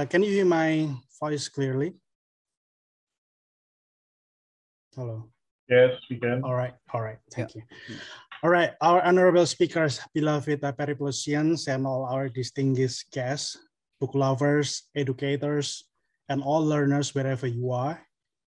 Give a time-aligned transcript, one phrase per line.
[0.00, 0.88] Uh, can you hear my
[1.20, 1.92] voice clearly?
[4.96, 5.28] Hello.
[5.68, 6.40] Yes, we can.
[6.40, 6.72] All right.
[6.94, 7.20] All right.
[7.28, 7.68] Thank yeah.
[7.84, 7.96] you.
[8.42, 8.72] All right.
[8.80, 13.60] Our honorable speakers, beloved Periplosians, and all our distinguished guests,
[14.00, 15.84] book lovers, educators,
[16.30, 18.00] and all learners wherever you are.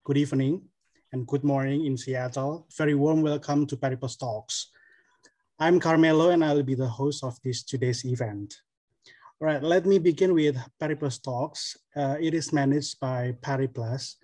[0.06, 0.66] Good evening
[1.14, 2.66] and good morning in Seattle.
[2.76, 4.74] Very warm welcome to Periplus Talks.
[5.60, 8.58] I'm Carmelo and I'll be the host of this today's event.
[9.44, 11.76] All right, let me begin with Periplus Talks.
[11.94, 14.16] Uh, it is managed by Periplus.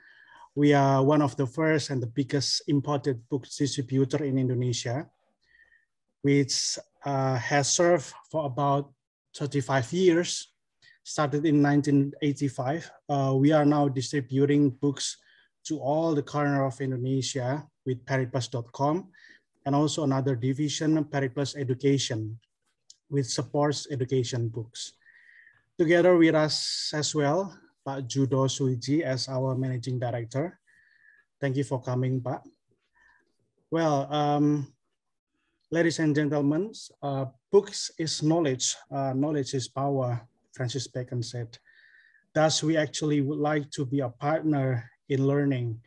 [0.56, 5.12] We are one of the first and the biggest imported book distributor in Indonesia,
[6.22, 8.94] which uh, has served for about
[9.36, 10.56] 35 years.
[11.04, 12.90] Started in 1985.
[13.10, 15.18] Uh, we are now distributing books
[15.68, 19.12] to all the corner of Indonesia with periplus.com
[19.66, 22.40] and also another division, Periplus Education,
[23.10, 24.94] which supports education books.
[25.80, 27.56] Together with us as well,
[27.88, 30.60] Pak Judo Suiji as our Managing Director.
[31.40, 32.44] Thank you for coming, Pak.
[33.72, 34.68] Well, um,
[35.72, 40.20] ladies and gentlemen, uh, books is knowledge, uh, knowledge is power,
[40.52, 41.58] Francis Bacon said.
[42.36, 45.80] Thus, we actually would like to be a partner in learning.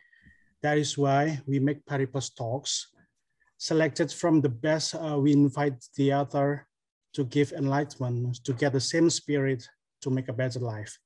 [0.63, 2.89] That is why we make Periplus talks.
[3.61, 6.65] Selected from the best, uh, we invite the other
[7.13, 9.69] to give enlightenment, to get the same spirit
[10.03, 10.99] to make a better life.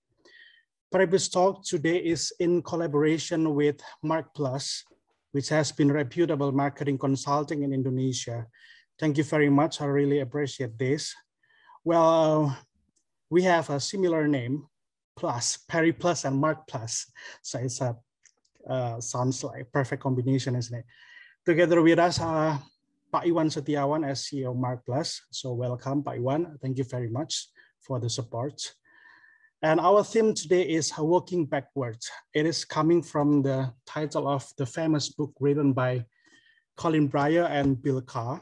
[0.94, 4.84] Periplus Talk today is in collaboration with Mark Plus,
[5.32, 8.48] which has been reputable marketing consulting in Indonesia.
[9.00, 9.82] Thank you very much.
[9.82, 11.14] I really appreciate this.
[11.84, 12.58] Well,
[13.30, 14.66] we have a similar name,
[15.16, 17.12] Plus, Perry Plus and Mark Plus.
[17.42, 17.98] So it's a
[18.68, 20.86] uh, sounds like perfect combination, isn't it?
[21.46, 22.58] Together with us, uh,
[23.12, 25.22] Pak Iwan Setiawan as CEO Mark Plus.
[25.32, 26.60] So welcome, Pak Iwan.
[26.62, 27.48] Thank you very much
[27.80, 28.60] for the support.
[29.64, 32.12] And our theme today is Working Backwards.
[32.32, 36.06] It is coming from the title of the famous book written by
[36.76, 38.40] Colin Bryar and Bill Carr.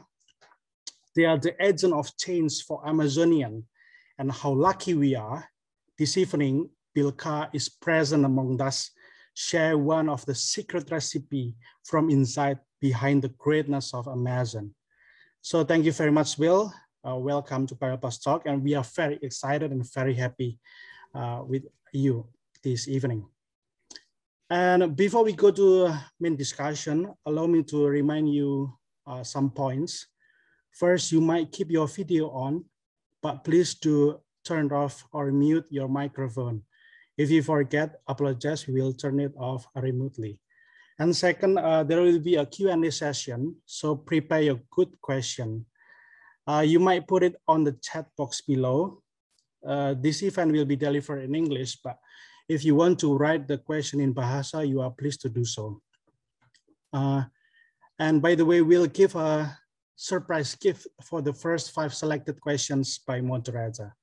[1.14, 3.64] They are the agent of change for Amazonian
[4.18, 5.48] and how lucky we are.
[5.98, 8.90] This evening, Bill Carr is present among us,
[9.32, 11.54] share one of the secret recipe
[11.86, 14.74] from inside behind the greatness of Amazon.
[15.40, 16.70] So thank you very much, Bill.
[17.08, 20.58] Uh, welcome to Periplus Talk, and we are very excited and very happy
[21.46, 22.26] with you
[22.62, 23.24] this evening.
[24.50, 25.90] And before we go to
[26.20, 30.06] main discussion, allow me to remind you uh, some points.
[30.70, 32.64] First, you might keep your video on,
[33.22, 36.62] but please do turn off or mute your microphone.
[37.18, 40.38] If you forget, apologize, we will turn it off remotely.
[40.98, 45.66] And second, uh, there will be a Q&A session, so prepare your good question.
[46.46, 49.02] Uh, you might put it on the chat box below
[49.66, 51.98] uh, this event will be delivered in English, but
[52.48, 55.82] if you want to write the question in Bahasa, you are pleased to do so.
[56.92, 57.24] Uh,
[57.98, 59.58] and by the way, we'll give a
[59.96, 63.96] surprise gift for the first five selected questions by moderator.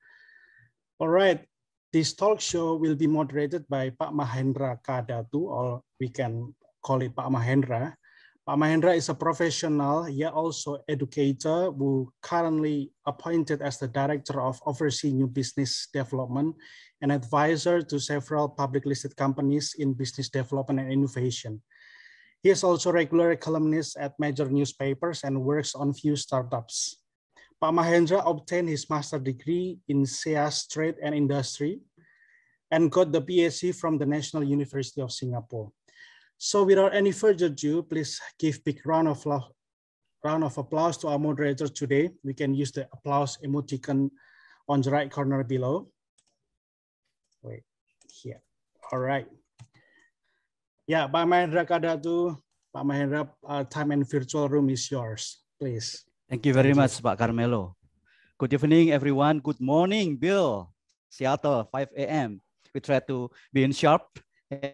[0.99, 1.45] All right,
[1.93, 7.15] this talk show will be moderated by Pak Mahendra Kadatu, or we can call it
[7.15, 7.93] Pak Mahendra.
[8.43, 14.59] Pak Mahendra is a professional, yet also educator who currently appointed as the Director of
[14.67, 16.51] Overseas New Business Development
[16.99, 21.63] and advisor to several public listed companies in business development and innovation.
[22.43, 26.99] He is also regular columnist at major newspapers and works on few startups.
[27.63, 31.79] Pak Mahendra obtained his master degree in SEAS Trade and Industry
[32.67, 35.71] and got the PhD from the National University of Singapore.
[36.37, 39.25] So without any further ado, please give big round of
[40.23, 42.09] round of applause to our moderator today.
[42.23, 44.09] We can use the applause emoticon
[44.67, 45.91] on the right corner below.
[47.43, 47.63] Wait,
[48.07, 48.41] here.
[48.91, 49.27] All right.
[50.87, 52.35] Yeah, Pak Mahendra Kadatu,
[52.71, 56.03] Pak Mahendra, uh, time and virtual room is yours, please.
[56.29, 57.03] Thank you very Thank much, you.
[57.03, 57.75] Pak Carmelo.
[58.39, 59.39] Good evening, everyone.
[59.39, 60.71] Good morning, Bill.
[61.09, 62.41] Seattle, 5 a.m.
[62.73, 64.19] We try to be in sharp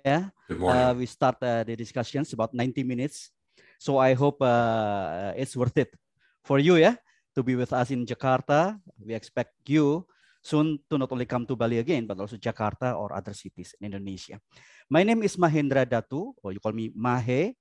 [0.06, 0.24] yeah.
[0.48, 0.82] Good morning.
[0.82, 3.32] Uh, we start uh, the discussions about 90 minutes.
[3.80, 5.96] So I hope uh, it's worth it
[6.44, 6.96] for you, yeah,
[7.36, 8.76] to be with us in Jakarta.
[9.00, 10.06] We expect you
[10.44, 13.92] soon to not only come to Bali again, but also Jakarta or other cities in
[13.92, 14.40] Indonesia.
[14.90, 17.56] My name is Mahendra Datu, or you call me Mahe.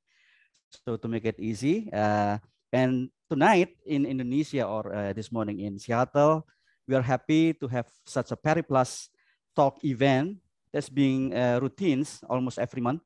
[0.85, 2.37] So to make it easy, uh,
[2.73, 6.45] and tonight in Indonesia or uh, this morning in Seattle,
[6.85, 9.09] we are happy to have such a Periplus
[9.57, 10.37] talk event
[10.79, 13.03] that's being uh, routines almost every month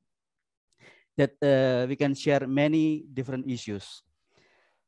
[1.17, 4.05] that uh, we can share many different issues.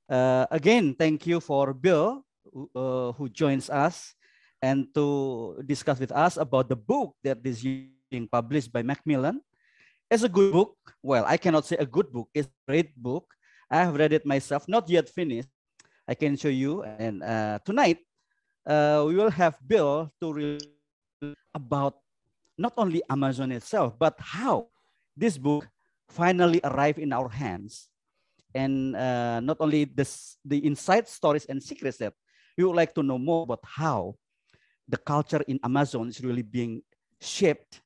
[0.04, 4.12] Uh, again, thank you for Bill who, uh, who joins us
[4.60, 9.40] and to discuss with us about the book that is being published by Macmillan.
[10.12, 10.76] It's a good book.
[11.00, 12.28] Well, I cannot say a good book.
[12.36, 13.32] It's a great book.
[13.72, 15.48] I have read it myself, not yet finished.
[16.04, 16.84] I can show you.
[16.84, 18.04] And uh, tonight,
[18.68, 20.60] uh, we will have Bill to read
[21.56, 22.03] about
[22.58, 24.68] not only Amazon itself, but how
[25.16, 25.66] this book
[26.08, 27.88] finally arrived in our hands.
[28.54, 32.14] And uh, not only this, the inside stories and secrets that
[32.56, 34.14] we would like to know more about how
[34.86, 36.82] the culture in Amazon is really being
[37.20, 37.80] shaped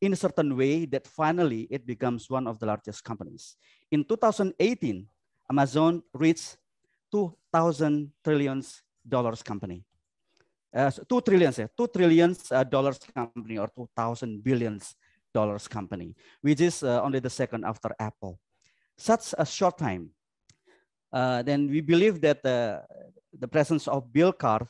[0.00, 3.56] in a certain way that finally it becomes one of the largest companies.
[3.90, 5.06] In 2018,
[5.50, 6.56] Amazon reached
[7.12, 9.84] 2,000 trillions dollars company.
[10.74, 14.96] Uh, 2 trillions, yeah, 2 trillions uh, dollars company or 2,000 billions
[15.32, 18.40] dollars company, which is uh, only the second after Apple.
[18.98, 20.10] Such a short time.
[21.12, 24.66] Uh, then we believe that the presence of Bill Carr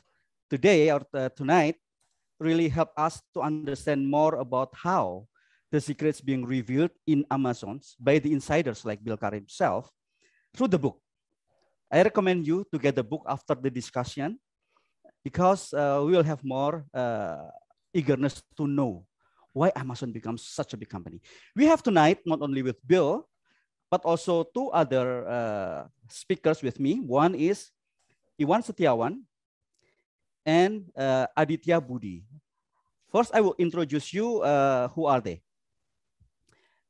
[0.49, 1.01] today or
[1.35, 1.75] tonight
[2.39, 5.25] really help us to understand more about how
[5.71, 9.89] the secrets being revealed in Amazons by the insiders like Bill Carr himself
[10.53, 11.01] through the book.
[11.91, 14.37] I recommend you to get the book after the discussion
[15.25, 17.49] because uh, we will have more uh,
[17.89, 19.09] eagerness to know
[19.57, 21.17] why Amazon becomes such a big company.
[21.57, 23.25] We have tonight, not only with Bill,
[23.89, 25.81] but also two other uh,
[26.13, 27.01] speakers with me.
[27.01, 27.73] One is
[28.37, 29.25] Iwan Setiawan,
[30.45, 32.21] and uh, Aditya Budi.
[33.09, 34.45] First, I will introduce you.
[34.45, 35.41] Uh, who are they?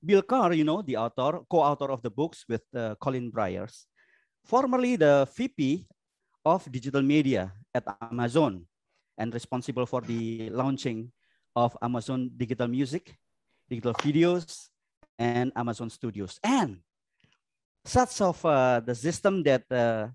[0.03, 3.88] Bill Carr, you know, the author, co-author of the books with uh, Colin Bryers,
[4.43, 5.88] formerly the VP
[6.43, 8.63] of digital media at Amazon
[9.19, 11.12] and responsible for the launching
[11.56, 13.19] of Amazon Digital Music,
[13.69, 14.72] Digital Videos,
[15.19, 16.39] and Amazon Studios.
[16.44, 16.80] And
[17.83, 20.07] such of uh, the system that uh,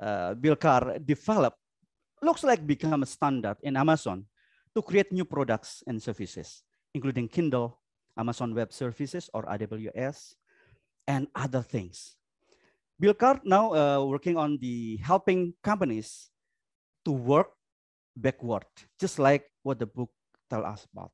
[0.00, 1.58] uh, Bill Carr developed
[2.20, 4.24] looks like become a standard in Amazon
[4.74, 6.62] to create new products and services,
[6.94, 7.78] including Kindle,
[8.16, 10.34] Amazon Web Services or AWS,
[11.06, 12.16] and other things.
[12.98, 16.31] Bill Carr now uh, working on the helping companies
[17.04, 17.50] to work
[18.16, 18.66] backward,
[18.98, 20.10] just like what the book
[20.50, 21.10] tell us about.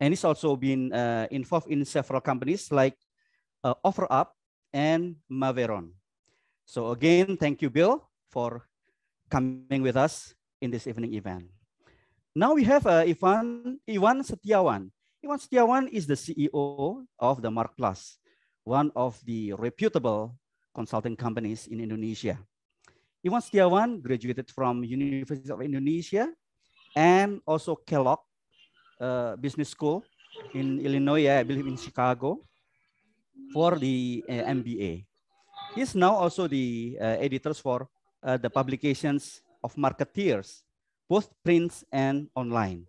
[0.00, 2.96] And he's also been uh, involved in several companies like
[3.62, 4.32] uh, OfferUp
[4.72, 5.92] and Maveron.
[6.64, 8.64] So again, thank you, Bill, for
[9.28, 11.50] coming with us in this evening event.
[12.34, 14.88] Now we have uh, Ivan, Iwan Setiawan.
[15.20, 18.16] Iwan Setiawan is the CEO of the Mark Plus,
[18.64, 20.38] one of the reputable
[20.72, 22.38] consulting companies in Indonesia.
[23.20, 26.32] Iwan Setiawan graduated from University of Indonesia
[26.96, 28.24] and also Kellogg
[28.96, 30.00] uh, Business School
[30.56, 32.40] in Illinois, I believe in Chicago,
[33.52, 35.04] for the uh, MBA.
[35.76, 37.92] He's now also the uh, editors for
[38.24, 40.64] uh, the publications of marketeers,
[41.04, 42.88] both print and online.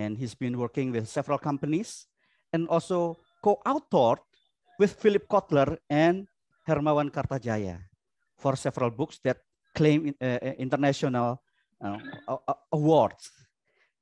[0.00, 2.08] And he's been working with several companies
[2.56, 4.24] and also co-authored
[4.80, 6.24] with Philip Kotler and
[6.64, 7.84] Hermawan Kartajaya
[8.42, 9.38] for several books that
[9.74, 11.42] claim uh, uh international
[11.82, 11.98] uh,
[12.72, 13.30] awards.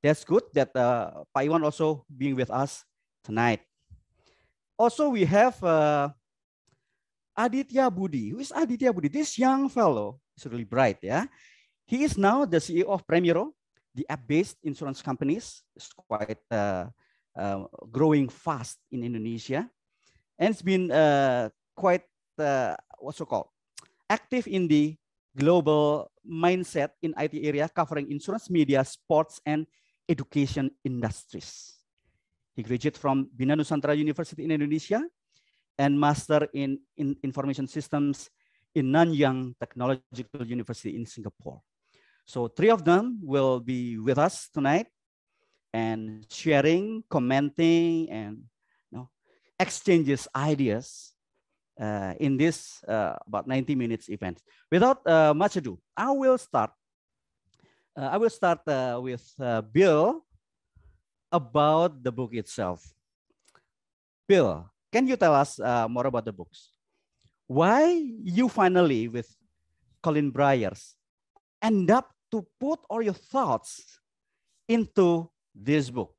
[0.03, 2.85] That's good that uh, Paiwan also being with us
[3.23, 3.61] tonight.
[4.79, 5.61] Also, we have
[7.37, 8.33] Aditya Budi.
[8.33, 9.13] Who is Aditya Budi?
[9.13, 10.99] This young fellow is really bright.
[11.03, 11.27] Yeah,
[11.85, 13.53] he is now the CEO of Premiero,
[13.95, 15.63] the app-based insurance companies.
[15.77, 16.89] It's quite uh,
[17.37, 19.69] uh, growing fast in Indonesia,
[20.39, 22.09] and it's been uh, quite
[22.97, 23.53] what's so called
[24.11, 24.97] active in the
[25.37, 29.67] global mindset in IT area covering insurance, media, sports, and
[30.09, 31.79] education industries.
[32.55, 35.03] He graduated from Bina Nusantara University in Indonesia
[35.79, 38.29] and master in, in information systems
[38.75, 41.63] in Nanyang Technological University in Singapore.
[42.27, 44.87] So three of them will be with us tonight
[45.73, 48.43] and sharing, commenting, and
[48.91, 49.11] you know,
[49.59, 51.10] exchanges ideas
[51.81, 54.43] uh, in this uh, about 90 minutes event.
[54.71, 56.71] Without uh, much ado, I will start.
[57.97, 60.25] Uh, I will start uh, with uh, Bill
[61.33, 62.85] about the book itself.
[64.29, 65.59] Bill, can you tell us
[65.89, 66.71] more about the books?
[67.51, 69.27] why you finally with
[70.05, 70.95] Colin Bryars
[71.61, 73.99] end up to put all your thoughts
[74.69, 76.15] into this book.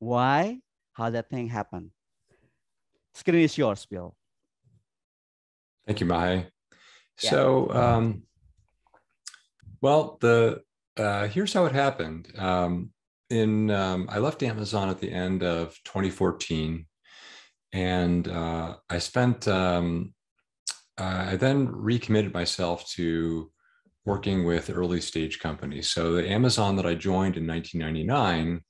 [0.00, 0.58] Why?
[0.94, 1.90] How that thing happened?
[3.14, 4.16] Screen is yours, Bill.
[5.86, 6.46] Thank you, Mahe.
[7.22, 7.30] Yeah.
[7.30, 8.22] So, um,
[9.80, 10.62] well, the
[10.96, 12.32] uh, here's how it happened.
[12.38, 12.90] Um,
[13.30, 16.86] in um, I left Amazon at the end of 2014,
[17.72, 20.14] and uh, I spent um,
[20.98, 23.50] uh, I then recommitted myself to
[24.04, 25.88] working with early stage companies.
[25.88, 28.62] So the Amazon that I joined in 1999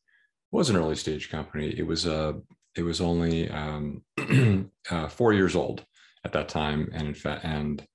[0.50, 1.68] was an early stage company.
[1.78, 2.40] It was a
[2.76, 4.02] it was only um,
[4.90, 5.84] uh, four years old
[6.26, 7.86] at that time, and in fact, and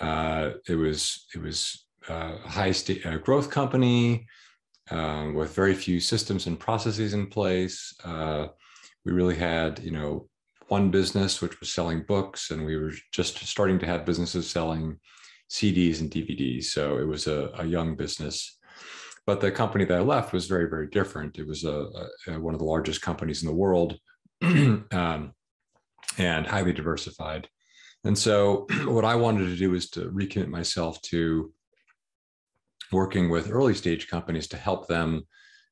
[0.00, 4.26] uh, it was it was uh, a high state uh, growth company
[4.90, 7.94] um, with very few systems and processes in place.
[8.04, 8.48] Uh,
[9.04, 10.28] we really had you know
[10.66, 14.98] one business which was selling books, and we were just starting to have businesses selling
[15.48, 16.64] CDs and DVDs.
[16.64, 18.58] So it was a, a young business.
[19.26, 21.38] But the company that I left was very, very different.
[21.38, 21.86] It was a,
[22.26, 23.96] a one of the largest companies in the world
[24.42, 25.32] um,
[26.18, 27.48] and highly diversified.
[28.04, 31.52] And so, what I wanted to do was to recommit myself to
[32.92, 35.22] working with early stage companies to help them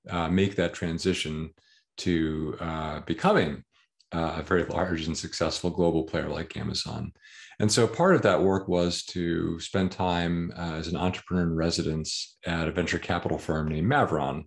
[0.08, 1.50] uh, make that transition
[1.98, 3.64] to uh, becoming
[4.12, 7.12] uh, a very large and successful global player like Amazon.
[7.60, 11.54] And so part of that work was to spend time uh, as an entrepreneur in
[11.54, 14.44] residence at a venture capital firm named Maveron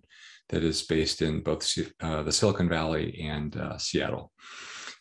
[0.48, 1.70] that is based in both
[2.00, 4.32] uh, the Silicon Valley and uh, Seattle.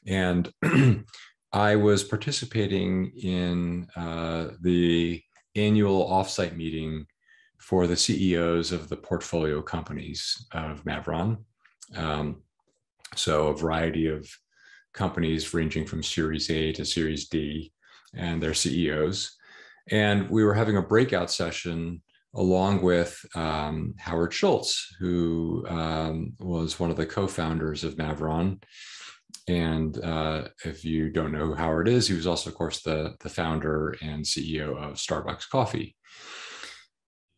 [0.05, 0.51] And
[1.53, 5.22] I was participating in uh, the
[5.55, 7.05] annual offsite meeting
[7.58, 11.39] for the CEOs of the portfolio companies of Maveron.
[11.96, 12.41] Um,
[13.15, 14.27] so a variety of
[14.93, 17.72] companies ranging from Series A to Series D
[18.13, 19.38] and their CEOs.
[19.89, 22.01] And we were having a breakout session
[22.34, 28.62] along with um, Howard Schultz, who um, was one of the co founders of Maveron.
[29.47, 33.15] And uh, if you don't know who Howard is, he was also, of course, the,
[33.19, 35.95] the founder and CEO of Starbucks Coffee.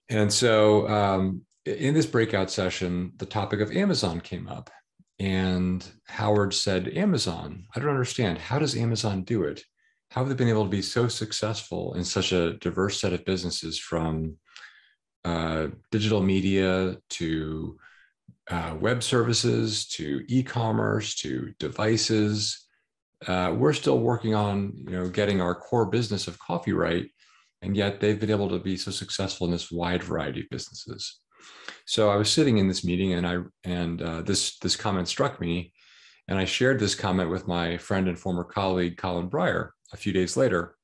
[0.09, 4.69] And so um, in this breakout session, the topic of Amazon came up.
[5.19, 8.37] And Howard said, Amazon, I don't understand.
[8.37, 9.63] How does Amazon do it?
[10.13, 13.25] how have they been able to be so successful in such a diverse set of
[13.25, 14.37] businesses from
[15.25, 17.75] uh, digital media to
[18.49, 22.67] uh, web services to e-commerce to devices
[23.27, 27.09] uh, we're still working on you know getting our core business of coffee right
[27.61, 31.19] and yet they've been able to be so successful in this wide variety of businesses
[31.85, 35.39] so i was sitting in this meeting and i and uh, this this comment struck
[35.39, 35.71] me
[36.27, 40.11] and i shared this comment with my friend and former colleague colin Bryar a few
[40.11, 40.75] days later.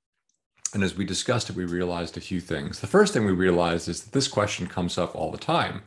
[0.73, 2.79] And as we discussed it, we realized a few things.
[2.79, 5.81] The first thing we realized is that this question comes up all the time.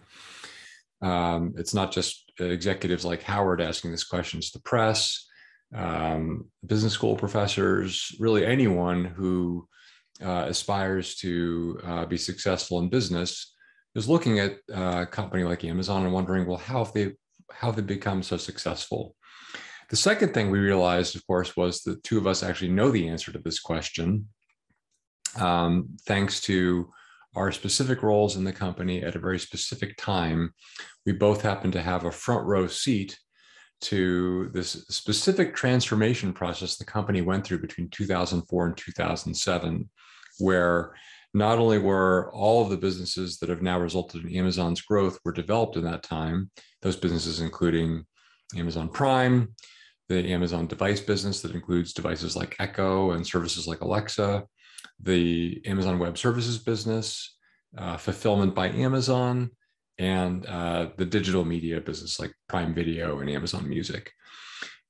[1.03, 5.27] Um, it's not just executives like Howard asking this question, it's the press,
[5.75, 9.67] um, business school professors, really anyone who
[10.23, 13.55] uh, aspires to uh, be successful in business
[13.95, 17.13] is looking at uh, a company like Amazon and wondering, well, how have they
[17.51, 19.15] how have they become so successful?
[19.91, 23.09] The second thing we realized, of course, was the two of us actually know the
[23.09, 24.29] answer to this question,
[25.37, 26.89] um, thanks to
[27.35, 30.53] our specific roles in the company at a very specific time.
[31.07, 33.19] We both happen to have a front row seat
[33.83, 39.91] to this specific transformation process the company went through between 2004 and 2007,
[40.39, 40.95] where
[41.35, 45.33] not only were all of the businesses that have now resulted in Amazon's growth were
[45.33, 46.51] developed in that time,
[46.83, 48.05] those businesses including
[48.57, 49.49] Amazon Prime,
[50.09, 54.45] the Amazon device business that includes devices like Echo and services like Alexa,
[55.03, 57.37] the Amazon Web Services business,
[57.77, 59.51] uh, fulfillment by Amazon,
[59.99, 64.13] and uh, the digital media business like Prime Video and Amazon Music.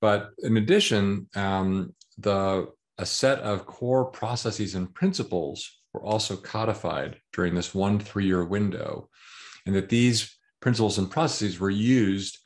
[0.01, 7.19] But in addition, um, the a set of core processes and principles were also codified
[7.33, 9.09] during this one three-year window,
[9.67, 12.39] and that these principles and processes were used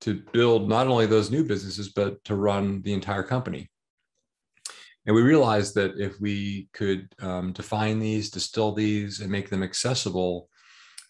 [0.00, 3.68] to build not only those new businesses, but to run the entire company.
[5.08, 9.62] And we realized that if we could um, define these, distill these, and make them
[9.62, 10.50] accessible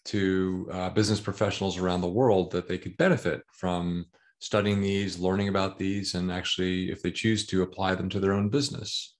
[0.05, 4.05] to uh, business professionals around the world, that they could benefit from
[4.39, 8.31] studying these, learning about these, and actually, if they choose to, apply them to their
[8.31, 9.17] own business.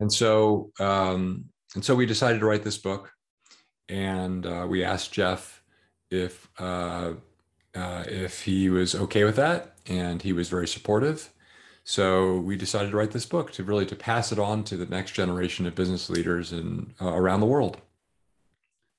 [0.00, 3.10] And so, um, and so we decided to write this book,
[3.88, 5.62] and uh, we asked Jeff
[6.10, 7.12] if uh,
[7.74, 11.32] uh, if he was okay with that, and he was very supportive.
[11.84, 14.86] So we decided to write this book to really to pass it on to the
[14.86, 17.76] next generation of business leaders and uh, around the world.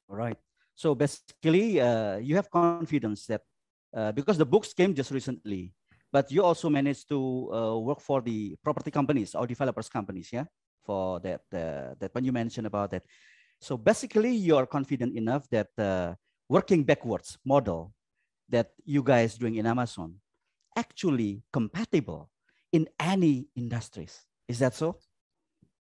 [0.08, 0.38] All right.
[0.76, 3.42] So basically, uh, you have confidence that
[3.96, 5.74] uh, because the books came just recently,
[6.12, 10.46] but you also managed to uh, work for the property companies or developers companies, yeah,
[10.86, 13.04] for that uh, that when you mentioned about that.
[13.60, 16.18] So basically, you are confident enough that
[16.50, 17.94] working backwards model
[18.50, 20.14] that you guys doing in Amazon
[20.78, 22.30] actually compatible
[22.76, 24.20] in any industries.
[24.50, 25.00] Is that so?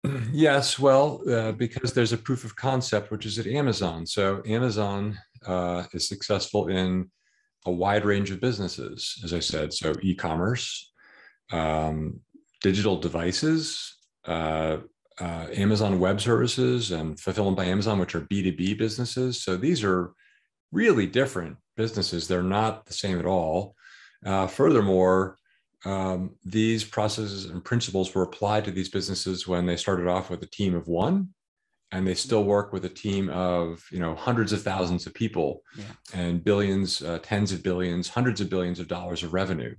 [0.31, 4.05] Yes, well, uh, because there's a proof of concept, which is at Amazon.
[4.05, 7.09] So Amazon uh, is successful in
[7.65, 9.73] a wide range of businesses, as I said.
[9.73, 10.91] So e-commerce,
[11.51, 12.19] um,
[12.61, 13.97] digital devices,
[14.27, 14.77] uh,
[15.21, 19.41] uh Amazon Web Services, and Fulfillment by Amazon, which are B2B businesses.
[19.41, 20.13] So these are
[20.71, 22.27] really different businesses.
[22.27, 23.75] They're not the same at all.
[24.25, 25.37] Uh, furthermore,
[25.85, 30.41] um, these processes and principles were applied to these businesses when they started off with
[30.43, 31.29] a team of one
[31.91, 35.61] and they still work with a team of you know hundreds of thousands of people
[35.77, 35.85] yeah.
[36.13, 39.75] and billions uh, tens of billions hundreds of billions of dollars of revenue.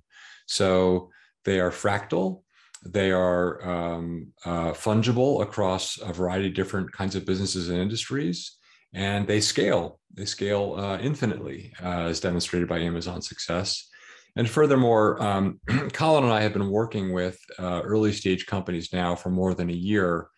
[0.46, 1.10] So
[1.44, 2.42] they are fractal.
[2.86, 8.58] They are um, uh, fungible across a variety of different kinds of businesses and industries
[8.92, 10.00] and they scale.
[10.12, 13.88] They scale uh, infinitely uh, as demonstrated by amazon's success
[14.36, 15.60] and furthermore, um,
[15.92, 19.70] Colin and I have been working with uh, early stage companies now for more than
[19.70, 20.28] a year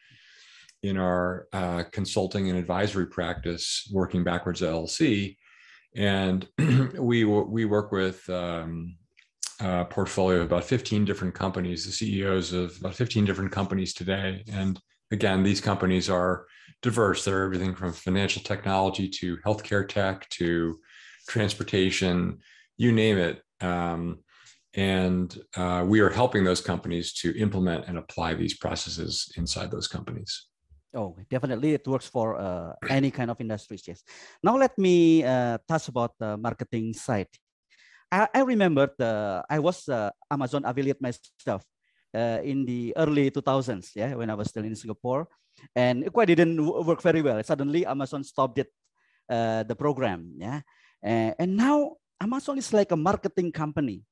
[0.82, 5.36] in our uh, consulting and advisory practice, working backwards at LLC.
[5.96, 6.46] And
[6.98, 8.96] we, we work with um,
[9.60, 14.44] a portfolio of about 15 different companies, the CEOs of about 15 different companies today.
[14.52, 14.78] And
[15.10, 16.46] again, these companies are
[16.82, 17.24] diverse.
[17.24, 20.78] They're everything from financial technology to healthcare tech to
[21.28, 22.38] transportation,
[22.76, 23.42] you name it.
[23.60, 24.20] Um,
[24.76, 29.88] and uh, we are helping those companies to implement and apply these processes inside those
[29.88, 30.48] companies.
[30.94, 33.82] Oh, definitely, it works for uh, any kind of industries.
[33.88, 34.04] Yes.
[34.42, 37.28] Now let me uh, touch about the marketing side.
[38.12, 41.64] I, I remember the, I was uh, Amazon affiliate myself
[42.14, 43.92] uh, in the early 2000s.
[43.94, 45.28] Yeah, when I was still in Singapore,
[45.74, 47.42] and it quite didn't work very well.
[47.42, 48.68] Suddenly, Amazon stopped it,
[49.28, 50.32] uh, the program.
[50.36, 50.60] Yeah,
[51.02, 54.02] and now Amazon is like a marketing company.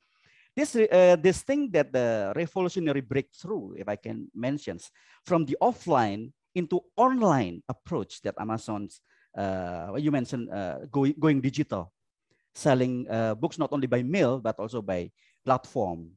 [0.55, 4.79] This, uh, this thing that the revolutionary breakthrough, if I can mention,
[5.27, 9.01] from the offline into online approach that Amazon's,
[9.37, 11.93] uh, you mentioned, uh, going, going digital,
[12.55, 15.11] selling uh, books not only by mail, but also by
[15.45, 16.11] platform.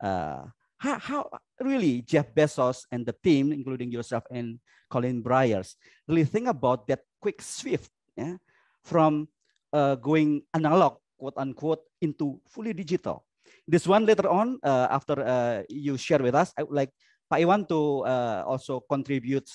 [0.00, 0.44] Uh,
[0.78, 5.74] how, how really Jeff Bezos and the team, including yourself and Colin Byers,
[6.06, 8.36] really think about that quick shift yeah,
[8.84, 9.28] from
[9.72, 13.28] uh, going analog quote unquote into fully digital.
[13.68, 16.90] This one later on, uh, after uh, you share with us, I would like
[17.28, 19.46] Pak Iwan to uh, also contribute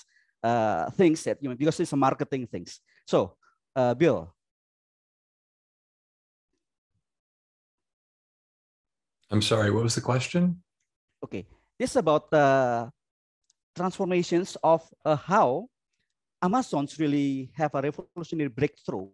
[0.45, 2.79] uh, things that you know, because it's a marketing things.
[3.09, 3.33] So,
[3.75, 4.29] uh, Bill.
[9.31, 10.61] I'm sorry, what was the question?
[11.25, 11.49] Okay,
[11.81, 12.93] this is about uh,
[13.75, 15.65] transformations of how
[16.45, 19.09] Amazons really have a revolutionary breakthrough,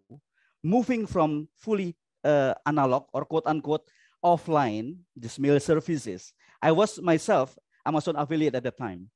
[0.62, 3.88] moving from fully uh, analog or quote unquote
[4.24, 6.32] offline, this mail services.
[6.62, 9.10] I was myself Amazon affiliate at the time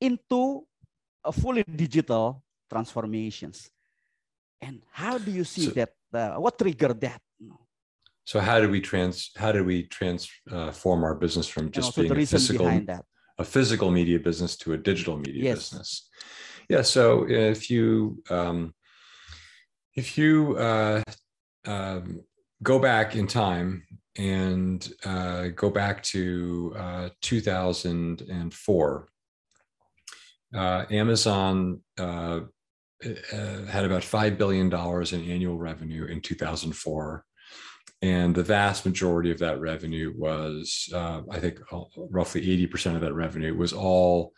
[0.00, 0.64] into
[1.24, 3.70] a fully digital transformations.
[4.60, 5.92] And how do you see so, that?
[6.12, 7.22] Uh, what triggered that?
[8.24, 9.30] So how did we trans?
[9.36, 12.68] How did we transform our business from just being a physical,
[13.38, 15.70] a physical media business to a digital media yes.
[15.70, 16.08] business?
[16.68, 16.82] Yeah.
[16.82, 18.74] So if you um,
[19.96, 21.02] if you uh,
[21.66, 22.20] um,
[22.62, 23.82] go back in time
[24.16, 29.08] and uh, go back to uh, 2004.
[30.52, 32.40] Uh, Amazon uh,
[33.04, 37.24] uh, had about $5 billion in annual revenue in 2004.
[38.02, 41.60] And the vast majority of that revenue was, uh, I think,
[41.96, 44.32] roughly 80% of that revenue was all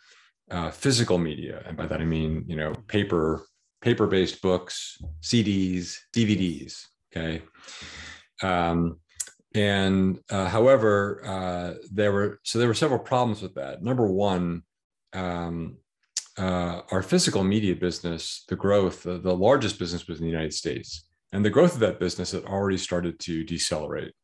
[0.73, 1.63] physical media.
[1.65, 3.47] And by that, I mean, you know, paper,
[3.81, 7.43] paper-based books, CDs, DVDs, okay?
[8.43, 8.99] Um,
[9.55, 13.83] and uh, however, uh, there were so there were several problems with that.
[13.83, 14.63] Number one,
[15.13, 15.77] um,
[16.39, 20.55] uh, our physical media business, the growth, the, the largest business was in the United
[20.55, 24.15] States, and the growth of that business had already started to decelerate.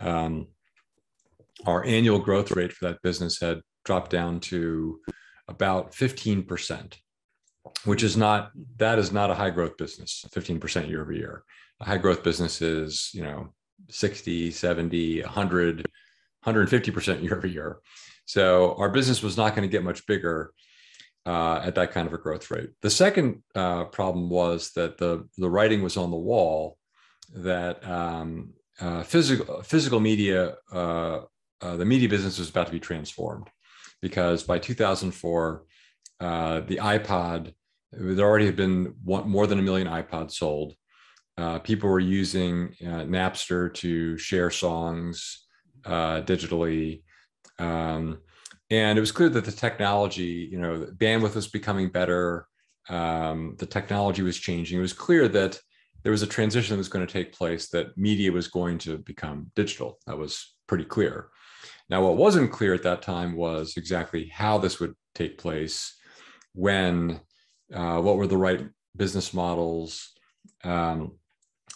[0.00, 0.48] Um,
[1.66, 5.00] our annual growth rate for that business had dropped down to
[5.48, 6.94] about 15%,
[7.84, 11.42] which is not that is not a high growth business, 15% year over year.
[11.80, 13.52] A high growth business is, you know,
[13.90, 15.86] 60, 70, 100,
[16.44, 17.78] 150% year over year.
[18.24, 20.52] So our business was not going to get much bigger
[21.26, 22.70] uh, at that kind of a growth rate.
[22.82, 26.78] The second uh, problem was that the, the writing was on the wall
[27.34, 31.20] that um, uh, physical, physical media, uh,
[31.60, 33.48] uh, the media business was about to be transformed
[34.00, 35.64] because by 2004,
[36.20, 37.52] uh, the iPod,
[37.92, 40.74] there already had been one, more than a million iPods sold
[41.38, 45.46] uh, people were using uh, Napster to share songs
[45.84, 47.02] uh, digitally.
[47.60, 48.18] Um,
[48.70, 52.46] and it was clear that the technology, you know, bandwidth was becoming better.
[52.88, 54.78] Um, the technology was changing.
[54.78, 55.60] It was clear that
[56.02, 58.98] there was a transition that was going to take place, that media was going to
[58.98, 59.98] become digital.
[60.06, 61.28] That was pretty clear.
[61.88, 65.94] Now, what wasn't clear at that time was exactly how this would take place,
[66.52, 67.20] when,
[67.72, 70.12] uh, what were the right business models.
[70.64, 71.12] Um,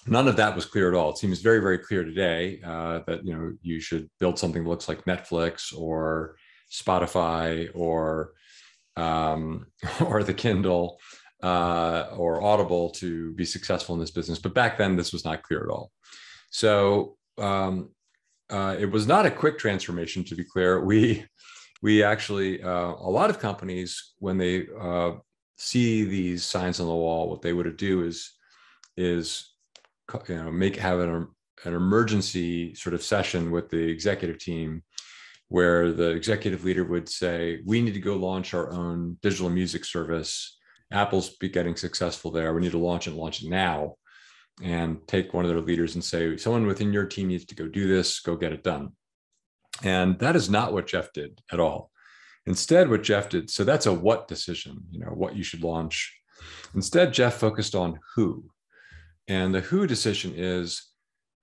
[0.06, 1.10] none of that was clear at all.
[1.10, 4.68] It seems very, very clear today uh, that you know you should build something that
[4.70, 6.36] looks like Netflix or
[6.70, 8.32] Spotify or
[8.96, 9.66] um,
[10.06, 10.98] or the Kindle
[11.42, 14.38] uh, or Audible to be successful in this business.
[14.38, 15.90] But back then, this was not clear at all.
[16.50, 17.90] So um,
[18.50, 20.24] uh, it was not a quick transformation.
[20.24, 21.24] To be clear, we
[21.82, 25.12] we actually uh, a lot of companies when they uh,
[25.56, 28.32] see these signs on the wall, what they would do is
[28.96, 29.51] is
[30.28, 31.28] you know make have an,
[31.64, 34.82] an emergency sort of session with the executive team
[35.52, 39.84] where the executive leader would say, we need to go launch our own digital music
[39.84, 40.58] service.
[40.90, 42.54] Apple's be getting successful there.
[42.54, 43.96] We need to launch it, launch it now.
[44.62, 47.68] And take one of their leaders and say, someone within your team needs to go
[47.68, 48.92] do this, go get it done.
[49.82, 51.90] And that is not what Jeff did at all.
[52.46, 56.18] Instead, what Jeff did, so that's a what decision, you know, what you should launch.
[56.74, 58.50] Instead, Jeff focused on who.
[59.28, 60.92] And the who decision is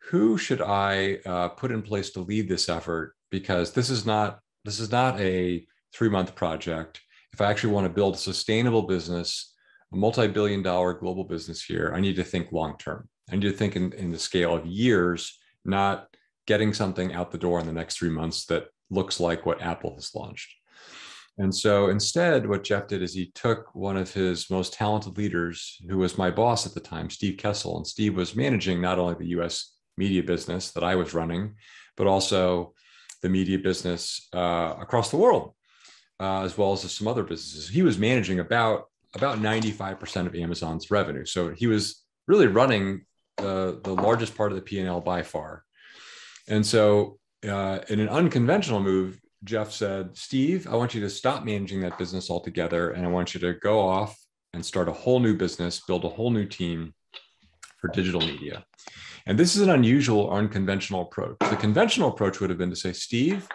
[0.09, 4.39] who should I uh, put in place to lead this effort because this is not
[4.65, 7.01] this is not a three month project.
[7.33, 9.53] If I actually want to build a sustainable business,
[9.93, 13.07] a multi billion dollar global business here, I need to think long term.
[13.31, 16.07] I need to think in, in the scale of years, not
[16.47, 19.93] getting something out the door in the next three months that looks like what Apple
[19.95, 20.55] has launched.
[21.39, 25.81] And so instead, what Jeff did is he took one of his most talented leaders,
[25.89, 27.77] who was my boss at the time, Steve Kessel.
[27.77, 31.55] And Steve was managing not only the US media business that I was running,
[31.95, 32.73] but also
[33.21, 35.53] the media business uh, across the world,
[36.19, 37.69] uh, as well as some other businesses.
[37.69, 41.25] He was managing about about 95% of Amazon's revenue.
[41.25, 43.05] So he was really running
[43.37, 45.63] the, the largest part of the P&L by far.
[46.47, 51.45] And so uh, in an unconventional move, Jeff said, Steve, I want you to stop
[51.45, 52.91] managing that business altogether.
[52.91, 54.17] And I want you to go off
[54.53, 56.93] and start a whole new business, build a whole new team
[57.79, 58.65] for digital media.
[59.25, 61.37] And this is an unusual or unconventional approach.
[61.39, 63.47] The conventional approach would have been to say, Steve,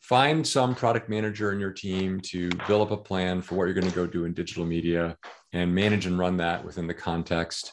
[0.00, 3.74] find some product manager in your team to build up a plan for what you're
[3.74, 5.16] going to go do in digital media
[5.52, 7.72] and manage and run that within the context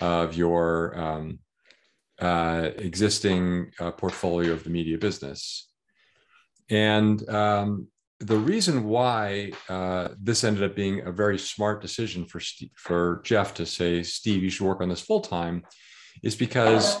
[0.00, 1.38] of your um,
[2.20, 5.65] uh, existing uh, portfolio of the media business.
[6.70, 7.88] And um,
[8.20, 13.20] the reason why uh, this ended up being a very smart decision for Steve, for
[13.24, 15.62] Jeff to say, Steve, you should work on this full time,
[16.22, 16.98] is because,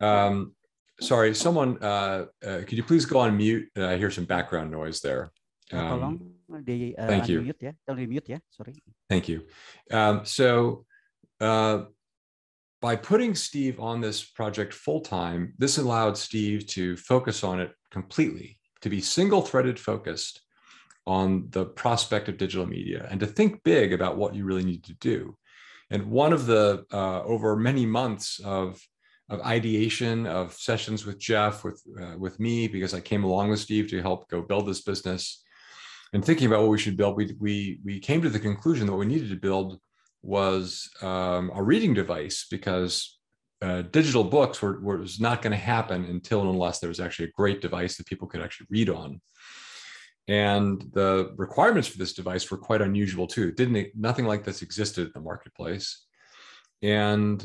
[0.00, 0.54] um,
[1.00, 3.68] sorry, someone, uh, uh, could you please go on mute?
[3.76, 5.30] I hear some background noise there.
[5.72, 7.42] Um, the, uh, thank you.
[7.42, 7.72] Mute, yeah?
[7.94, 8.38] Mute, yeah?
[8.50, 8.74] Sorry.
[9.10, 9.42] Thank you.
[9.90, 10.86] Um, so,
[11.40, 11.84] uh,
[12.80, 17.72] by putting Steve on this project full time, this allowed Steve to focus on it
[17.90, 20.42] completely, to be single threaded focused
[21.06, 24.84] on the prospect of digital media and to think big about what you really need
[24.84, 25.36] to do.
[25.90, 28.80] And one of the uh, over many months of
[29.30, 33.60] of ideation of sessions with Jeff, with uh, with me, because I came along with
[33.60, 35.42] Steve to help go build this business,
[36.12, 38.92] and thinking about what we should build, we we we came to the conclusion that
[38.92, 39.78] what we needed to build
[40.22, 43.17] was um, a reading device because
[43.60, 47.00] uh, digital books were, were was not going to happen until and unless there was
[47.00, 49.20] actually a great device that people could actually read on.
[50.28, 53.50] And the requirements for this device were quite unusual too.
[53.50, 56.04] Didn't nothing like this existed in the marketplace.
[56.82, 57.44] And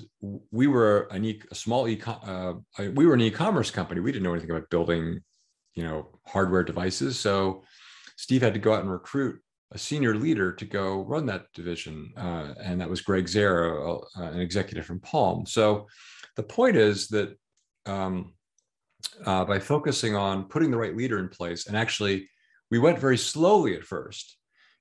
[0.52, 2.54] we were an e, a small e uh,
[2.94, 4.00] we were an e-commerce company.
[4.00, 5.22] We didn't know anything about building,
[5.74, 7.20] you know, hardware devices.
[7.20, 7.64] So
[8.18, 9.40] Steve had to go out and recruit
[9.74, 14.22] a senior leader to go run that division, uh, and that was Gregg Zehr, uh,
[14.22, 15.46] an executive from Palm.
[15.46, 15.88] So
[16.36, 17.38] the point is that
[17.86, 18.34] um,
[19.26, 22.30] uh, by focusing on putting the right leader in place and actually
[22.72, 24.38] we went very slowly at first.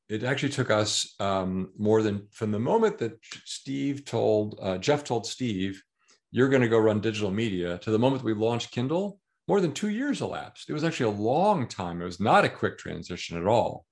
[0.08, 5.04] It actually took us um, more than from the moment that Steve told, uh, Jeff
[5.04, 5.82] told Steve,
[6.30, 9.72] you're going to go run digital media to the moment we launched Kindle, more than
[9.72, 10.70] two years elapsed.
[10.70, 12.00] It was actually a long time.
[12.00, 13.84] It was not a quick transition at all.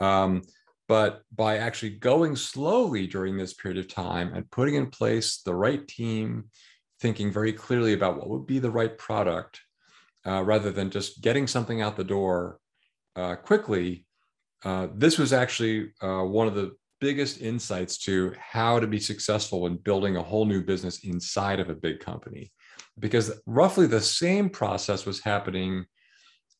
[0.00, 0.42] Um,
[0.88, 5.54] but by actually going slowly during this period of time and putting in place the
[5.54, 6.44] right team,
[7.00, 9.60] thinking very clearly about what would be the right product,
[10.26, 12.58] uh, rather than just getting something out the door
[13.16, 14.06] uh, quickly,
[14.64, 19.66] uh, this was actually uh, one of the biggest insights to how to be successful
[19.66, 22.50] in building a whole new business inside of a big company.
[22.98, 25.84] Because roughly the same process was happening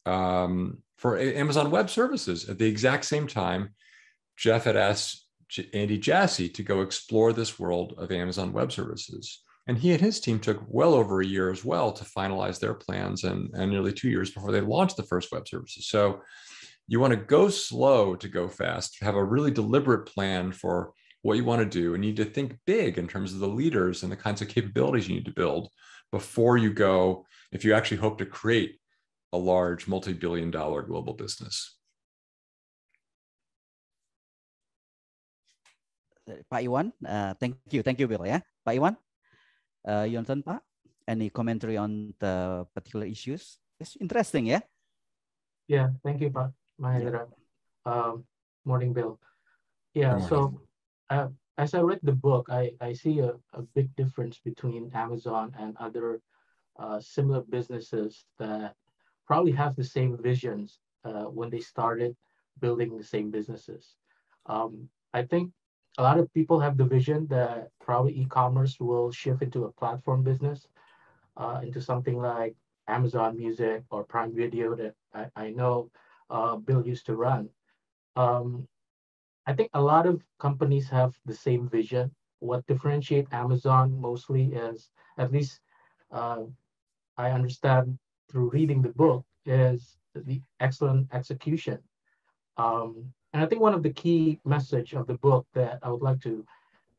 [0.07, 2.49] um, for Amazon Web Services.
[2.49, 3.71] At the exact same time,
[4.37, 5.25] Jeff had asked
[5.73, 9.43] Andy Jassy to go explore this world of Amazon Web Services.
[9.67, 12.75] And he and his team took well over a year as well to finalize their
[12.75, 15.87] plans and, and nearly two years before they launched the first web services.
[15.87, 16.21] So
[16.89, 21.37] you want to go slow to go fast, have a really deliberate plan for what
[21.37, 24.03] you want to do, and you need to think big in terms of the leaders
[24.03, 25.69] and the kinds of capabilities you need to build
[26.11, 28.81] before you go, if you actually hope to create
[29.33, 31.77] a large multi billion dollar global business.
[36.29, 38.27] Pak Iwan, uh, thank you, thank you, Bill.
[38.27, 38.97] Yeah, Pak Iwan,
[39.89, 40.61] uh, Yonton, Pak,
[41.09, 43.57] any commentary on the particular issues?
[43.81, 44.61] It's interesting, yeah.
[45.69, 47.29] Yeah, thank you, Pak Mahendra.
[47.29, 47.89] Yeah.
[47.89, 48.25] Um,
[48.65, 49.17] morning, Bill.
[49.95, 50.29] Yeah, morning.
[50.29, 50.61] so
[51.09, 55.53] uh, as I read the book, I, I see a, a big difference between Amazon
[55.59, 56.21] and other
[56.79, 58.77] uh, similar businesses that
[59.29, 62.17] probably have the same visions uh, when they started
[62.61, 63.95] building the same businesses.
[64.47, 65.53] Um, I think
[65.99, 70.23] a lot of people have the vision that probably e-commerce will shift into a platform
[70.23, 70.67] business,
[71.37, 72.55] uh, into something like
[72.89, 75.91] Amazon Music or Prime Video that I, I know
[76.31, 77.51] uh, Bill used to run.
[78.17, 78.67] Um,
[79.47, 82.11] I think a lot of companies have the same vision.
[82.41, 84.89] What differentiate Amazon mostly is,
[85.19, 85.61] at least
[86.13, 86.45] uh,
[87.17, 87.99] I understand
[88.31, 91.79] through reading the book, is the excellent execution.
[92.57, 96.03] Um, and I think one of the key message of the book that I would
[96.03, 96.45] like to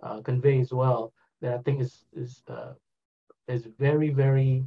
[0.02, 2.74] uh, convey as well, that I think is is uh,
[3.48, 4.64] is very very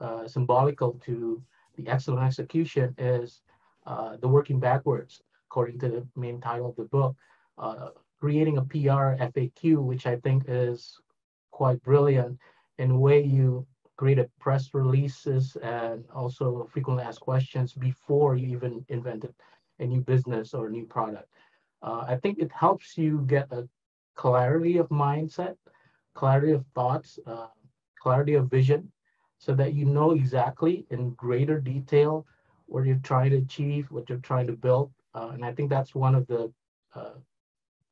[0.00, 1.42] uh, symbolical to
[1.76, 3.42] the excellent execution is
[3.86, 7.16] uh, the working backwards according to the main title of the book,
[7.58, 7.88] uh,
[8.20, 11.00] creating a PR FAQ, which I think is
[11.50, 12.38] quite brilliant
[12.78, 13.66] in way you
[14.00, 19.34] create a press releases and also frequently asked questions before you even invented
[19.78, 21.28] a new business or a new product.
[21.82, 23.68] Uh, I think it helps you get a
[24.22, 25.56] clarity of mindset,
[26.14, 27.48] clarity of thoughts, uh,
[28.02, 28.90] clarity of vision,
[29.44, 32.12] so that you know exactly in greater detail
[32.72, 35.94] what you're trying to achieve, what you're trying to build, uh, and I think that's
[35.94, 36.42] one of the
[36.94, 37.16] uh,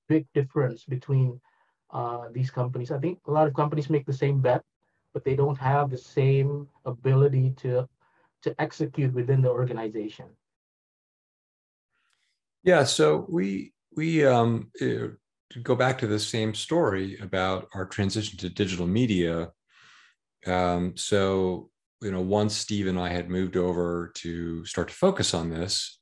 [0.08, 1.38] big difference between
[1.98, 2.90] uh, these companies.
[2.90, 4.62] I think a lot of companies make the same bet,
[5.12, 7.88] but they don't have the same ability to
[8.42, 10.26] to execute within the organization.
[12.62, 15.08] Yeah, so we we um, uh,
[15.62, 19.50] go back to the same story about our transition to digital media.
[20.46, 25.34] Um, so you know, once Steve and I had moved over to start to focus
[25.34, 25.98] on this,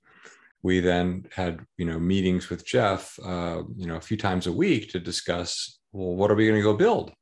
[0.62, 4.52] we then had you know meetings with Jeff uh, you know a few times a
[4.52, 7.12] week to discuss well what are we going to go build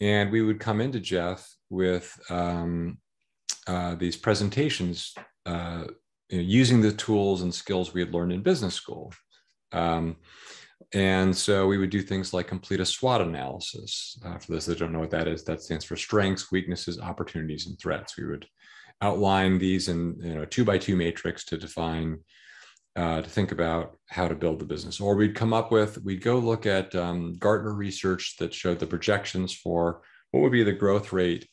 [0.00, 2.98] and we would come into Jeff with um,
[3.66, 5.14] uh, these presentations
[5.46, 5.84] uh,
[6.28, 9.12] you know, using the tools and skills we had learned in business school
[9.72, 10.16] um,
[10.92, 14.18] and so we would do things like complete a SWOT analysis.
[14.24, 17.66] Uh, for those that don't know what that is, that stands for strengths, weaknesses, opportunities,
[17.66, 18.16] and threats.
[18.16, 18.46] We would
[19.00, 22.18] outline these in you know two by two matrix to define
[22.96, 25.00] uh, to think about how to build the business.
[25.00, 28.86] Or we'd come up with, we'd go look at um, Gartner research that showed the
[28.86, 31.48] projections for what would be the growth rate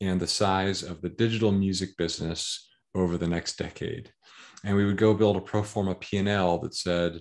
[0.00, 4.12] and the size of the digital music business over the next decade.
[4.64, 7.20] And we would go build a pro forma P&L that said,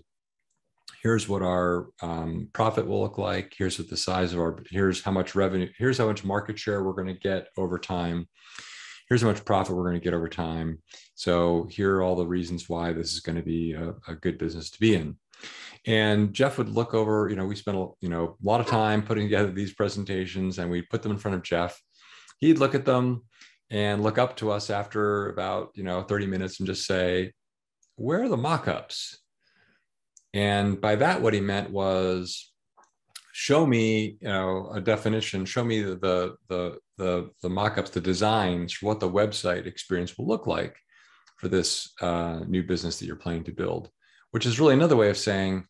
[1.02, 3.54] here's what our um, profit will look like.
[3.58, 6.84] Here's what the size of our, here's how much revenue, here's how much market share
[6.84, 8.28] we're going to get over time
[9.08, 10.80] here's how much profit we're going to get over time.
[11.16, 14.38] So here are all the reasons why this is going to be a, a good
[14.38, 15.18] business to be in.
[15.86, 18.68] And Jeff would look over, you know, we spent a, you know, a lot of
[18.68, 21.80] time putting together these presentations and we put them in front of Jeff.
[22.40, 23.24] He'd look at them
[23.70, 27.34] and look up to us after about, you know, 30 minutes and just say,
[27.96, 29.20] where are the mock-ups?
[30.34, 32.53] And by that, what he meant was,
[33.34, 38.00] show me you know a definition show me the the the the, the mock-ups the
[38.00, 40.78] designs what the website experience will look like
[41.38, 43.90] for this uh, new business that you're planning to build
[44.32, 45.66] which is really another way of saying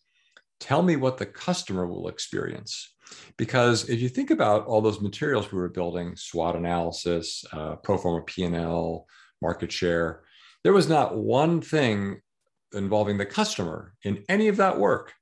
[0.63, 2.95] tell me what the customer will experience.
[3.37, 7.97] Because if you think about all those materials we were building swot analysis uh, pro
[7.97, 9.05] forma p&l
[9.41, 10.23] market share
[10.63, 12.21] there was not one thing
[12.73, 15.13] involving the customer in any of that work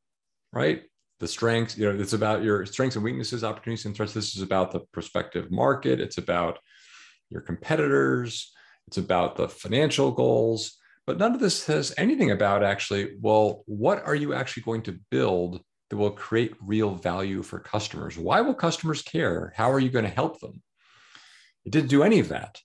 [0.53, 0.83] right
[1.21, 4.11] the strengths, you know, it's about your strengths and weaknesses, opportunities and threats.
[4.11, 6.01] This is about the prospective market.
[6.01, 6.57] It's about
[7.29, 8.51] your competitors.
[8.87, 10.79] It's about the financial goals.
[11.05, 14.99] But none of this says anything about actually, well, what are you actually going to
[15.11, 18.17] build that will create real value for customers?
[18.17, 19.53] Why will customers care?
[19.55, 20.63] How are you going to help them?
[21.65, 22.59] It didn't do any of that.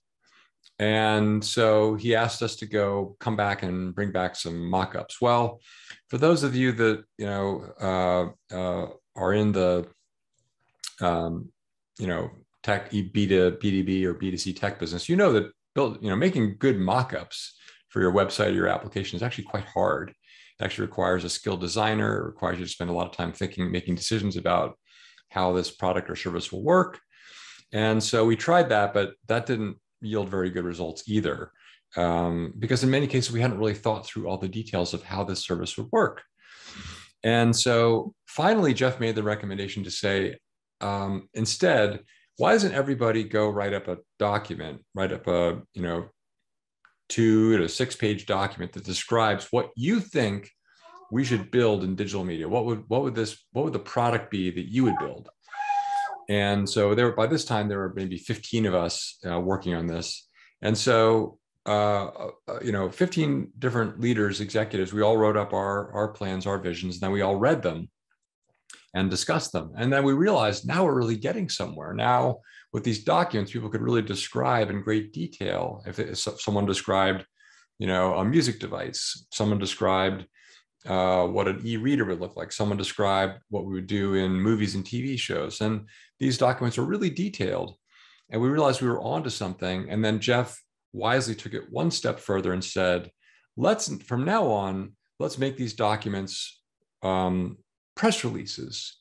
[0.79, 5.19] And so he asked us to go come back and bring back some mock-ups.
[5.19, 5.59] Well,
[6.07, 9.87] for those of you that you know uh, uh, are in the
[11.01, 11.49] um,
[11.97, 12.29] you know
[12.61, 16.57] tech B to B2B or B2C tech business, you know that build you know making
[16.59, 17.57] good mock-ups
[17.89, 20.09] for your website or your application is actually quite hard.
[20.59, 22.19] It actually requires a skilled designer.
[22.19, 24.77] It requires you to spend a lot of time thinking, making decisions about
[25.29, 26.99] how this product or service will work.
[27.73, 31.51] And so we tried that, but that didn't yield very good results either.
[31.95, 35.23] Um, because in many cases, we hadn't really thought through all the details of how
[35.23, 36.21] this service would work.
[37.23, 40.37] And so finally, Jeff made the recommendation to say,
[40.81, 42.01] um, instead,
[42.37, 46.09] why doesn't everybody go write up a document, write up a, you know,
[47.09, 50.51] two to six page document that describes what you think
[51.09, 52.47] we should build in digital media?
[52.47, 55.29] What would, what would this, what would the product be that you would build?
[56.29, 59.87] And so there, by this time, there were maybe 15 of us uh, working on
[59.87, 60.27] this.
[60.61, 62.07] And so, uh,
[62.47, 66.57] uh, you know, 15 different leaders, executives, we all wrote up our, our plans, our
[66.57, 67.89] visions, and then we all read them
[68.93, 69.71] and discussed them.
[69.77, 71.93] And then we realized now we're really getting somewhere.
[71.93, 72.39] Now,
[72.73, 75.83] with these documents, people could really describe in great detail.
[75.85, 77.25] If, it, if someone described,
[77.79, 80.25] you know, a music device, someone described
[80.85, 82.51] uh, what an e-reader would look like.
[82.51, 85.61] Someone described what we would do in movies and TV shows.
[85.61, 85.87] And
[86.19, 87.75] these documents are really detailed.
[88.29, 89.89] And we realized we were onto something.
[89.89, 90.61] And then Jeff
[90.93, 93.11] wisely took it one step further and said,
[93.55, 96.61] let's, from now on, let's make these documents
[97.03, 97.57] um,
[97.95, 98.97] press releases.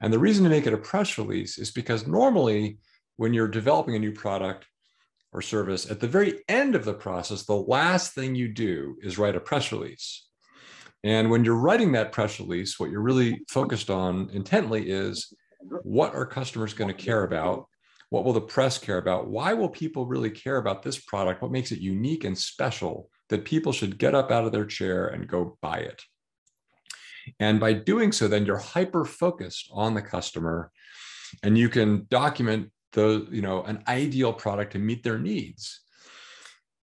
[0.00, 2.78] And the reason to make it a press release is because normally
[3.16, 4.66] when you're developing a new product
[5.32, 9.18] or service, at the very end of the process, the last thing you do is
[9.18, 10.28] write a press release.
[11.02, 15.32] And when you're writing that press release, what you're really focused on intently is
[15.86, 17.68] what are customers going to care about?
[18.10, 19.28] What will the press care about?
[19.28, 21.42] Why will people really care about this product?
[21.42, 25.06] What makes it unique and special that people should get up out of their chair
[25.06, 26.02] and go buy it?
[27.38, 30.72] And by doing so, then you're hyper focused on the customer
[31.44, 35.82] and you can document the, you know, an ideal product to meet their needs.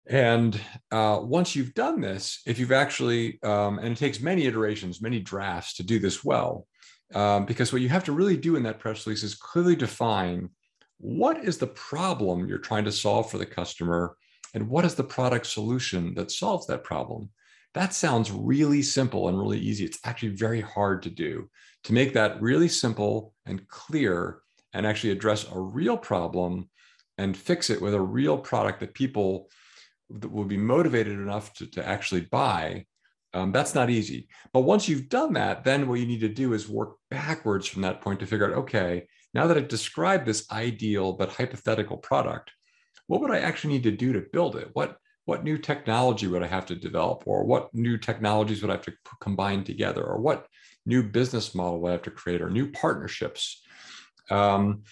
[0.06, 0.60] And
[0.92, 5.18] uh, once you've done this, if you've actually, um, and it takes many iterations, many
[5.18, 6.68] drafts to do this well,
[7.14, 10.50] um, because what you have to really do in that press release is clearly define
[10.98, 14.16] what is the problem you're trying to solve for the customer
[14.54, 17.30] and what is the product solution that solves that problem.
[17.74, 19.84] That sounds really simple and really easy.
[19.84, 21.50] It's actually very hard to do.
[21.84, 24.40] To make that really simple and clear
[24.72, 26.70] and actually address a real problem
[27.18, 29.48] and fix it with a real product that people
[30.10, 32.86] that will be motivated enough to, to actually buy,
[33.34, 34.28] um, that's not easy.
[34.52, 37.82] But once you've done that, then what you need to do is work backwards from
[37.82, 42.52] that point to figure out, okay, now that I've described this ideal but hypothetical product,
[43.08, 44.70] what would I actually need to do to build it?
[44.72, 48.74] What what new technology would I have to develop, or what new technologies would I
[48.74, 50.46] have to combine together, or what
[50.84, 53.62] new business model would I have to create, or new partnerships?
[54.30, 54.82] Um,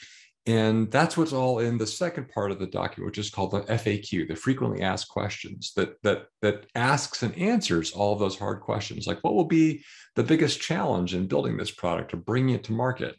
[0.46, 3.60] and that's what's all in the second part of the document, which is called the
[3.60, 8.60] FAQ, the frequently asked questions that that that asks and answers all of those hard
[8.60, 9.84] questions, like what will be
[10.16, 13.14] the biggest challenge in building this product or bringing it to market?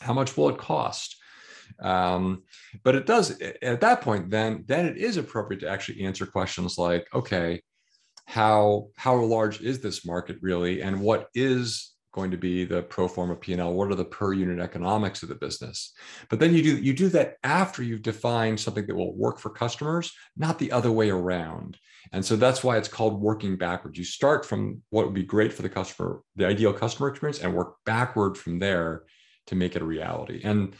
[0.00, 1.16] How much will it cost?
[1.80, 2.42] Um,
[2.82, 6.76] but it does at that point, then then it is appropriate to actually answer questions
[6.76, 7.62] like, okay,
[8.26, 13.08] how how large is this market really, and what is going to be the pro
[13.08, 13.72] forma P&L?
[13.72, 15.92] What are the per unit economics of the business?
[16.28, 19.50] But then you do you do that after you've defined something that will work for
[19.50, 21.78] customers, not the other way around.
[22.12, 23.98] And so that's why it's called working backwards.
[23.98, 27.54] You start from what would be great for the customer, the ideal customer experience, and
[27.54, 29.04] work backward from there
[29.46, 30.40] to make it a reality.
[30.44, 30.74] And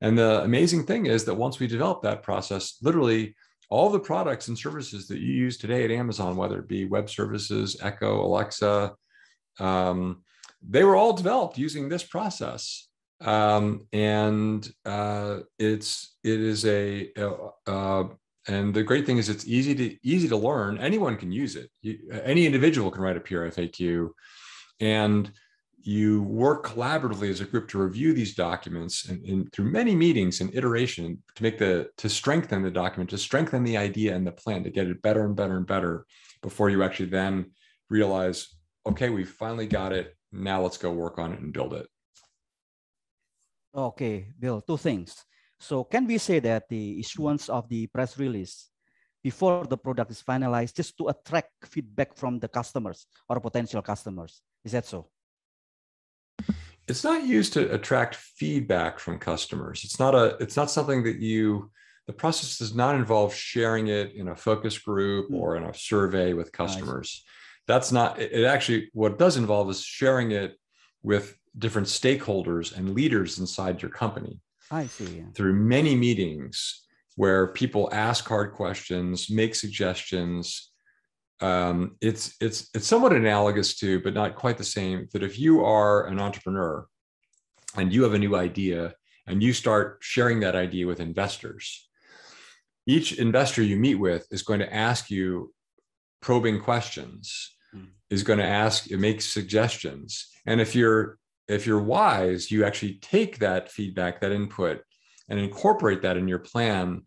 [0.00, 3.34] and the amazing thing is that once we develop that process, literally
[3.70, 7.08] all the products and services that you use today at Amazon, whether it be web
[7.08, 8.94] services, Echo, Alexa,
[9.60, 10.22] um,
[10.66, 12.88] they were all developed using this process.
[13.22, 17.10] Um, and uh, it's it is a
[17.66, 18.04] uh,
[18.48, 20.78] and the great thing is it's easy to easy to learn.
[20.78, 21.70] Anyone can use it.
[21.82, 24.10] You, any individual can write a PR FAQ,
[24.80, 25.30] and
[25.82, 30.40] you work collaboratively as a group to review these documents and, and, through many meetings
[30.40, 34.32] and iteration to make the to strengthen the document to strengthen the idea and the
[34.32, 36.04] plan to get it better and better and better
[36.42, 37.50] before you actually then
[37.88, 38.48] realize
[38.86, 41.86] okay we finally got it now let's go work on it and build it.
[43.74, 45.24] Okay, Bill, two things.
[45.58, 48.70] So can we say that the issuance of the press release
[49.22, 54.40] before the product is finalized just to attract feedback from the customers or potential customers?
[54.64, 55.08] Is that so?
[56.88, 59.84] It's not used to attract feedback from customers.
[59.84, 61.70] It's not a it's not something that you
[62.06, 65.36] the process does not involve sharing it in a focus group hmm.
[65.36, 67.22] or in a survey with customers.
[67.22, 67.39] Nice.
[67.70, 70.56] That's not it actually what it does involve is sharing it
[71.02, 74.40] with different stakeholders and leaders inside your company.
[74.72, 75.18] I see.
[75.18, 75.30] Yeah.
[75.34, 80.72] Through many meetings where people ask hard questions, make suggestions.
[81.40, 85.06] Um, it's it's it's somewhat analogous to, but not quite the same.
[85.12, 86.86] That if you are an entrepreneur
[87.76, 88.94] and you have a new idea
[89.28, 91.88] and you start sharing that idea with investors,
[92.86, 95.52] each investor you meet with is going to ask you
[96.20, 97.54] probing questions.
[98.10, 100.28] Is going to ask it, makes suggestions.
[100.46, 104.82] And if you're if you're wise you actually take that feedback that input
[105.28, 107.02] and incorporate that in your plan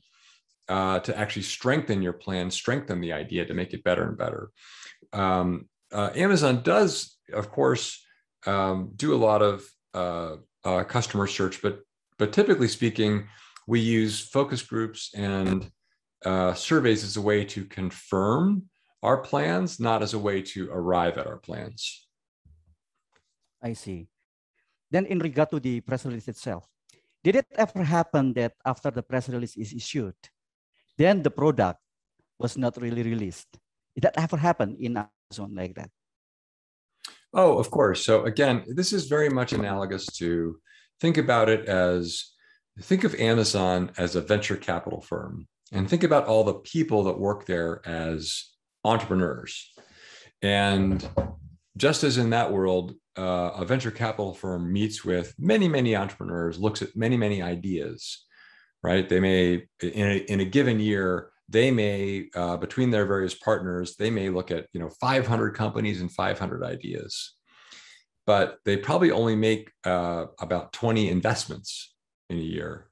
[0.68, 4.50] uh, to actually strengthen your plan strengthen the idea to make it better and better.
[5.14, 8.04] Um, uh, amazon does of course
[8.46, 11.80] um, do a lot of uh, uh customer search but
[12.18, 13.28] but typically speaking
[13.68, 15.70] we use focus groups and
[16.26, 18.64] uh, surveys as a way to confirm
[19.04, 22.08] our plans, not as a way to arrive at our plans.
[23.62, 24.08] I see.
[24.90, 26.66] Then, in regard to the press release itself,
[27.24, 30.16] did it ever happen that after the press release is issued,
[30.98, 31.80] then the product
[32.40, 33.48] was not really released?
[33.96, 35.90] Did that ever happen in Amazon like that?
[37.34, 38.06] Oh, of course.
[38.06, 40.60] So again, this is very much analogous to
[41.00, 42.34] think about it as
[42.82, 47.20] think of Amazon as a venture capital firm and think about all the people that
[47.20, 48.53] work there as
[48.84, 49.72] entrepreneurs.
[50.42, 51.08] And
[51.78, 56.60] just as in that world, uh, a venture capital firm meets with many, many entrepreneurs,
[56.60, 58.26] looks at many, many ideas,
[58.82, 59.08] right?
[59.08, 63.96] They may, in a, in a given year, they may, uh, between their various partners,
[63.96, 67.34] they may look at, you know, 500 companies and 500 ideas,
[68.26, 71.94] but they probably only make uh, about 20 investments
[72.30, 72.88] in a year.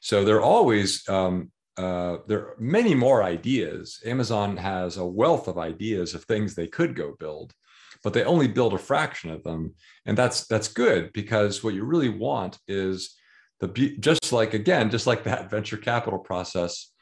[0.00, 4.00] So they're always um, uh, there are many more ideas.
[4.04, 7.54] Amazon has a wealth of ideas of things they could go build,
[8.02, 9.74] but they only build a fraction of them,
[10.04, 13.16] and that's that's good because what you really want is
[13.60, 13.68] the
[14.00, 16.92] just like again, just like that venture capital process.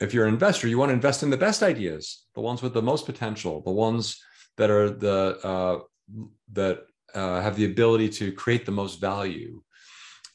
[0.00, 2.74] If you're an investor, you want to invest in the best ideas, the ones with
[2.74, 4.18] the most potential, the ones
[4.56, 5.78] that are the uh,
[6.52, 9.62] that uh, have the ability to create the most value.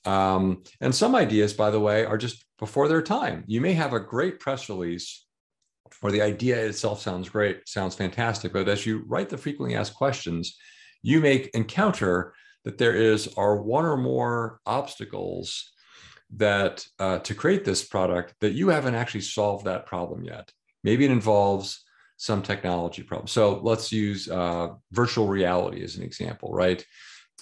[0.06, 3.44] Um, and some ideas, by the way, are just before their time.
[3.48, 5.26] You may have a great press release
[6.02, 9.96] or the idea itself sounds great, sounds fantastic, but as you write the frequently asked
[9.96, 10.56] questions,
[11.02, 12.34] you may encounter
[12.64, 15.74] that there is are one or more obstacles
[16.38, 20.52] that uh, to create this product that you haven't actually solved that problem yet.
[20.84, 21.84] Maybe it involves
[22.18, 23.28] some technology problem.
[23.28, 26.86] So let's use uh, virtual reality as an example, right?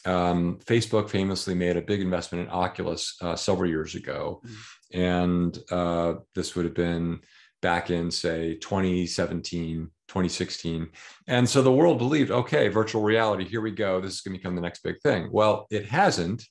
[0.05, 4.41] Um, Facebook famously made a big investment in Oculus uh, several years ago.
[4.45, 4.99] Mm-hmm.
[5.01, 7.19] And uh, this would have been
[7.61, 10.89] back in say 2017 2016
[11.27, 13.99] and so the world believed okay virtual reality here we go.
[13.99, 15.29] This is going to become the next big thing.
[15.31, 16.45] Well it hasn't.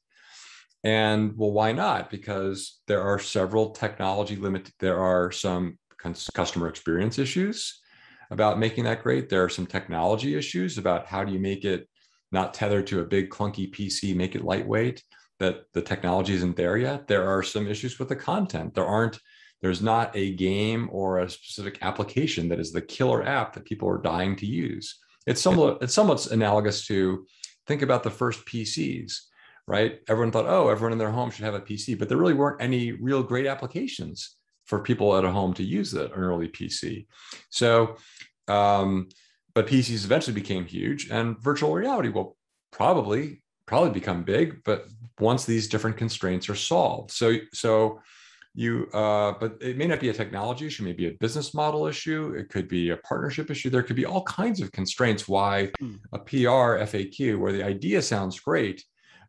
[0.84, 2.10] And well why not?
[2.10, 5.78] Because there are several technology limit there are some
[6.34, 7.80] customer experience issues
[8.30, 9.28] about making that great.
[9.28, 11.88] There are some technology issues about how do you make it
[12.32, 15.02] not tethered to a big clunky pc make it lightweight
[15.38, 17.06] that the technology isn't there yet.
[17.06, 18.74] There are some issues with the content.
[18.74, 19.18] There aren't,
[19.62, 23.88] there's not a game or a specific application that is the killer app that people
[23.88, 24.98] are dying to use.
[25.26, 27.26] It's somewhat, it's somewhat analogous to
[27.66, 29.14] think about the first PCs,
[29.66, 30.00] right?
[30.08, 32.62] Everyone thought, oh, everyone in their home should have a PC, but there really weren't
[32.62, 37.06] any real great applications for people at a home to use an early PC.
[37.50, 37.96] So,
[38.48, 39.08] um,
[39.58, 42.36] but PCs eventually became huge, and virtual reality will
[42.70, 44.86] probably probably become big, but
[45.18, 47.10] once these different constraints are solved.
[47.10, 48.00] So, so
[48.54, 52.36] you, uh, but it may not be a technology issue, maybe a business model issue.
[52.38, 53.68] It could be a partnership issue.
[53.68, 55.96] There could be all kinds of constraints why hmm.
[56.12, 58.84] a PR FAQ, where the idea sounds great,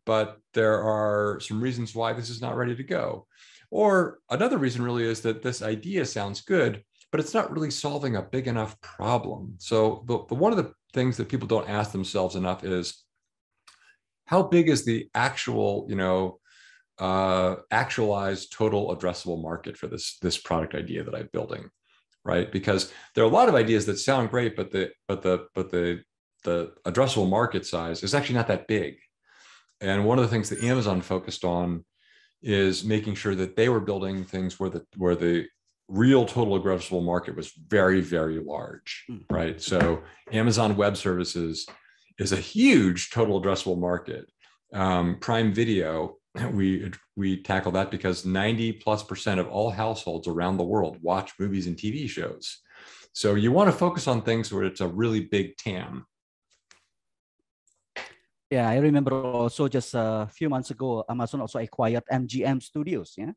[0.06, 3.26] but there are some reasons why this is not ready to go.
[3.72, 8.16] Or another reason really is that this idea sounds good, but it's not really solving
[8.16, 9.54] a big enough problem.
[9.58, 13.04] So the, the one of the things that people don't ask themselves enough is
[14.26, 16.38] how big is the actual, you know,
[16.98, 21.68] uh, actualized total addressable market for this this product idea that I'm building,
[22.24, 22.52] right?
[22.52, 25.70] Because there are a lot of ideas that sound great, but the but the but
[25.70, 26.02] the
[26.44, 28.96] the addressable market size is actually not that big.
[29.80, 31.84] And one of the things that Amazon focused on
[32.42, 35.46] is making sure that they were building things where the where the
[35.90, 39.18] real total addressable market was very very large, hmm.
[39.28, 39.60] right?
[39.60, 41.66] So Amazon Web Services
[42.18, 44.30] is a huge total addressable market.
[44.72, 46.16] Um, Prime Video
[46.52, 51.32] we we tackle that because 90 plus percent of all households around the world watch
[51.38, 52.60] movies and TV shows.
[53.12, 56.06] So you want to focus on things where it's a really big TAM.
[58.50, 63.32] Yeah, I remember also just a few months ago, Amazon also acquired MGM Studios, yeah,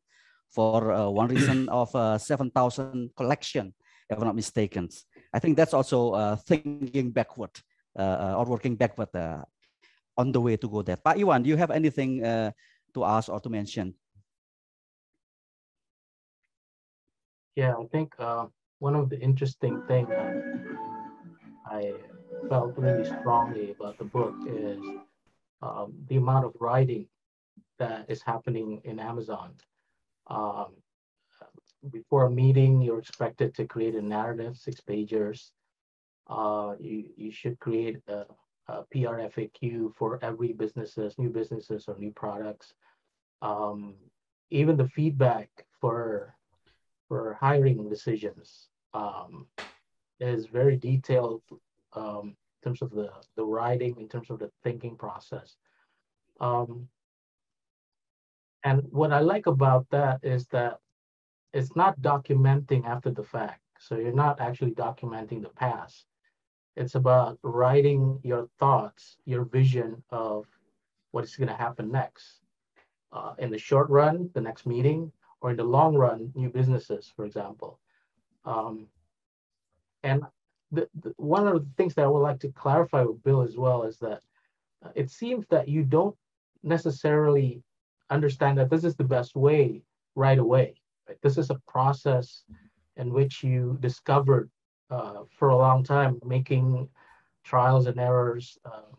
[0.54, 3.74] for uh, one reason of uh, 7,000 collection,
[4.08, 4.88] if I'm not mistaken.
[5.32, 7.50] I think that's also uh, thinking backward
[7.98, 9.42] uh, or working backward uh,
[10.16, 10.96] on the way to go there.
[10.96, 12.52] Pak Iwan, do you have anything uh,
[12.94, 13.94] to ask or to mention?
[17.56, 18.46] Yeah, I think uh,
[18.78, 20.10] one of the interesting things
[21.66, 21.94] I
[22.48, 24.78] felt really strongly about the book is
[25.62, 27.06] um, the amount of writing
[27.78, 29.54] that is happening in Amazon.
[30.26, 30.74] Um,
[31.90, 35.50] before a meeting, you're expected to create a narrative, six pagers.
[36.28, 38.24] Uh, you, you should create a,
[38.68, 42.74] a PR FAQ for every businesses, new businesses or new products.
[43.42, 43.94] Um,
[44.50, 45.50] even the feedback
[45.80, 46.34] for
[47.08, 49.46] for hiring decisions um,
[50.20, 51.42] is very detailed
[51.92, 55.56] um, in terms of the the writing, in terms of the thinking process.
[56.40, 56.88] Um,
[58.64, 60.78] and what I like about that is that
[61.52, 63.60] it's not documenting after the fact.
[63.78, 66.06] So you're not actually documenting the past.
[66.74, 70.46] It's about writing your thoughts, your vision of
[71.12, 72.40] what is going to happen next.
[73.12, 77.12] Uh, in the short run, the next meeting, or in the long run, new businesses,
[77.14, 77.78] for example.
[78.44, 78.88] Um,
[80.02, 80.22] and
[80.72, 83.56] the, the, one of the things that I would like to clarify with Bill as
[83.56, 84.22] well is that
[84.84, 86.16] uh, it seems that you don't
[86.62, 87.62] necessarily
[88.10, 89.82] understand that this is the best way
[90.14, 90.74] right away.
[91.08, 91.18] Right?
[91.22, 92.44] This is a process
[92.96, 94.50] in which you discovered
[94.90, 96.88] uh, for a long time, making
[97.44, 98.92] trials and errors, uh,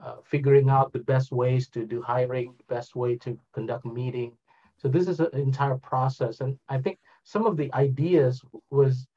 [0.00, 4.32] uh, figuring out the best ways to do hiring, best way to conduct meeting.
[4.76, 9.08] So this is an entire process, and I think some of the ideas was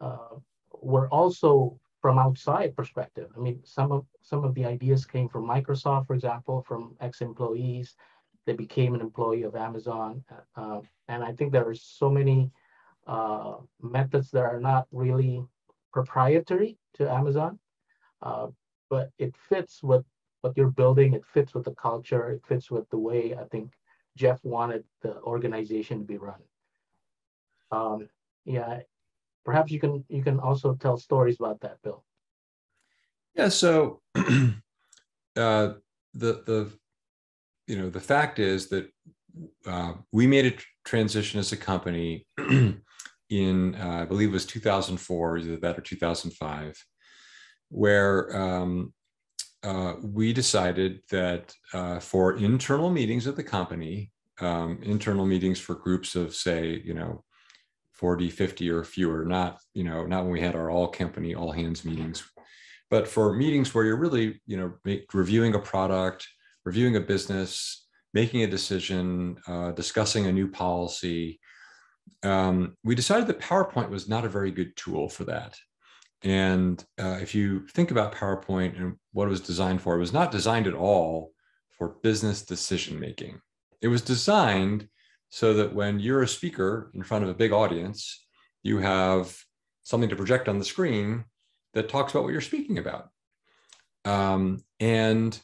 [0.00, 0.36] uh,
[0.82, 3.30] were also from outside perspective.
[3.36, 7.96] I mean, some of some of the ideas came from Microsoft, for example, from ex-employees.
[8.48, 10.24] They became an employee of Amazon,
[10.56, 12.50] uh, and I think there are so many
[13.06, 15.44] uh, methods that are not really
[15.92, 17.58] proprietary to Amazon,
[18.22, 18.46] uh,
[18.88, 20.02] but it fits with
[20.40, 21.12] what you're building.
[21.12, 22.30] It fits with the culture.
[22.30, 23.74] It fits with the way I think
[24.16, 26.40] Jeff wanted the organization to be run.
[27.70, 28.08] Um,
[28.46, 28.80] yeah,
[29.44, 32.02] perhaps you can you can also tell stories about that, Bill.
[33.34, 33.50] Yeah.
[33.50, 34.54] So uh,
[35.36, 35.74] the
[36.14, 36.72] the
[37.68, 38.90] you know the fact is that
[39.66, 42.26] uh, we made a transition as a company
[43.30, 46.84] in uh, I believe it was 2004, either that or 2005,
[47.68, 48.92] where um,
[49.62, 54.10] uh, we decided that uh, for internal meetings of the company,
[54.40, 57.24] um, internal meetings for groups of say, you know,
[57.92, 61.50] 40, 50 or fewer, not, you know, not when we had our all company, all
[61.50, 62.22] hands meetings,
[62.90, 66.26] but for meetings where you're really, you know, make, reviewing a product,
[66.64, 71.40] reviewing a business, making a decision, uh, discussing a new policy,
[72.22, 75.56] um, we decided that PowerPoint was not a very good tool for that.
[76.22, 80.12] And uh, if you think about PowerPoint and what it was designed for, it was
[80.12, 81.32] not designed at all
[81.70, 83.40] for business decision making.
[83.80, 84.88] It was designed
[85.30, 88.26] so that when you're a speaker in front of a big audience,
[88.62, 89.36] you have
[89.84, 91.24] something to project on the screen
[91.74, 93.08] that talks about what you're speaking about.
[94.04, 95.38] Um, and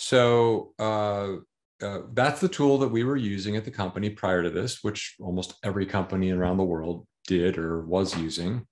[0.00, 1.38] so uh,
[1.82, 5.16] uh, that's the tool that we were using at the company prior to this, which
[5.18, 8.64] almost every company around the world did or was using.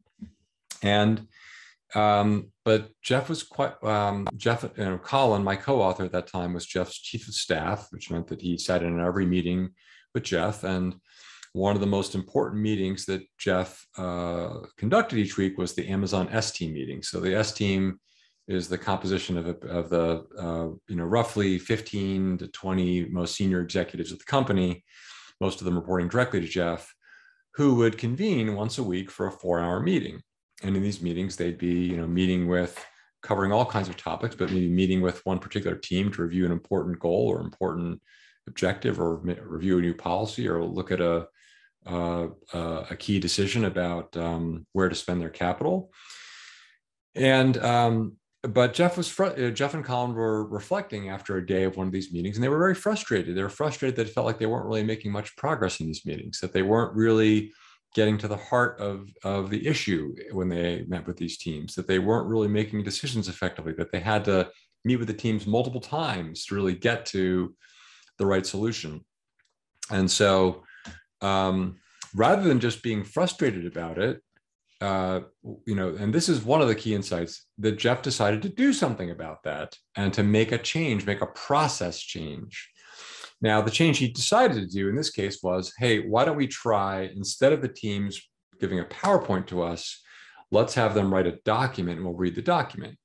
[0.85, 1.27] And
[1.97, 6.55] um, but Jeff was quite um, Jeff, you know, Colin, my co-author at that time,
[6.55, 9.70] was Jeff's chief of staff, which meant that he sat in every meeting
[10.14, 10.62] with Jeff.
[10.62, 10.95] And
[11.55, 16.29] one of the most important meetings that Jeff uh, conducted each week was the Amazon
[16.31, 17.03] S team meeting.
[17.03, 17.99] So the S team
[18.49, 23.61] is the composition of, of the uh, you know roughly 15 to 20 most senior
[23.61, 24.84] executives of the company.
[25.40, 26.92] Most of them reporting directly to jeff
[27.55, 30.20] who would convene once a week for a four hour meeting.
[30.62, 32.84] And in these meetings they'd be you know meeting with
[33.22, 36.53] covering all kinds of topics but maybe meeting with one particular team to review an
[36.53, 38.01] important goal or important
[38.47, 41.26] objective or review a new policy or look at a
[41.86, 45.92] uh, uh, a key decision about um, where to spend their capital.
[47.14, 48.16] And um,
[48.49, 51.86] but Jeff was fr- uh, Jeff and Colin were reflecting after a day of one
[51.86, 53.36] of these meetings, and they were very frustrated.
[53.36, 56.05] They were frustrated that it felt like they weren't really making much progress in these
[56.05, 57.53] meetings, that they weren't really
[57.94, 61.86] getting to the heart of, of the issue when they met with these teams, that
[61.86, 64.51] they weren't really making decisions effectively, that they had to
[64.84, 67.55] meet with the teams multiple times to really get to
[68.18, 69.05] the right solution.
[69.90, 70.64] And so
[71.22, 71.76] um,
[72.14, 74.20] rather than just being frustrated about it,
[74.81, 75.20] uh,
[75.64, 78.72] you know, and this is one of the key insights that Jeff decided to do
[78.72, 82.70] something about that and to make a change, make a process change.
[83.41, 86.47] Now, the change he decided to do in this case was hey, why don't we
[86.47, 88.20] try, instead of the teams
[88.61, 90.03] giving a PowerPoint to us,
[90.51, 92.99] let's have them write a document and we'll read the document.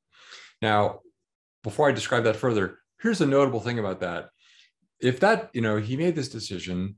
[0.61, 0.99] Now,
[1.63, 4.29] before I describe that further, here's a notable thing about that.
[4.99, 6.95] If that, you know, he made this decision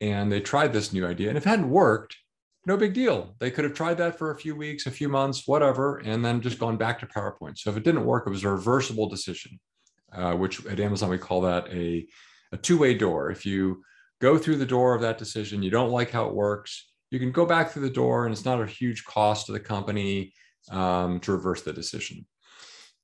[0.00, 2.16] and they tried this new idea, and if it hadn't worked,
[2.64, 3.34] no big deal.
[3.40, 6.40] They could have tried that for a few weeks, a few months, whatever, and then
[6.40, 7.58] just gone back to PowerPoint.
[7.58, 9.58] So if it didn't work, it was a reversible decision,
[10.12, 12.06] uh, which at Amazon we call that a,
[12.52, 13.30] a two-way door.
[13.30, 13.82] If you
[14.20, 17.32] go through the door of that decision, you don't like how it works, you can
[17.32, 20.32] go back through the door, and it's not a huge cost to the company
[20.70, 22.24] um, to reverse the decision.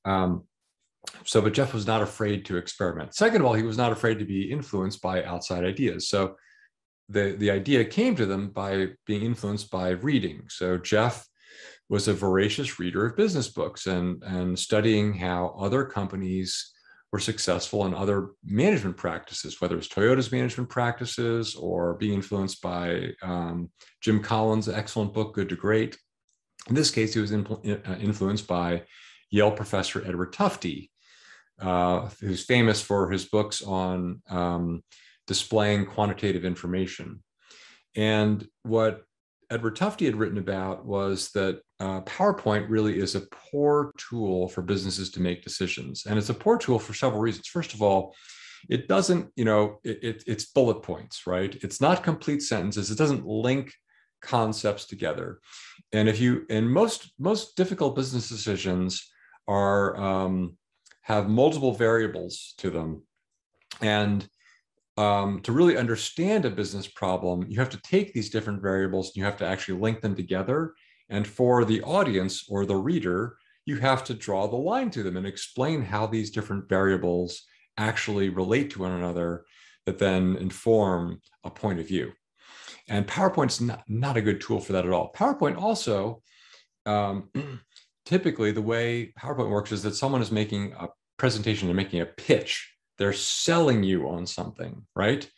[0.05, 0.45] Um,
[1.25, 3.15] so, but Jeff was not afraid to experiment.
[3.15, 6.09] Second of all, he was not afraid to be influenced by outside ideas.
[6.09, 6.37] So
[7.09, 10.43] the, the idea came to them by being influenced by reading.
[10.49, 11.27] So Jeff
[11.89, 16.73] was a voracious reader of business books and, and studying how other companies
[17.11, 23.13] were successful in other management practices, whether it's Toyota's management practices or being influenced by
[23.23, 23.71] um,
[24.03, 25.97] Jim Collins' excellent book, Good to Great.
[26.69, 28.83] In this case, he was influ- uh, influenced by
[29.31, 30.91] Yale professor Edward Tufte,
[31.61, 34.83] uh, who's famous for his books on um,
[35.29, 37.22] displaying quantitative information.
[37.95, 39.03] And what
[39.51, 44.62] Edward Tufte had written about was that uh, PowerPoint really is a poor tool for
[44.62, 46.07] businesses to make decisions.
[46.07, 47.47] And it's a poor tool for several reasons.
[47.47, 48.14] First of all,
[48.68, 51.55] it doesn't, you know, it, it, it's bullet points, right?
[51.62, 52.91] It's not complete sentences.
[52.91, 53.72] It doesn't link
[54.20, 55.39] concepts together.
[55.93, 59.09] And if you, and most, most difficult business decisions
[59.47, 60.57] are, um,
[61.03, 63.03] have multiple variables to them.
[63.81, 64.29] And
[64.99, 69.16] um, to really understand a business problem, you have to take these different variables and
[69.16, 70.74] you have to actually link them together.
[71.09, 75.16] And for the audience or the reader, you have to draw the line to them
[75.16, 77.44] and explain how these different variables
[77.76, 79.44] actually relate to one another
[79.86, 82.11] that then inform a point of view.
[82.88, 85.12] And PowerPoint's not, not a good tool for that at all.
[85.12, 86.22] PowerPoint also,
[86.86, 87.30] um,
[88.05, 90.88] typically the way PowerPoint works is that someone is making a
[91.18, 95.28] presentation, they're making a pitch they're selling you on something, right?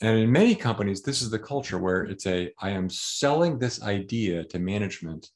[0.00, 3.82] And in many companies, this is the culture where it's a I am selling this
[3.82, 5.28] idea to management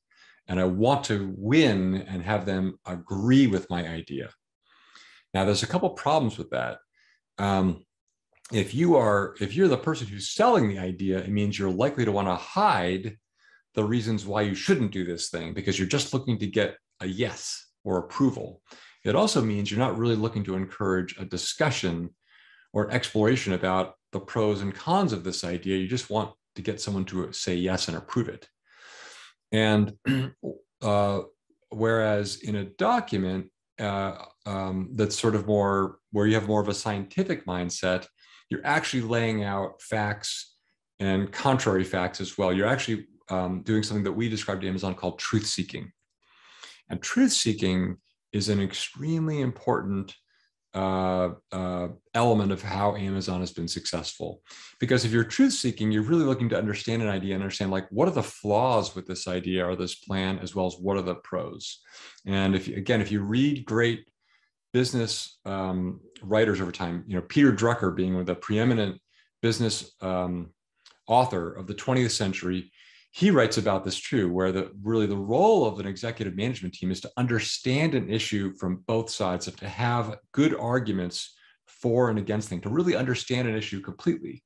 [0.48, 4.30] and I want to win and have them agree with my idea.
[5.34, 6.78] Now, there's a couple problems with that.
[7.38, 7.84] Um,
[8.52, 12.04] if you are if you're the person who's selling the idea, it means you're likely
[12.04, 13.16] to want to hide
[13.74, 17.06] the reasons why you shouldn't do this thing because you're just looking to get a
[17.06, 18.60] yes or approval.
[19.04, 22.10] It also means you're not really looking to encourage a discussion
[22.72, 25.78] or exploration about the pros and cons of this idea.
[25.78, 28.48] You just want to get someone to say yes and approve it.
[29.50, 29.94] And
[30.82, 31.20] uh,
[31.70, 33.46] whereas in a document
[33.80, 38.06] uh, um, that's sort of more where you have more of a scientific mindset,
[38.50, 40.56] you're actually laying out facts
[41.00, 42.52] and contrary facts as well.
[42.52, 45.90] You're actually um, doing something that we described at Amazon called truth seeking.
[46.90, 47.96] And truth seeking
[48.32, 50.14] is an extremely important
[50.74, 54.40] uh, uh, element of how Amazon has been successful.
[54.80, 57.86] Because if you're truth seeking, you're really looking to understand an idea and understand like
[57.90, 61.02] what are the flaws with this idea or this plan, as well as what are
[61.02, 61.80] the pros.
[62.26, 64.08] And if again, if you read great
[64.72, 68.98] business um, writers over time, you know Peter Drucker being the preeminent
[69.42, 70.52] business um,
[71.06, 72.71] author of the 20th century,
[73.14, 76.90] he writes about this too, where the really the role of an executive management team
[76.90, 81.34] is to understand an issue from both sides, and to have good arguments
[81.66, 84.42] for and against things, to really understand an issue completely.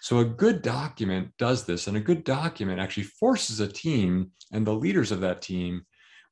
[0.00, 4.66] So a good document does this, and a good document actually forces a team and
[4.66, 5.82] the leaders of that team,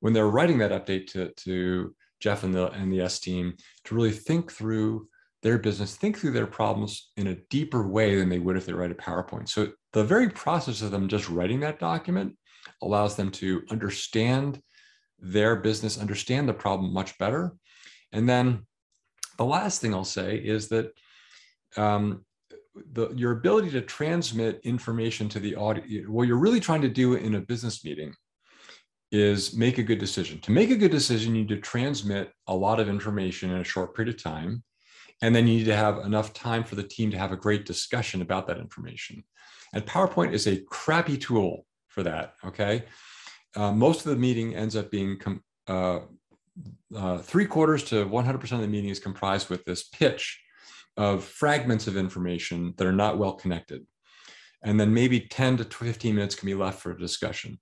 [0.00, 3.94] when they're writing that update to, to Jeff and the and the S team, to
[3.94, 5.08] really think through
[5.42, 8.72] their business, think through their problems in a deeper way than they would if they
[8.72, 9.50] write a PowerPoint.
[9.50, 12.36] So the very process of them just writing that document
[12.82, 14.60] allows them to understand
[15.20, 17.54] their business, understand the problem much better.
[18.12, 18.66] And then
[19.38, 20.92] the last thing I'll say is that
[21.76, 22.24] um,
[22.92, 27.14] the, your ability to transmit information to the audience, what you're really trying to do
[27.14, 28.12] in a business meeting
[29.12, 30.40] is make a good decision.
[30.40, 33.64] To make a good decision, you need to transmit a lot of information in a
[33.64, 34.64] short period of time.
[35.22, 37.64] And then you need to have enough time for the team to have a great
[37.64, 39.22] discussion about that information.
[39.74, 42.34] And PowerPoint is a crappy tool for that.
[42.44, 42.84] Okay.
[43.56, 45.18] Uh, most of the meeting ends up being
[45.68, 46.00] uh,
[46.96, 50.40] uh, three quarters to 100% of the meeting is comprised with this pitch
[50.96, 53.84] of fragments of information that are not well connected.
[54.62, 57.58] And then maybe 10 to 15 minutes can be left for a discussion.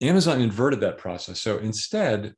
[0.00, 1.40] Amazon inverted that process.
[1.40, 2.34] So instead,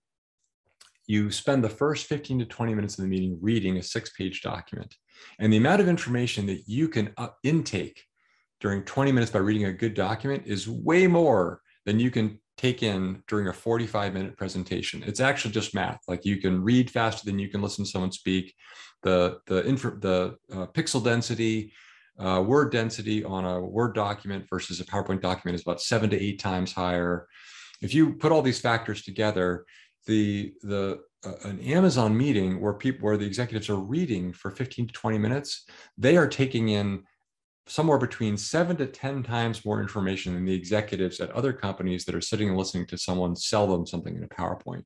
[1.06, 4.42] you spend the first 15 to 20 minutes of the meeting reading a six page
[4.42, 4.94] document.
[5.38, 8.04] And the amount of information that you can uh, intake
[8.60, 12.82] during 20 minutes by reading a good document is way more than you can take
[12.82, 15.02] in during a 45 minute presentation.
[15.06, 16.00] It's actually just math.
[16.06, 18.54] Like you can read faster than you can listen to someone speak.
[19.02, 19.62] The, the,
[20.00, 21.72] the uh, pixel density,
[22.18, 26.22] uh, word density on a Word document versus a PowerPoint document is about seven to
[26.22, 27.26] eight times higher.
[27.80, 29.64] If you put all these factors together,
[30.04, 34.88] the, the uh, an Amazon meeting where people where the executives are reading for 15
[34.88, 35.64] to 20 minutes,
[35.96, 37.04] they are taking in
[37.66, 42.14] somewhere between seven to 10 times more information than the executives at other companies that
[42.14, 44.82] are sitting and listening to someone sell them something in a PowerPoint.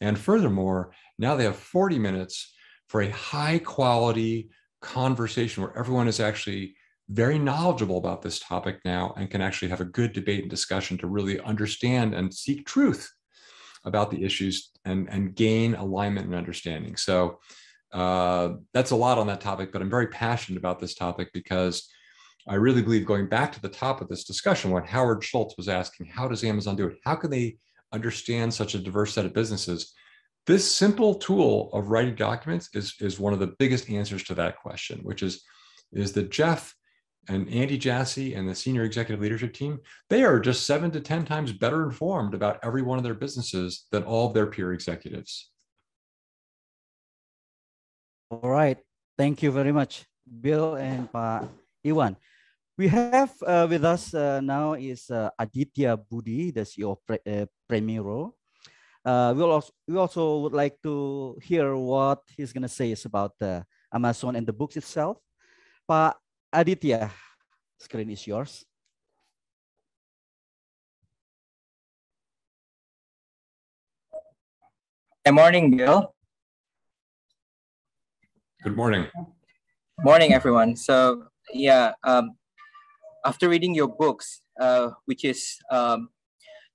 [0.00, 2.52] And furthermore, now they have 40 minutes
[2.88, 4.50] for a high quality
[4.82, 6.74] conversation where everyone is actually
[7.08, 10.96] very knowledgeable about this topic now and can actually have a good debate and discussion
[10.98, 13.10] to really understand and seek truth
[13.84, 16.96] about the issues and, and gain alignment and understanding.
[16.96, 17.40] So
[17.92, 21.88] uh, that's a lot on that topic, but I'm very passionate about this topic because
[22.48, 25.68] I really believe going back to the top of this discussion, when Howard Schultz was
[25.68, 26.98] asking, how does Amazon do it?
[27.04, 27.58] How can they
[27.92, 29.92] understand such a diverse set of businesses?
[30.46, 34.58] This simple tool of writing documents is, is one of the biggest answers to that
[34.58, 35.42] question, which is,
[35.92, 36.74] is that Jeff
[37.28, 39.78] and Andy Jassy and the senior executive leadership team,
[40.08, 43.86] they are just seven to 10 times better informed about every one of their businesses
[43.92, 45.50] than all of their peer executives.
[48.30, 48.78] All right.
[49.18, 50.06] Thank you very much,
[50.40, 51.44] Bill and Pa
[51.84, 52.16] Iwan.
[52.80, 57.20] We have uh, with us uh, now is uh, Aditya Budi, the CEO of Pre
[57.28, 58.32] uh, Premiero.
[59.04, 63.36] Uh, we also we also would like to hear what he's gonna say is about
[63.44, 63.60] uh,
[63.92, 65.20] Amazon and the books itself.
[65.84, 66.16] Pak
[66.48, 67.12] Aditya,
[67.76, 68.64] screen is yours.
[75.28, 76.16] Good morning, Bill.
[78.64, 79.04] Good morning.
[80.00, 80.76] Morning, everyone.
[80.76, 82.39] So yeah, um,
[83.24, 86.08] after reading your books, uh, which is um,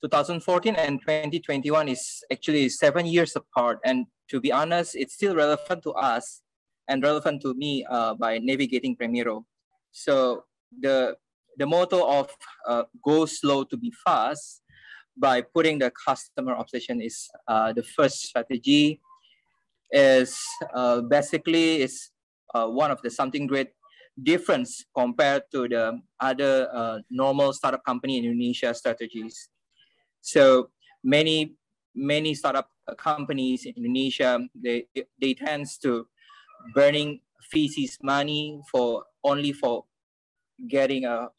[0.01, 3.79] 2014 and 2021 is actually seven years apart.
[3.85, 6.41] And to be honest, it's still relevant to us
[6.87, 9.45] and relevant to me uh, by navigating Premiero.
[9.91, 10.43] So
[10.79, 11.15] the,
[11.57, 12.29] the motto of
[12.67, 14.61] uh, go slow to be fast
[15.17, 18.99] by putting the customer obsession is uh, the first strategy
[19.91, 20.37] is
[20.73, 22.09] uh, basically is
[22.53, 23.69] uh, one of the something great
[24.21, 29.49] difference compared to the other uh, normal startup company in Indonesia strategies.
[30.21, 30.69] So
[31.03, 31.55] many
[31.95, 34.87] many startup companies in Indonesia they
[35.19, 36.07] they tends to
[36.73, 37.21] burning
[37.53, 39.85] VC's money for only for
[40.67, 41.29] getting a,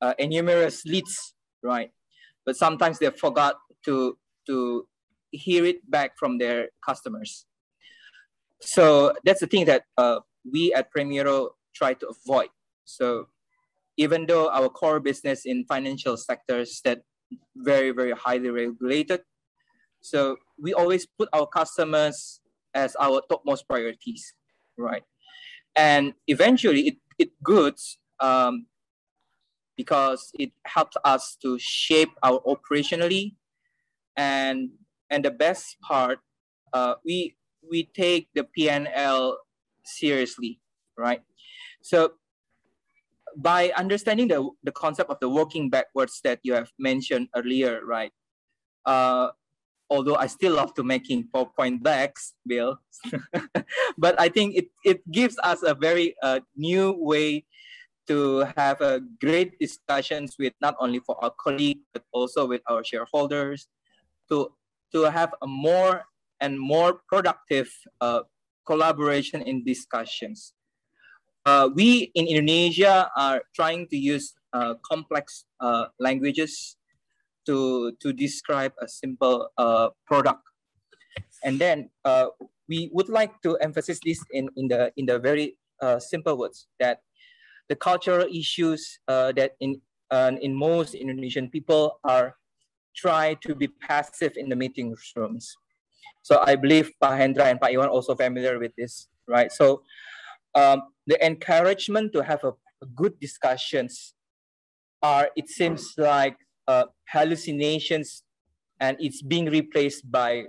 [0.00, 1.90] a numerous leads, right?
[2.44, 4.86] But sometimes they forgot to to
[5.30, 7.46] hear it back from their customers.
[8.60, 12.48] So that's the thing that uh, we at Premiero try to avoid.
[12.84, 13.28] So
[13.96, 17.02] even though our core business in financial sectors that
[17.56, 19.22] very, very highly regulated,
[20.00, 22.40] so we always put our customers
[22.74, 24.34] as our topmost priorities,
[24.78, 25.02] right?
[25.76, 28.66] And eventually it, it goods um,
[29.76, 33.34] because it helps us to shape our operationally
[34.16, 34.70] and
[35.08, 36.18] and the best part
[36.72, 37.36] uh, we
[37.68, 39.34] we take the PNL
[39.84, 40.60] seriously,
[40.96, 41.22] right?
[41.82, 42.12] So
[43.36, 48.12] by understanding the, the concept of the working backwards that you have mentioned earlier, right?
[48.84, 49.28] Uh,
[49.88, 52.78] although I still love to making PowerPoint decks, Bill,
[53.98, 57.44] but I think it, it gives us a very uh, new way
[58.08, 62.82] to have a great discussions with not only for our colleagues, but also with our
[62.82, 63.68] shareholders
[64.28, 64.50] to,
[64.92, 66.02] to have a more
[66.40, 67.70] and more productive
[68.00, 68.20] uh,
[68.66, 70.54] collaboration in discussions
[71.74, 76.76] we in Indonesia are trying to use uh, complex uh, languages
[77.46, 80.42] to, to describe a simple uh, product.
[81.44, 82.26] And then uh,
[82.68, 86.66] we would like to emphasize this in, in, the, in the very uh, simple words
[86.78, 87.00] that
[87.68, 89.80] the cultural issues that in,
[90.42, 92.36] in most Indonesian people are
[92.96, 95.54] try to be passive in the meeting rooms.
[96.22, 99.50] So I believe Pa Hendra and Pa Iwan also familiar with this, right?
[99.52, 99.82] So
[100.54, 104.14] um, the encouragement to have a, a, good discussions
[105.02, 106.36] are it seems like
[106.68, 108.22] uh, hallucinations
[108.80, 110.44] and it's being replaced by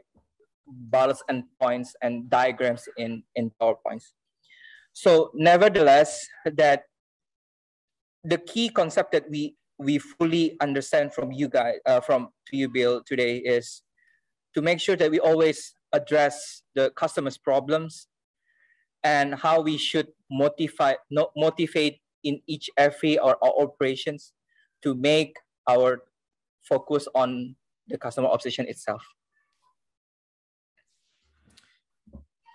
[0.67, 4.13] bullets and points and diagrams in in powerpoints.
[4.93, 6.83] So nevertheless, that
[8.23, 13.01] the key concept that we we fully understand from you guys, uh, from you, Bill,
[13.05, 13.81] today is
[14.53, 18.07] to make sure that we always address the customer's problems
[19.03, 20.97] and how we should motivate
[21.35, 24.33] motivate in each every or our operations
[24.81, 25.35] to make
[25.67, 26.03] our
[26.63, 27.55] focus on
[27.87, 29.03] the customer obsession itself.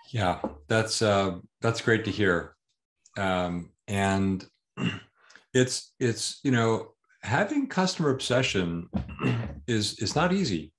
[0.09, 2.55] Yeah, that's uh, that's great to hear,
[3.17, 4.45] um, and
[5.53, 6.93] it's it's you know
[7.23, 8.87] having customer obsession
[9.67, 10.71] is is not easy.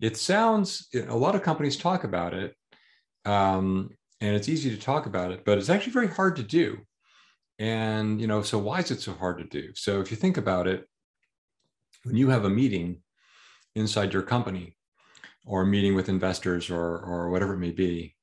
[0.00, 2.56] It sounds a lot of companies talk about it,
[3.24, 3.90] um,
[4.24, 6.78] and it's easy to talk about it, but it's actually very hard to do.
[7.58, 9.74] And you know, so why is it so hard to do?
[9.74, 10.88] So if you think about it,
[12.04, 13.02] when you have a meeting
[13.74, 14.76] inside your company,
[15.46, 18.16] or a meeting with investors, or or whatever it may be,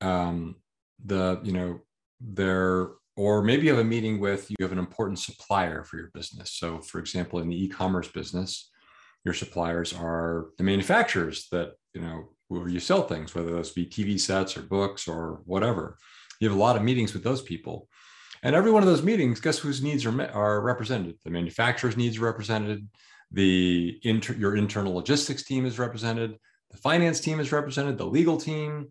[0.00, 0.56] um,
[1.04, 1.80] the you know
[2.20, 6.10] there or maybe you have a meeting with you have an important supplier for your
[6.12, 8.70] business so for example in the e-commerce business
[9.24, 13.86] your suppliers are the manufacturers that you know where you sell things whether those be
[13.86, 15.96] tv sets or books or whatever
[16.40, 17.88] you have a lot of meetings with those people
[18.42, 22.18] and every one of those meetings guess whose needs are, are represented the manufacturer's needs
[22.18, 22.86] are represented
[23.32, 26.36] the inter, your internal logistics team is represented
[26.70, 28.88] the finance team is represented the legal team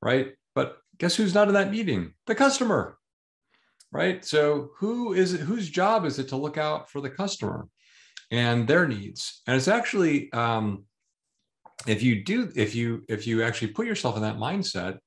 [0.00, 2.14] right but guess who's not in that meeting?
[2.26, 2.96] The customer,
[3.90, 4.24] right?
[4.24, 5.40] So who is it?
[5.40, 7.68] Whose job is it to look out for the customer
[8.30, 9.42] and their needs?
[9.46, 10.84] And it's actually, um,
[11.86, 14.98] if you do, if you if you actually put yourself in that mindset,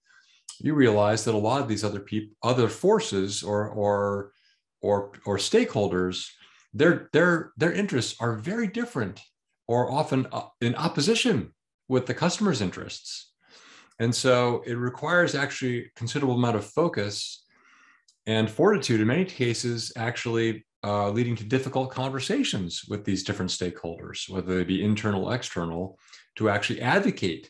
[0.59, 4.31] you realize that a lot of these other people, other forces, or or
[4.81, 6.29] or or stakeholders,
[6.73, 9.21] their their their interests are very different,
[9.67, 11.53] or often uh, in opposition
[11.87, 13.33] with the customer's interests.
[13.99, 17.45] And so it requires actually considerable amount of focus
[18.27, 24.29] and fortitude in many cases, actually uh, leading to difficult conversations with these different stakeholders,
[24.29, 25.97] whether they be internal, external,
[26.35, 27.49] to actually advocate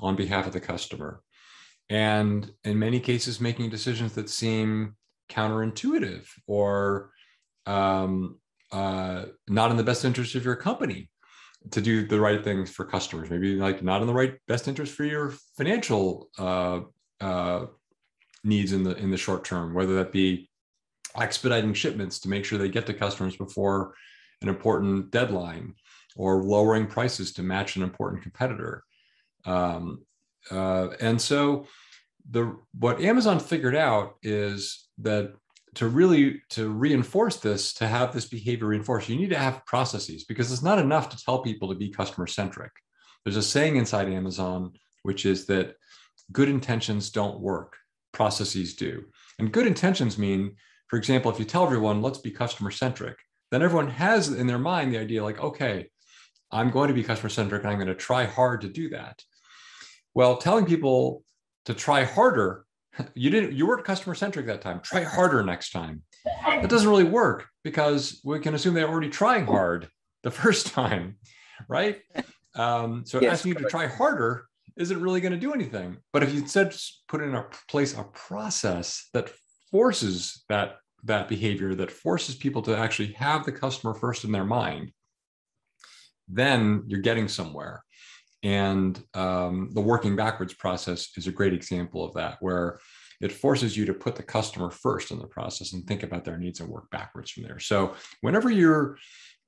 [0.00, 1.22] on behalf of the customer.
[1.90, 4.96] And in many cases, making decisions that seem
[5.30, 7.10] counterintuitive or
[7.66, 8.38] um,
[8.72, 11.10] uh, not in the best interest of your company
[11.70, 14.92] to do the right things for customers maybe like not in the right best interest
[14.92, 16.80] for your financial uh,
[17.20, 17.66] uh,
[18.42, 20.50] needs in the in the short term whether that be
[21.18, 23.94] expediting shipments to make sure they get to customers before
[24.42, 25.74] an important deadline
[26.16, 28.84] or lowering prices to match an important competitor.
[29.44, 30.04] Um,
[30.50, 31.66] uh, and so
[32.30, 35.34] the what amazon figured out is that
[35.74, 40.24] to really to reinforce this to have this behavior reinforced you need to have processes
[40.24, 42.72] because it's not enough to tell people to be customer centric
[43.24, 45.76] there's a saying inside amazon which is that
[46.32, 47.76] good intentions don't work
[48.12, 49.04] processes do.
[49.38, 50.56] And good intentions mean
[50.88, 53.18] for example if you tell everyone let's be customer centric
[53.50, 55.90] then everyone has in their mind the idea like okay
[56.54, 59.22] i'm going to be customer centric and i'm going to try hard to do that.
[60.14, 61.24] Well telling people
[61.66, 62.64] to try harder
[63.14, 64.80] you didn't you weren't customer centric that time.
[64.80, 66.02] Try harder next time.
[66.24, 69.88] That doesn't really work because we can assume they're already trying hard
[70.22, 71.16] the first time
[71.68, 72.00] right?
[72.54, 74.46] Um, so yes, asking you to try harder
[74.76, 75.96] isn't really going to do anything.
[76.12, 76.74] But if you instead
[77.08, 79.30] put in a place a process that
[79.70, 84.44] forces that that behavior that forces people to actually have the customer first in their
[84.44, 84.90] mind
[86.28, 87.84] then you're getting somewhere
[88.44, 92.78] and um, the working backwards process is a great example of that, where
[93.22, 96.36] it forces you to put the customer first in the process and think about their
[96.36, 97.58] needs and work backwards from there.
[97.58, 98.98] So whenever you're,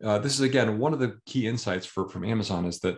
[0.03, 2.97] uh, this is again one of the key insights for from Amazon is that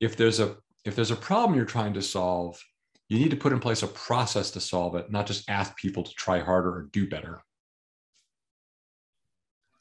[0.00, 2.60] if there's a if there's a problem you're trying to solve,
[3.08, 6.04] you need to put in place a process to solve it, not just ask people
[6.04, 7.42] to try harder or do better.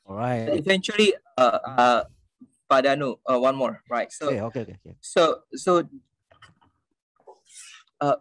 [0.05, 0.49] All right.
[0.49, 2.03] Eventually, uh, uh,
[2.71, 4.11] Padanu, uh, one more, right?
[4.11, 4.95] So, okay, okay, okay.
[5.01, 5.83] So, so,
[8.01, 8.15] uh,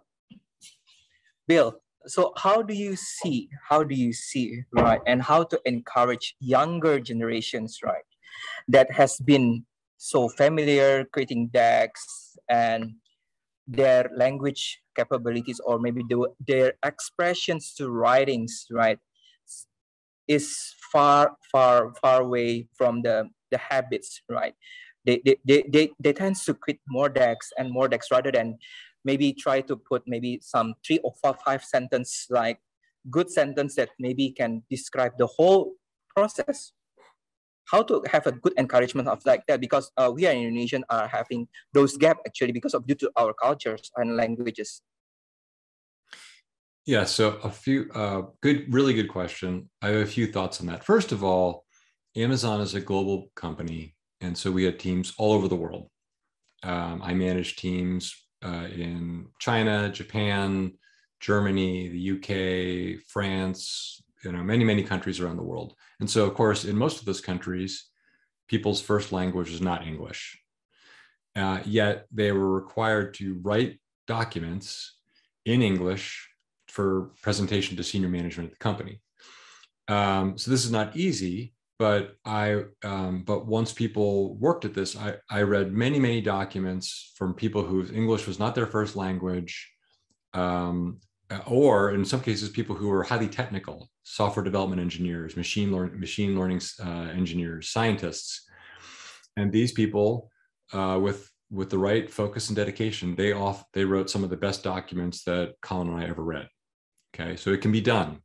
[1.47, 6.35] Bill, so how do you see, how do you see, right, and how to encourage
[6.41, 8.05] younger generations, right,
[8.69, 9.65] that has been
[9.97, 12.95] so familiar creating decks and
[13.69, 18.99] their language capabilities or maybe the, their expressions to writings, right,
[20.27, 24.55] is far, far, far away from the the habits, right?
[25.05, 28.59] They, they, they, they, they tend to quit more decks and more decks rather than
[29.05, 32.59] maybe try to put maybe some three or four, five sentence like
[33.11, 35.73] good sentence that maybe can describe the whole
[36.15, 36.73] process
[37.71, 41.09] how to have a good encouragement of like that because uh, we are Indonesian are
[41.09, 44.83] having those gap actually because of due to our cultures and languages.
[46.85, 49.71] Yeah, so a few uh, good, really good question.
[49.81, 50.85] I have a few thoughts on that.
[50.85, 51.65] First of all,
[52.15, 55.89] Amazon is a global company, and so we had teams all over the world.
[56.63, 60.73] Um, I managed teams uh, in China, Japan,
[61.21, 65.75] Germany, the UK, France, you know, many, many countries around the world.
[66.01, 67.89] And so, of course, in most of those countries,
[68.49, 70.39] people's first language is not English.
[71.35, 74.97] Uh, yet they were required to write documents
[75.47, 76.29] in English
[76.69, 79.01] for presentation to senior management at the company.
[79.89, 84.97] Um, so this is not easy, but I um, but once people worked at this,
[84.97, 89.69] I, I read many many documents from people whose English was not their first language,
[90.33, 91.01] um,
[91.45, 96.39] or in some cases people who were highly technical, software development engineers, machine learning machine
[96.39, 98.49] learning uh, engineers, scientists,
[99.37, 100.31] and these people
[100.73, 104.37] uh, with with the right focus and dedication, they off they wrote some of the
[104.37, 106.47] best documents that Colin and I ever read.
[107.13, 108.21] Okay, so it can be done.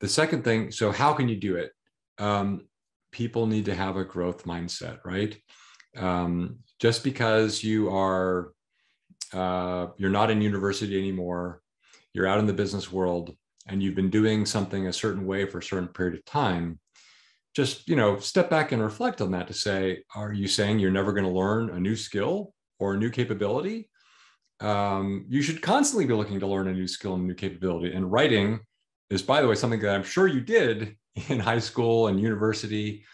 [0.00, 1.70] The second thing, so how can you do it?
[2.18, 2.66] Um,
[3.10, 5.38] people need to have a growth mindset, right?
[5.96, 8.52] Um, just because you are
[9.32, 11.62] uh, you're not in university anymore,
[12.12, 13.34] you're out in the business world,
[13.68, 16.78] and you've been doing something a certain way for a certain period of time.
[17.54, 20.90] Just you know, step back and reflect on that to say, are you saying you're
[20.90, 23.88] never going to learn a new skill or a new capability?
[24.60, 27.94] Um, you should constantly be looking to learn a new skill and new capability.
[27.94, 28.60] And writing
[29.10, 30.96] is, by the way, something that I'm sure you did
[31.28, 33.04] in high school and university.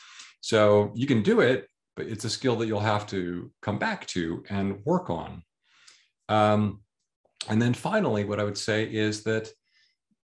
[0.40, 4.06] So you can do it, but it's a skill that you'll have to come back
[4.08, 5.42] to and work on.
[6.28, 6.80] Um,
[7.48, 9.50] and then finally, what I would say is that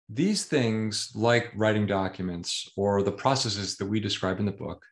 [0.10, 4.84] these things, like writing documents or the processes that we describe in the book,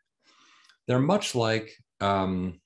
[0.87, 2.61] they're much like um,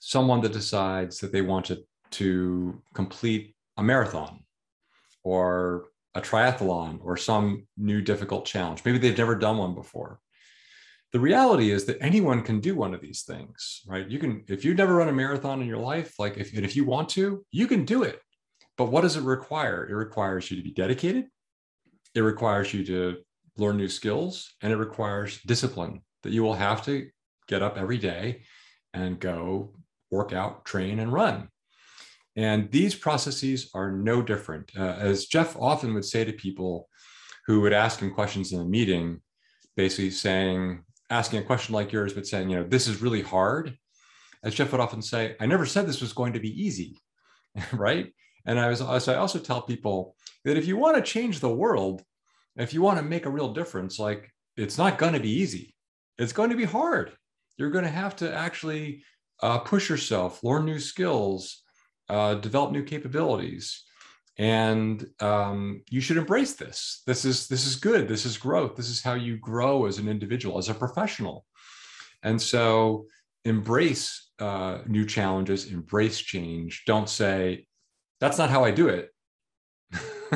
[0.00, 4.40] someone that decides that they want to, to complete a marathon
[5.22, 8.82] or a triathlon or some new difficult challenge.
[8.84, 10.18] Maybe they've never done one before.
[11.12, 14.08] The reality is that anyone can do one of these things, right?
[14.08, 16.84] You can, if you've never run a marathon in your life, like if, if you
[16.84, 18.20] want to, you can do it.
[18.78, 19.86] But what does it require?
[19.88, 21.26] It requires you to be dedicated.
[22.14, 23.18] It requires you to
[23.58, 27.08] learn new skills and it requires discipline that you will have to
[27.46, 28.42] get up every day
[28.94, 29.74] and go
[30.10, 31.48] work out, train, and run.
[32.36, 34.70] And these processes are no different.
[34.76, 36.88] Uh, as Jeff often would say to people
[37.46, 39.20] who would ask him questions in a meeting,
[39.76, 43.76] basically saying, asking a question like yours, but saying, you know, this is really hard.
[44.44, 47.00] As Jeff would often say, I never said this was going to be easy,
[47.72, 48.12] right?
[48.44, 50.14] And I was, so I also tell people
[50.44, 52.02] that if you want to change the world,
[52.56, 55.74] if you want to make a real difference, like it's not going to be easy.
[56.18, 57.12] It's going to be hard.
[57.56, 59.04] You're going to have to actually
[59.42, 61.62] uh, push yourself, learn new skills,
[62.08, 63.84] uh, develop new capabilities.
[64.38, 67.02] And um, you should embrace this.
[67.06, 68.06] This is this is good.
[68.06, 68.76] This is growth.
[68.76, 71.46] This is how you grow as an individual as a professional.
[72.22, 73.06] And so
[73.46, 76.84] embrace uh, new challenges embrace change.
[76.86, 77.66] Don't say
[78.20, 79.10] that's not how i do it.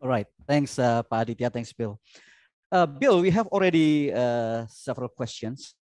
[0.00, 0.26] All right.
[0.46, 1.98] Thanks uh, thanks bill.
[2.70, 5.74] Uh, bill we have already uh, several questions.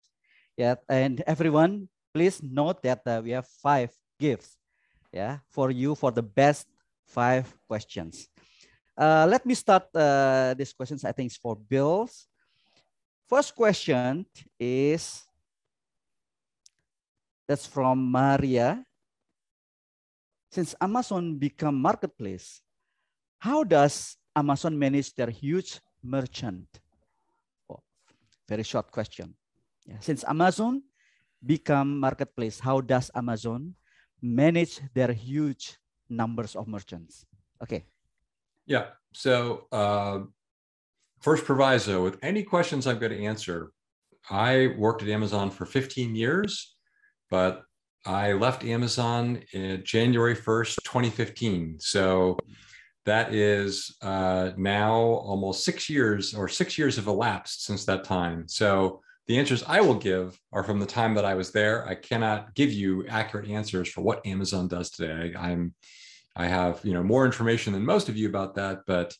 [0.56, 0.76] Yeah.
[0.88, 4.58] And everyone please note that uh, we have five gifts
[5.12, 6.66] yeah, for you for the best
[7.06, 8.28] five questions.
[8.96, 11.04] Uh, let me start uh, these questions.
[11.04, 12.26] I think it's for Bills.
[13.28, 14.26] First question
[14.58, 15.22] is,
[17.46, 18.84] that's from Maria.
[20.50, 22.62] Since Amazon become marketplace,
[23.38, 26.66] how does Amazon manage their huge merchant?
[27.70, 27.80] Oh,
[28.48, 29.34] very short question.
[29.86, 30.00] Yeah.
[30.00, 30.82] Since Amazon
[31.44, 33.74] become marketplace, how does Amazon
[34.22, 35.76] manage their huge
[36.08, 37.24] numbers of merchants?
[37.62, 37.84] Okay.
[38.66, 38.86] Yeah.
[39.12, 40.20] So uh,
[41.20, 43.72] first proviso with any questions I'm going to answer,
[44.30, 46.76] I worked at Amazon for 15 years,
[47.30, 47.62] but
[48.04, 51.78] I left Amazon in January 1st, 2015.
[51.80, 52.38] So
[53.06, 58.44] that is uh, now almost six years or six years have elapsed since that time.
[58.48, 61.86] So the answers I will give are from the time that I was there.
[61.86, 65.34] I cannot give you accurate answers for what Amazon does today.
[65.38, 65.74] I'm,
[66.34, 69.14] I have you know more information than most of you about that, but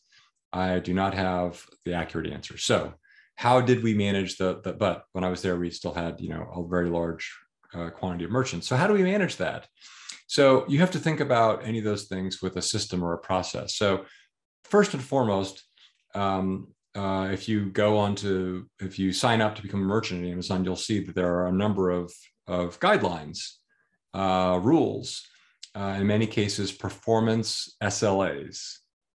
[0.51, 2.57] I do not have the accurate answer.
[2.57, 2.95] So,
[3.35, 6.29] how did we manage the, the but when I was there, we still had you
[6.29, 7.31] know a very large
[7.73, 8.67] uh, quantity of merchants.
[8.67, 9.67] So, how do we manage that?
[10.25, 13.19] So, you have to think about any of those things with a system or a
[13.19, 13.75] process.
[13.75, 14.05] So,
[14.63, 15.63] first and foremost,
[16.15, 20.23] um, uh, if you go on to, if you sign up to become a merchant
[20.23, 22.11] at Amazon, you'll see that there are a number of,
[22.47, 23.53] of guidelines,
[24.13, 25.27] uh, rules
[25.75, 28.77] uh, in many cases, performance SLAs,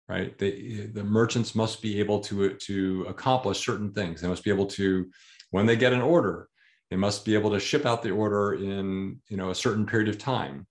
[0.09, 0.37] right?
[0.37, 4.21] They, the merchants must be able to, to accomplish certain things.
[4.21, 5.09] They must be able to,
[5.51, 6.49] when they get an order,
[6.89, 10.09] they must be able to ship out the order in you know, a certain period
[10.09, 10.67] of time.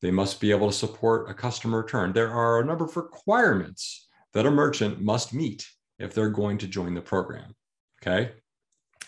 [0.00, 2.14] They must be able to support a customer return.
[2.14, 5.66] There are a number of requirements that a merchant must meet
[6.00, 7.54] if they're going to join the program.
[8.02, 8.32] Okay.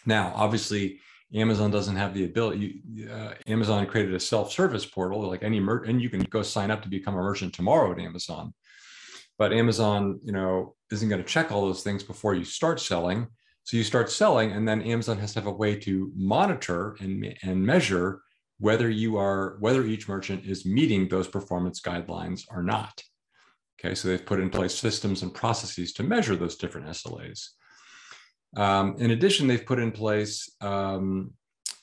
[0.04, 1.00] Now, obviously,
[1.34, 2.82] Amazon doesn't have the ability.
[3.10, 6.82] Uh, Amazon created a self-service portal, like any merchant, and you can go sign up
[6.82, 8.52] to become a merchant tomorrow at Amazon.
[9.38, 13.28] But Amazon, you know, isn't going to check all those things before you start selling.
[13.64, 17.34] So you start selling, and then Amazon has to have a way to monitor and,
[17.42, 18.20] and measure
[18.58, 23.02] whether you are whether each merchant is meeting those performance guidelines or not.
[23.84, 27.48] Okay, so they've put in place systems and processes to measure those different SLAs.
[28.56, 31.32] Um, in addition, they've put in place um,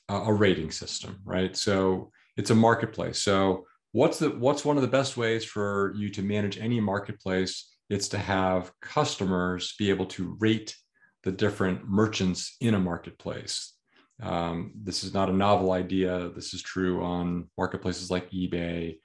[0.07, 1.55] a, rating system, right?
[1.57, 3.21] So it's a marketplace.
[3.21, 7.75] So what's the what's one of the best ways for you to manage any marketplace?
[7.89, 10.75] It's to have customers be able to rate
[11.23, 13.73] the different merchants in a marketplace.
[14.21, 16.29] Um, this is not a novel idea.
[16.35, 18.99] This is true on marketplaces like eBay,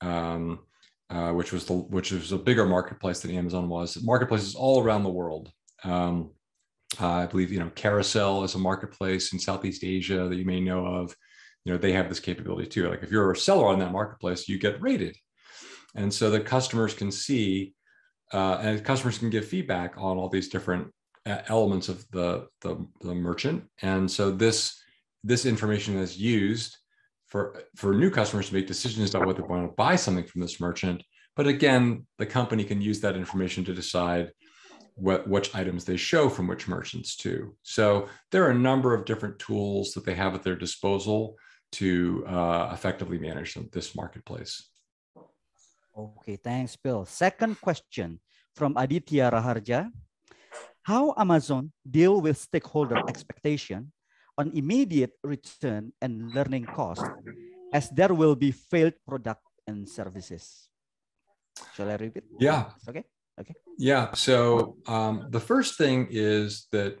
[0.00, 0.60] um,
[1.12, 4.02] uh, which was the which was a bigger marketplace than Amazon was.
[4.02, 5.52] Marketplaces all around the world.
[5.84, 6.30] Um,
[7.00, 10.60] uh, I believe you know Carousell is a marketplace in Southeast Asia that you may
[10.60, 11.14] know of.
[11.64, 12.88] You know they have this capability too.
[12.88, 15.16] Like if you're a seller on that marketplace, you get rated,
[15.94, 17.74] and so the customers can see,
[18.32, 20.90] uh, and customers can give feedback on all these different
[21.26, 23.64] uh, elements of the, the the merchant.
[23.82, 24.80] And so this
[25.22, 26.78] this information is used
[27.32, 30.42] for for new customers to make decisions about whether they want to buy something from
[30.42, 31.02] this merchant.
[31.34, 34.26] But again, the company can use that information to decide
[35.06, 37.56] what which items they show from which merchants too.
[37.62, 37.84] So
[38.30, 41.36] there are a number of different tools that they have at their disposal
[41.80, 44.52] to uh, effectively manage this marketplace.
[45.96, 47.06] Okay, thanks, Bill.
[47.06, 48.20] Second question
[48.58, 49.90] from Aditya Raharja.
[50.82, 53.90] How Amazon deal with stakeholder expectation
[54.38, 57.04] on immediate return and learning cost
[57.72, 60.68] as there will be failed product and services?
[61.76, 62.24] Shall I repeat?
[62.38, 62.70] Yeah.
[62.88, 63.04] Okay.
[63.40, 63.54] Okay.
[63.78, 64.12] Yeah.
[64.12, 66.98] So um, the first thing is that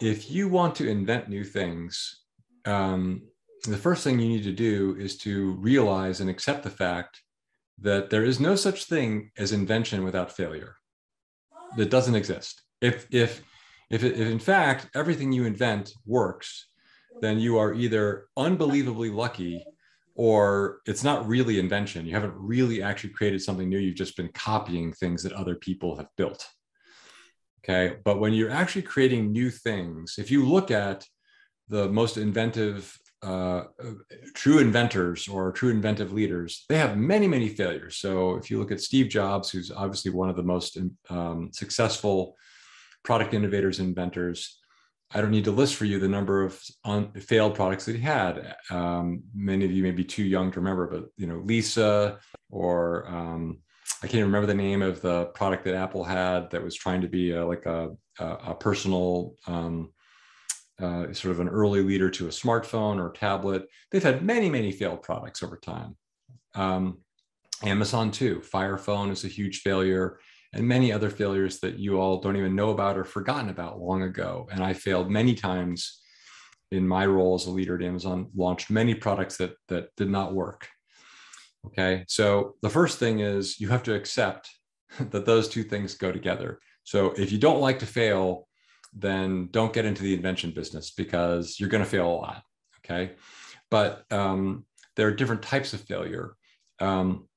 [0.00, 2.24] if you want to invent new things,
[2.64, 3.22] um,
[3.64, 7.20] the first thing you need to do is to realize and accept the fact
[7.80, 10.76] that there is no such thing as invention without failure.
[11.76, 12.62] That doesn't exist.
[12.80, 13.42] If if
[13.90, 16.66] if, if in fact everything you invent works,
[17.20, 19.64] then you are either unbelievably lucky
[20.14, 22.06] or it's not really invention.
[22.06, 23.78] You haven't really actually created something new.
[23.78, 26.46] You've just been copying things that other people have built.
[27.64, 27.96] Okay.
[28.04, 31.06] But when you're actually creating new things, if you look at
[31.68, 33.64] the most inventive, uh,
[34.34, 37.96] true inventors or true inventive leaders, they have many, many failures.
[37.96, 40.78] So if you look at Steve Jobs, who's obviously one of the most
[41.08, 42.36] um, successful
[43.02, 44.60] product innovators, inventors,
[45.12, 48.02] I don't need to list for you the number of un- failed products that he
[48.02, 48.54] had.
[48.70, 52.18] Um, many of you may be too young to remember, but you know, Lisa
[52.48, 53.58] or um,
[54.02, 57.08] I can't remember the name of the product that Apple had that was trying to
[57.08, 57.90] be a, like a,
[58.20, 59.92] a, a personal, um,
[60.80, 63.66] uh, sort of an early leader to a smartphone or tablet.
[63.90, 65.96] They've had many, many failed products over time.
[66.54, 66.98] Um,
[67.64, 68.40] Amazon too.
[68.42, 70.18] Fire Phone is a huge failure
[70.52, 74.02] and many other failures that you all don't even know about or forgotten about long
[74.02, 74.48] ago.
[74.50, 76.00] And I failed many times
[76.72, 80.34] in my role as a leader at Amazon, launched many products that, that did not
[80.34, 80.68] work.
[81.66, 82.04] Okay.
[82.08, 84.48] So the first thing is you have to accept
[85.10, 86.60] that those two things go together.
[86.84, 88.48] So if you don't like to fail,
[88.92, 92.42] then don't get into the invention business because you're going to fail a lot.
[92.78, 93.12] Okay.
[93.70, 94.64] But um,
[94.96, 96.34] there are different types of failure.
[96.80, 97.28] Um,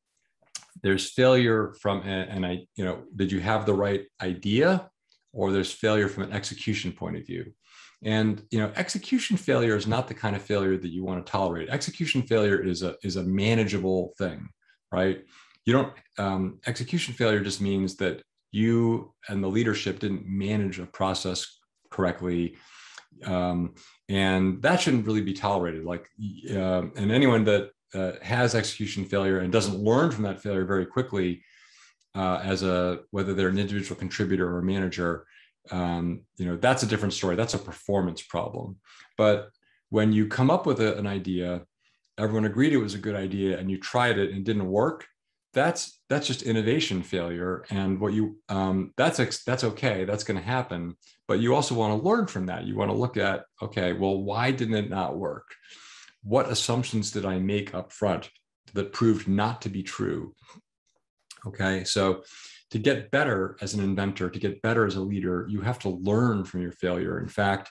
[0.84, 4.89] there's failure from and i you know did you have the right idea?
[5.35, 7.53] Or there's failure from an execution point of view.
[8.03, 11.31] And you know execution failure is not the kind of failure that you want to
[11.31, 11.69] tolerate.
[11.69, 14.49] Execution failure is a is a manageable thing
[14.93, 15.26] right?
[15.65, 20.85] You don't um, execution failure just means that you and the leadership didn't manage a
[20.85, 22.55] process correctly.
[23.26, 23.73] Um,
[24.07, 25.84] and that shouldn't really be tolerated.
[25.84, 26.07] Like
[26.49, 30.86] uh, and anyone that uh, has execution failure and doesn't learn from that failure very
[30.86, 31.44] quickly
[32.15, 35.26] uh, as a whether they're an individual contributor or a manager
[35.72, 37.36] um, you know that's a different story.
[37.36, 38.78] That's a performance problem.
[39.18, 39.49] But
[39.90, 41.61] when you come up with a, an idea
[42.18, 45.07] everyone agreed it was a good idea and you tried it and it didn't work
[45.53, 47.64] that's that's just innovation failure.
[47.70, 50.03] And what you um, that's that's okay.
[50.03, 50.95] That's going to happen.
[51.28, 52.65] But you also want to learn from that.
[52.65, 55.45] You want to look at okay well why didn't it not work
[56.24, 58.30] what assumptions did I make up front
[58.74, 60.34] that proved not to be true.
[61.45, 62.24] Okay, so
[62.72, 65.90] to get better as an inventor, to get better as a leader, you have to
[65.90, 67.20] learn from your failure.
[67.20, 67.70] In fact,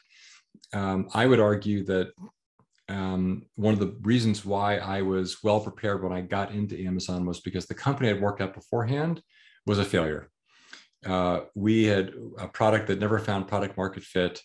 [0.72, 2.12] um, I would argue that
[2.88, 7.24] um, one of the reasons why I was well prepared when I got into Amazon
[7.24, 9.22] was because the company I'd worked at beforehand
[9.66, 10.30] was a failure.
[11.04, 14.40] Uh, we had a product that never found product market fit.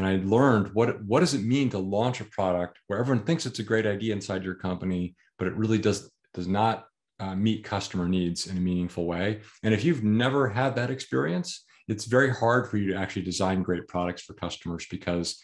[0.00, 3.44] And I learned what, what does it mean to launch a product where everyone thinks
[3.44, 6.86] it's a great idea inside your company, but it really does, does not
[7.18, 9.42] uh, meet customer needs in a meaningful way.
[9.62, 13.62] And if you've never had that experience, it's very hard for you to actually design
[13.62, 15.38] great products for customers because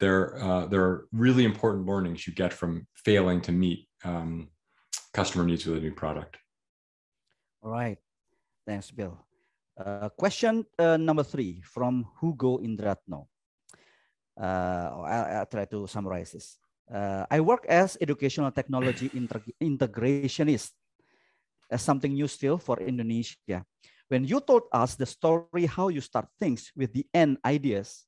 [0.00, 4.48] there, uh, there are really important learnings you get from failing to meet um,
[5.14, 6.36] customer needs with a new product.
[7.62, 7.96] All right.
[8.66, 9.18] Thanks, Bill.
[9.82, 13.28] Uh, question uh, number three from Hugo Indratno.
[14.38, 16.58] Uh, I'll, I'll, try to summarize this.
[16.86, 20.70] Uh, I work as educational technology integrationist
[21.70, 23.66] as something new still for Indonesia.
[24.08, 28.06] When you told us the story how you start things with the end ideas,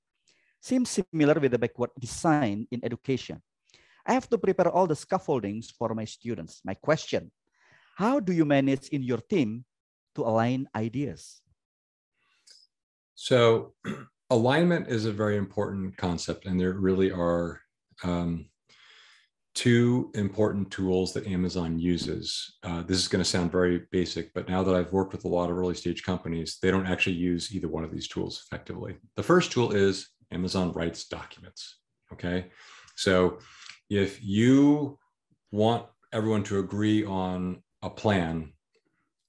[0.61, 3.43] seems similar with the backward design in education.
[4.07, 6.63] I have to prepare all the scaffoldings for my students.
[6.65, 7.31] My question,
[7.97, 9.65] how do you manage in your team
[10.15, 11.43] to align ideas?
[13.15, 13.75] So
[14.31, 17.61] alignment is a very important concept and there really are
[18.05, 18.47] um,
[19.55, 22.59] two important tools that Amazon uses.
[22.63, 25.29] Uh, this is going to sound very basic, but now that I've worked with a
[25.29, 28.97] lot of early stage companies, they don't actually use either one of these tools effectively.
[29.17, 31.79] The first tool is Amazon writes documents.
[32.13, 32.47] Okay.
[32.95, 33.39] So
[33.89, 34.99] if you
[35.51, 38.53] want everyone to agree on a plan,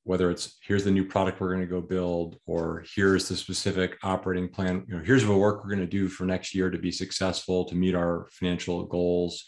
[0.04, 3.98] whether it's here's the new product we're going to go build, or here's the specific
[4.04, 6.78] operating plan, you know, here's the work we're going to do for next year to
[6.78, 9.46] be successful, to meet our financial goals,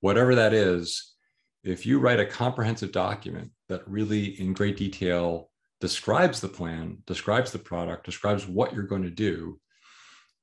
[0.00, 1.14] whatever that is,
[1.62, 5.50] if you write a comprehensive document that really in great detail
[5.80, 9.58] describes the plan, describes the product, describes what you're going to do,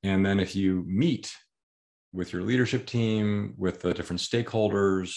[0.03, 1.31] and then if you meet
[2.13, 5.15] with your leadership team, with the different stakeholders,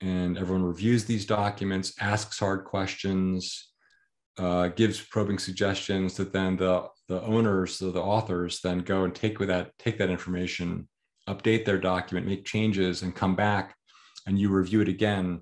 [0.00, 3.72] and everyone reviews these documents, asks hard questions,
[4.38, 9.14] uh, gives probing suggestions that then the, the owners, so the authors, then go and
[9.14, 10.88] take with that, take that information,
[11.28, 13.74] update their document, make changes, and come back
[14.26, 15.40] and you review it again.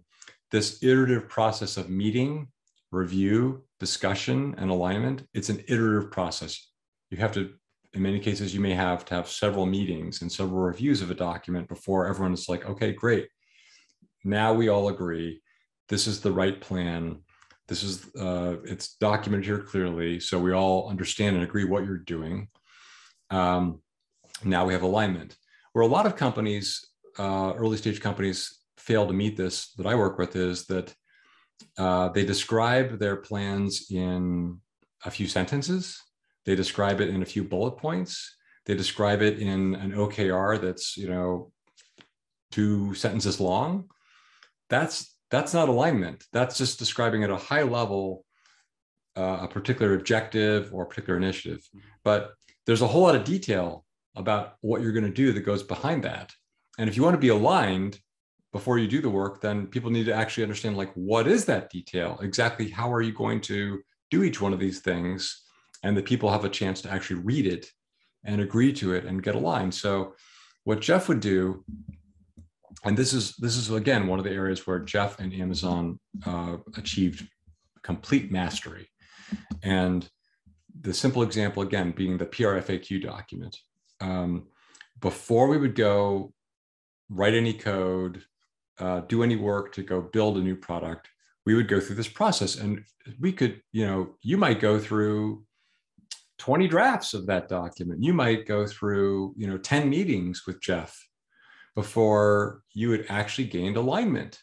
[0.51, 2.49] This iterative process of meeting,
[2.93, 6.70] review, discussion, and alignment, it's an iterative process.
[7.11, 7.51] You have to
[7.97, 11.15] in many cases, you may have to have several meetings and several reviews of a
[11.15, 13.28] document before everyone is like, okay, great.
[14.27, 15.40] Now we all agree
[15.89, 17.20] this is the right plan.
[17.69, 20.20] This is, uh, it's documented here clearly.
[20.20, 22.48] So we all understand and agree what you're doing.
[23.31, 23.81] Um,
[24.44, 25.36] now we have alignment.
[25.73, 26.85] Where a lot of companies,
[27.19, 30.94] uh, early stage companies, fail to meet this that I work with is that
[31.78, 34.61] uh, they describe their plans in
[35.05, 36.01] a few sentences
[36.47, 38.36] they describe it in a few bullet points.
[38.65, 41.53] They describe it in an OKR that's, you know,
[42.53, 43.90] two sentences long.
[44.69, 46.25] That's that's not alignment.
[46.33, 48.25] That's just describing at a high level
[49.17, 51.67] uh, a particular objective or a particular initiative.
[52.05, 52.35] But
[52.67, 53.85] there's a whole lot of detail
[54.15, 56.33] about what you're going to do that goes behind that.
[56.79, 57.99] And if you want to be aligned
[58.53, 61.71] before you do the work, then people need to actually understand like what is that
[61.71, 62.19] detail?
[62.23, 63.81] Exactly how are you going to
[64.11, 65.47] do each one of these things?
[65.83, 67.71] and the people have a chance to actually read it
[68.25, 69.75] and agree to it and get aligned.
[69.75, 70.15] So
[70.65, 71.65] what Jeff would do,
[72.87, 76.57] and this is this is again one of the areas where Jeff and Amazon uh,
[76.77, 77.29] achieved
[77.83, 78.89] complete mastery.
[79.63, 80.09] And
[80.81, 83.57] the simple example again being the PR FAQ document.
[84.01, 84.47] Um,
[85.01, 86.33] before we would go
[87.09, 88.23] write any code,
[88.79, 91.09] uh, do any work to go build a new product,
[91.45, 92.83] we would go through this process and
[93.21, 95.45] we could, you know, you might go through
[96.39, 98.03] 20 drafts of that document.
[98.03, 101.06] You might go through, you know, 10 meetings with Jeff
[101.77, 104.40] before you had actually gained alignment.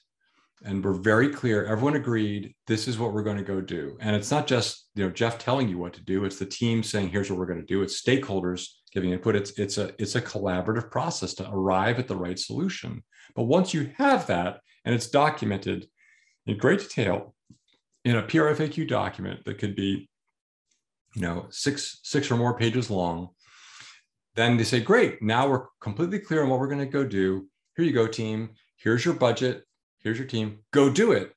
[0.63, 3.97] And we're very clear, everyone agreed this is what we're going to go do.
[3.99, 6.81] And it's not just, you know, Jeff telling you what to do, it's the team
[6.83, 7.81] saying here's what we're going to do.
[7.81, 9.35] It's stakeholders giving input.
[9.35, 13.03] It's it's a it's a collaborative process to arrive at the right solution.
[13.35, 15.87] But once you have that and it's documented
[16.45, 17.35] in great detail
[18.05, 20.07] in a PR FAQ document that could be
[21.15, 23.29] you know, six, six or more pages long.
[24.35, 27.47] Then they say, great, now we're completely clear on what we're going to go do.
[27.75, 28.49] Here you go, team.
[28.77, 29.63] Here's your budget.
[29.99, 30.59] Here's your team.
[30.71, 31.33] Go do it.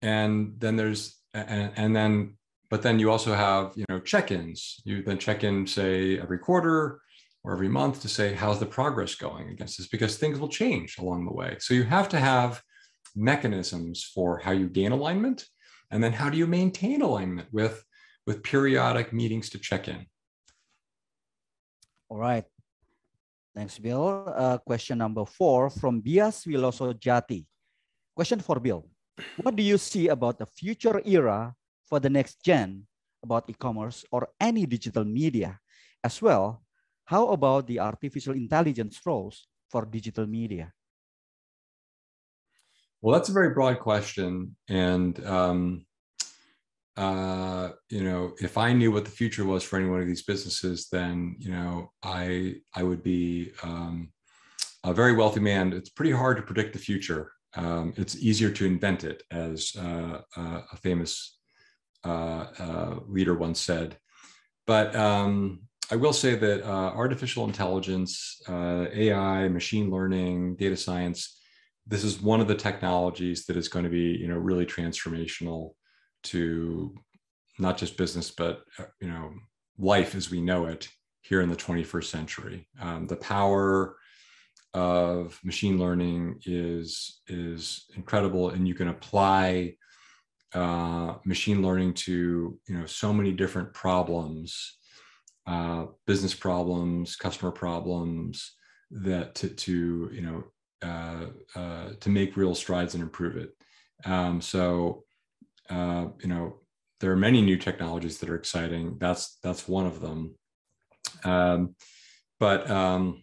[0.00, 2.36] And then there's, and, and then,
[2.70, 4.80] but then you also have, you know, check-ins.
[4.84, 7.00] You then check in, say, every quarter
[7.44, 9.88] or every month to say, how's the progress going against this?
[9.88, 11.56] Because things will change along the way.
[11.58, 12.62] So you have to have
[13.16, 15.46] mechanisms for how you gain alignment,
[15.90, 17.84] and then how do you maintain alignment with,
[18.26, 20.06] with periodic meetings to check in.
[22.12, 22.44] All right.
[23.56, 24.28] Thanks, Bill.
[24.28, 27.48] Uh, question number four from Bias Wiloso Jati.
[28.14, 28.84] Question for Bill.
[29.40, 31.56] What do you see about the future era
[31.88, 32.84] for the next gen
[33.24, 35.56] about e-commerce or any digital media?
[36.04, 36.60] As well,
[37.08, 40.70] how about the artificial intelligence roles for digital media?
[43.00, 44.54] Well, that's a very broad question.
[44.68, 45.86] And, um,
[46.96, 50.22] uh, you know, if I knew what the future was for any one of these
[50.22, 54.12] businesses, then, you know, I, I would be um,
[54.84, 55.72] a very wealthy man.
[55.72, 57.32] It's pretty hard to predict the future.
[57.54, 61.38] Um, it's easier to invent it, as uh, uh, a famous
[62.04, 63.96] uh, uh, leader once said.
[64.66, 71.38] But um, I will say that uh, artificial intelligence, AI, machine learning, data science,
[71.86, 75.72] this is one of the technologies that is going to be, you know, really transformational
[76.24, 76.94] to
[77.58, 78.64] not just business, but
[79.00, 79.32] you know,
[79.78, 80.88] life as we know it
[81.22, 82.68] here in the 21st century.
[82.80, 83.96] Um, the power
[84.74, 89.74] of machine learning is is incredible, and you can apply
[90.54, 94.78] uh, machine learning to you know so many different problems,
[95.46, 98.52] uh, business problems, customer problems
[98.90, 100.44] that to, to you know
[100.82, 101.26] uh,
[101.58, 103.50] uh to make real strides and improve it.
[104.04, 105.04] Um, so
[105.72, 106.60] uh, you know
[107.00, 108.96] there are many new technologies that are exciting.
[108.98, 110.34] That's that's one of them.
[111.24, 111.74] Um,
[112.38, 113.22] but um,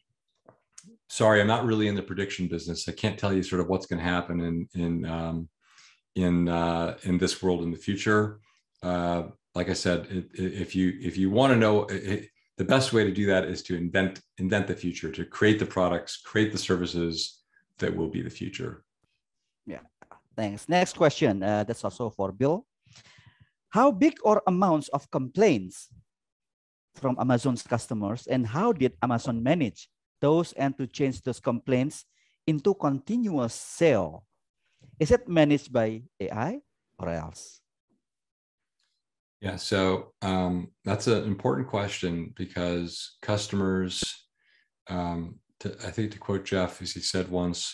[1.09, 2.87] sorry, I'm not really in the prediction business.
[2.87, 5.49] I can't tell you sort of what's going to happen in in um,
[6.15, 8.39] in uh, in this world in the future.
[8.83, 9.23] Uh,
[9.55, 12.93] like I said, it, it, if you if you want to know, it, the best
[12.93, 16.51] way to do that is to invent invent the future, to create the products, create
[16.51, 17.39] the services
[17.79, 18.83] that will be the future.
[19.65, 19.79] Yeah,
[20.39, 20.69] thanks.
[20.69, 21.43] Next question.
[21.43, 22.63] Uh, that's also for Bill.
[23.69, 25.91] How big or amounts of complaints
[26.95, 29.89] from Amazon's customers, and how did Amazon manage
[30.21, 32.05] those and to change those complaints
[32.47, 34.25] into continuous sale?
[34.99, 36.59] Is it managed by AI
[36.97, 37.61] or else?
[39.41, 44.03] Yeah, so um, that's an important question because customers,
[44.89, 47.71] um, to, I think to quote Jeff, as he said once,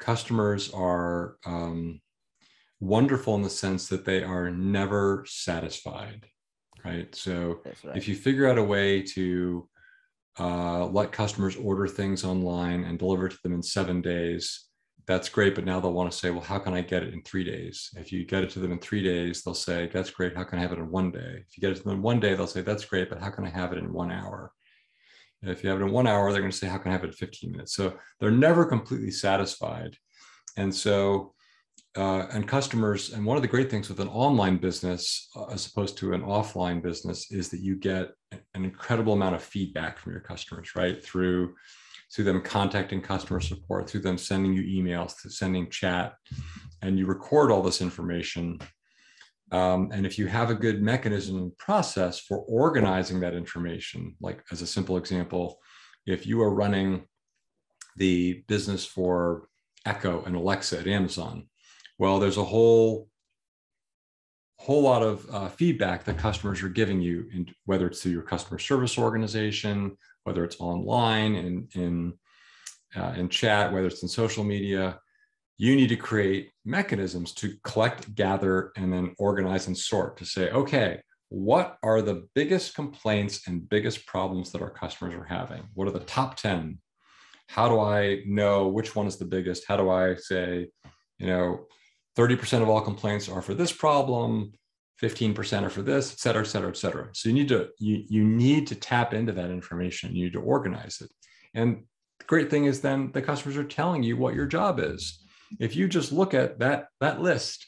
[0.00, 2.00] customers are um,
[2.80, 6.26] wonderful in the sense that they are never satisfied,
[6.84, 7.14] right?
[7.14, 7.96] So right.
[7.96, 9.68] if you figure out a way to
[10.38, 14.66] uh, let customers order things online and deliver to them in seven days.
[15.06, 17.22] That's great, but now they'll want to say, well, how can I get it in
[17.22, 17.90] three days?
[17.96, 20.36] If you get it to them in three days, they'll say, that's great.
[20.36, 21.44] How can I have it in one day?
[21.46, 23.30] If you get it to them in one day, they'll say, that's great, but how
[23.30, 24.52] can I have it in one hour?
[25.42, 27.04] If you have it in one hour, they're going to say, how can I have
[27.04, 27.74] it in 15 minutes?
[27.74, 29.96] So they're never completely satisfied.
[30.56, 31.34] And so
[31.96, 35.66] uh, and customers and one of the great things with an online business uh, as
[35.66, 38.10] opposed to an offline business is that you get
[38.54, 41.52] an incredible amount of feedback from your customers right through
[42.12, 46.14] through them contacting customer support through them sending you emails through sending chat
[46.82, 48.56] and you record all this information
[49.52, 54.42] um, and if you have a good mechanism and process for organizing that information like
[54.50, 55.58] as a simple example
[56.06, 57.04] if you are running
[57.96, 59.48] the business for
[59.86, 61.46] echo and alexa at amazon
[62.00, 63.08] well, there's a whole
[64.56, 68.22] whole lot of uh, feedback that customers are giving you, in, whether it's through your
[68.22, 72.14] customer service organization, whether it's online in in
[72.96, 74.98] uh, in chat, whether it's in social media.
[75.60, 80.50] You need to create mechanisms to collect, gather, and then organize and sort to say,
[80.52, 85.64] okay, what are the biggest complaints and biggest problems that our customers are having?
[85.74, 86.78] What are the top 10?
[87.48, 89.64] How do I know which one is the biggest?
[89.68, 90.68] How do I say,
[91.18, 91.66] you know,
[92.16, 94.52] 30% of all complaints are for this problem,
[95.02, 97.10] 15% are for this, et cetera, et cetera, et cetera.
[97.12, 100.16] So you need to you, you need to tap into that information.
[100.16, 101.10] You need to organize it.
[101.52, 101.84] And
[102.18, 105.22] the great thing is then the customers are telling you what your job is.
[105.58, 107.66] If you just look at that that list,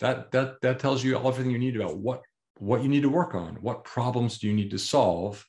[0.00, 2.22] that that that tells you all everything you need about what
[2.58, 5.46] what you need to work on, what problems do you need to solve.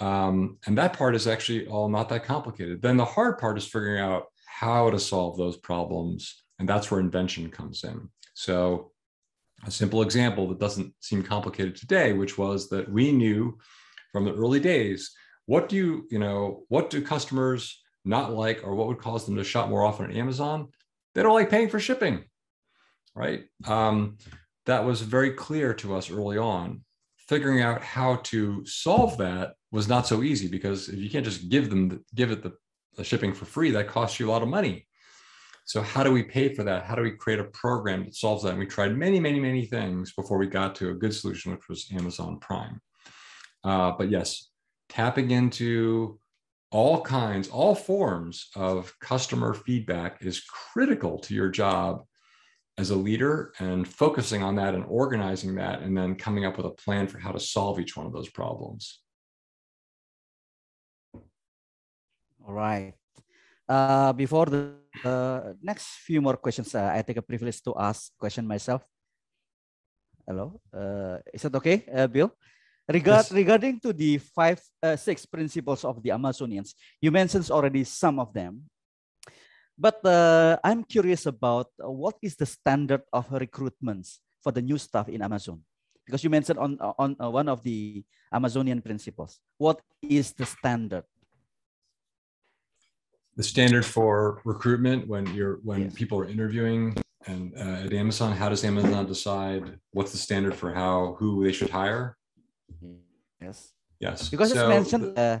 [0.00, 2.80] Um, and that part is actually all not that complicated.
[2.80, 7.00] Then the hard part is figuring out how to solve those problems and that's where
[7.00, 8.08] invention comes in.
[8.34, 8.92] So,
[9.66, 13.58] a simple example that doesn't seem complicated today, which was that we knew
[14.12, 15.10] from the early days
[15.46, 19.36] what do you, you know, what do customers not like or what would cause them
[19.36, 20.68] to shop more often on Amazon?
[21.14, 22.24] They don't like paying for shipping,
[23.14, 23.44] right?
[23.66, 24.18] Um,
[24.66, 26.82] that was very clear to us early on.
[27.28, 31.50] Figuring out how to solve that was not so easy because if you can't just
[31.50, 32.54] give them give it the,
[32.96, 34.86] the shipping for free, that costs you a lot of money.
[35.66, 36.84] So how do we pay for that?
[36.84, 38.50] How do we create a program that solves that?
[38.50, 41.68] And we tried many, many, many things before we got to a good solution, which
[41.68, 42.80] was Amazon Prime.
[43.62, 44.48] Uh, but yes,
[44.88, 46.18] tapping into
[46.70, 52.04] all kinds, all forms of customer feedback is critical to your job
[52.76, 56.66] as a leader and focusing on that and organizing that and then coming up with
[56.66, 59.00] a plan for how to solve each one of those problems.
[62.46, 62.94] All right.
[63.68, 64.72] Uh, before the
[65.04, 68.82] uh, next few more questions, uh, I take a privilege to ask question myself.
[70.26, 72.32] Hello, uh, is that okay, uh, Bill?
[72.88, 73.32] Regard, yes.
[73.32, 78.32] Regarding to the five, uh, six principles of the Amazonians, you mentioned already some of
[78.32, 78.64] them,
[79.76, 84.78] but uh, I'm curious about uh, what is the standard of recruitments for the new
[84.78, 85.60] staff in Amazon?
[86.06, 88.02] Because you mentioned on, on uh, one of the
[88.32, 89.38] Amazonian principles.
[89.58, 91.04] What is the standard?
[93.36, 95.94] The standard for recruitment when you're when yes.
[95.94, 96.96] people are interviewing
[97.26, 101.52] and uh, at Amazon, how does Amazon decide what's the standard for how who they
[101.52, 102.17] should hire?
[103.40, 103.72] Yes.
[104.00, 104.28] Yes.
[104.28, 105.40] Because so, it's mentioned uh,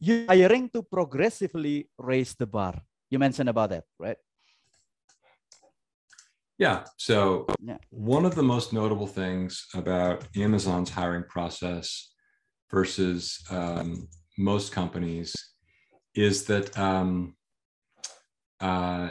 [0.00, 2.80] you hiring to progressively raise the bar.
[3.10, 4.16] You mentioned about that, right?
[6.58, 6.84] Yeah.
[6.96, 7.78] So yeah.
[7.90, 12.12] one of the most notable things about Amazon's hiring process
[12.70, 14.08] versus um,
[14.38, 15.34] most companies
[16.14, 17.34] is that um,
[18.60, 19.10] uh,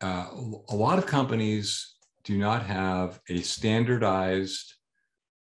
[0.00, 0.26] uh,
[0.68, 4.74] a lot of companies do not have a standardized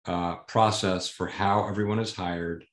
[0.06, 2.64] uh, process for how everyone is hired,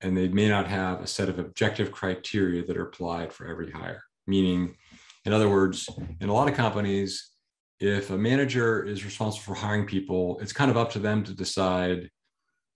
[0.00, 3.70] and they may not have a set of objective criteria that are applied for every
[3.70, 4.02] hire.
[4.26, 4.76] Meaning,
[5.24, 5.88] in other words,
[6.20, 7.30] in a lot of companies,
[7.80, 11.34] if a manager is responsible for hiring people, it's kind of up to them to
[11.34, 12.10] decide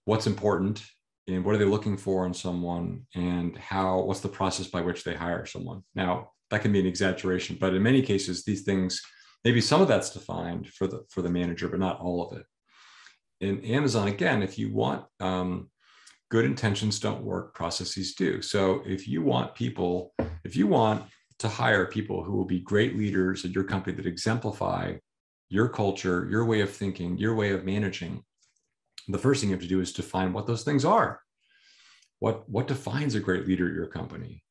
[0.05, 0.83] what's important
[1.29, 5.05] and what are they looking for in someone and how what's the process by which
[5.05, 5.83] they hire someone.
[5.95, 9.01] Now, that can be an exaggeration, but in many cases, these things
[9.45, 12.47] maybe some of that's defined for the for the manager, but not all of it
[13.43, 15.69] in Amazon, again, if you want um,
[16.31, 18.41] good intentions don't work, processes do.
[18.41, 20.15] So if you want people,
[20.45, 21.05] if you want
[21.41, 24.95] to hire people who will be great leaders at your company that exemplify
[25.49, 28.23] your culture, your way of thinking, your way of managing,
[29.09, 31.21] the first thing you have to do is define what those things are.
[32.21, 34.45] What, what defines a great leader at your company?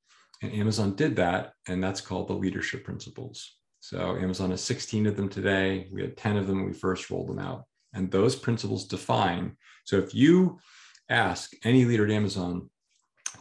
[0.44, 3.56] And Amazon did that, and that's called the leadership principles.
[3.80, 5.88] So Amazon has 16 of them today.
[5.94, 7.64] We had 10 of them when we first rolled them out
[7.94, 9.56] and those principles define.
[9.86, 10.60] So if you
[11.10, 12.70] ask any leader at Amazon,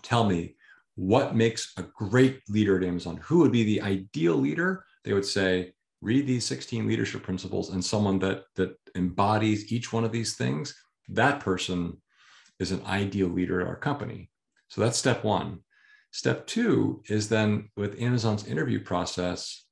[0.02, 0.56] tell me
[0.96, 4.84] what makes a great leader at Amazon, who would be the ideal leader?
[5.04, 5.72] They would say,
[6.02, 10.74] read these 16 leadership principles and someone that that embodies each one of these things,
[11.08, 12.00] that person
[12.58, 14.30] is an ideal leader at our company.
[14.68, 15.60] So that's step one.
[16.12, 19.64] Step two is then with Amazon's interview process,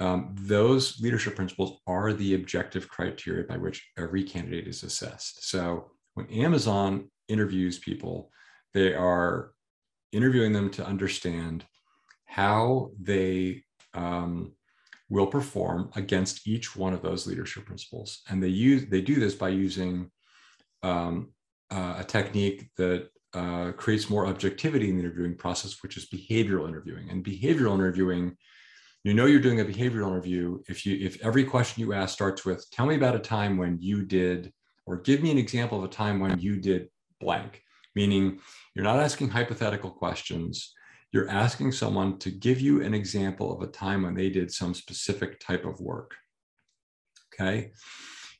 [0.00, 5.48] um, those leadership principles are the objective criteria by which every candidate is assessed.
[5.48, 8.30] So when Amazon interviews people,
[8.72, 9.52] they are
[10.12, 11.64] interviewing them to understand
[12.24, 13.62] how they
[13.94, 14.52] um,
[15.10, 18.22] will perform against each one of those leadership principles.
[18.28, 20.10] And they use they do this by using
[20.82, 21.32] um,
[21.70, 26.66] uh, a technique that uh, creates more objectivity in the interviewing process, which is behavioral
[26.68, 27.10] interviewing.
[27.10, 28.36] And behavioral interviewing
[29.04, 32.44] you know you're doing a behavioral interview if you if every question you ask starts
[32.44, 34.52] with tell me about a time when you did
[34.86, 36.88] or give me an example of a time when you did
[37.20, 37.62] blank
[37.94, 38.40] meaning
[38.74, 40.72] you're not asking hypothetical questions.
[41.12, 44.74] You're asking someone to give you an example of a time when they did some
[44.74, 46.14] specific type of work.
[47.34, 47.72] Okay?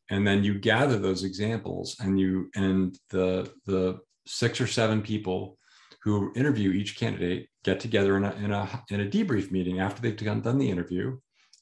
[0.08, 5.58] And then you gather those examples and you and the the six or seven people
[6.02, 10.00] who interview each candidate get together in a, in a, in a debrief meeting after
[10.00, 11.16] they've done, done the interview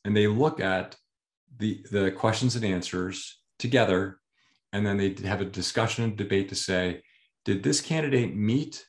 [0.04, 0.96] and they look at
[1.58, 4.18] the, the questions and answers together
[4.72, 7.02] and then they have a discussion and debate to say
[7.44, 8.84] did this candidate meet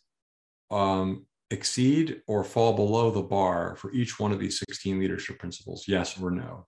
[0.69, 5.85] um, exceed or fall below the bar for each one of these 16 leadership principles
[5.87, 6.67] yes or no?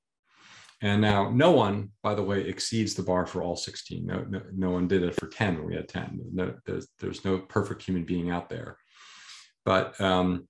[0.83, 4.41] And now no one by the way exceeds the bar for all 16 no, no,
[4.55, 7.83] no one did it for 10 when we had 10 no, there's, there's no perfect
[7.83, 8.77] human being out there
[9.65, 10.47] but um,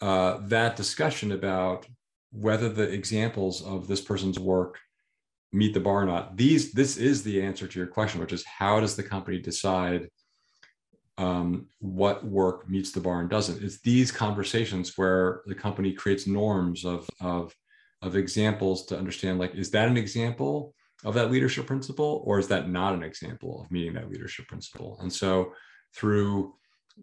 [0.00, 1.86] uh, that discussion about
[2.32, 4.78] whether the examples of this person's work
[5.52, 8.44] meet the bar or not, these this is the answer to your question, which is
[8.44, 10.08] how does the company decide
[11.16, 13.62] um, what work meets the bar and doesn't?
[13.62, 17.54] It's these conversations where the company creates norms of of
[18.02, 20.74] of examples to understand like is that an example
[21.04, 24.98] of that leadership principle or is that not an example of meeting that leadership principle
[25.00, 25.52] and so
[25.96, 26.54] through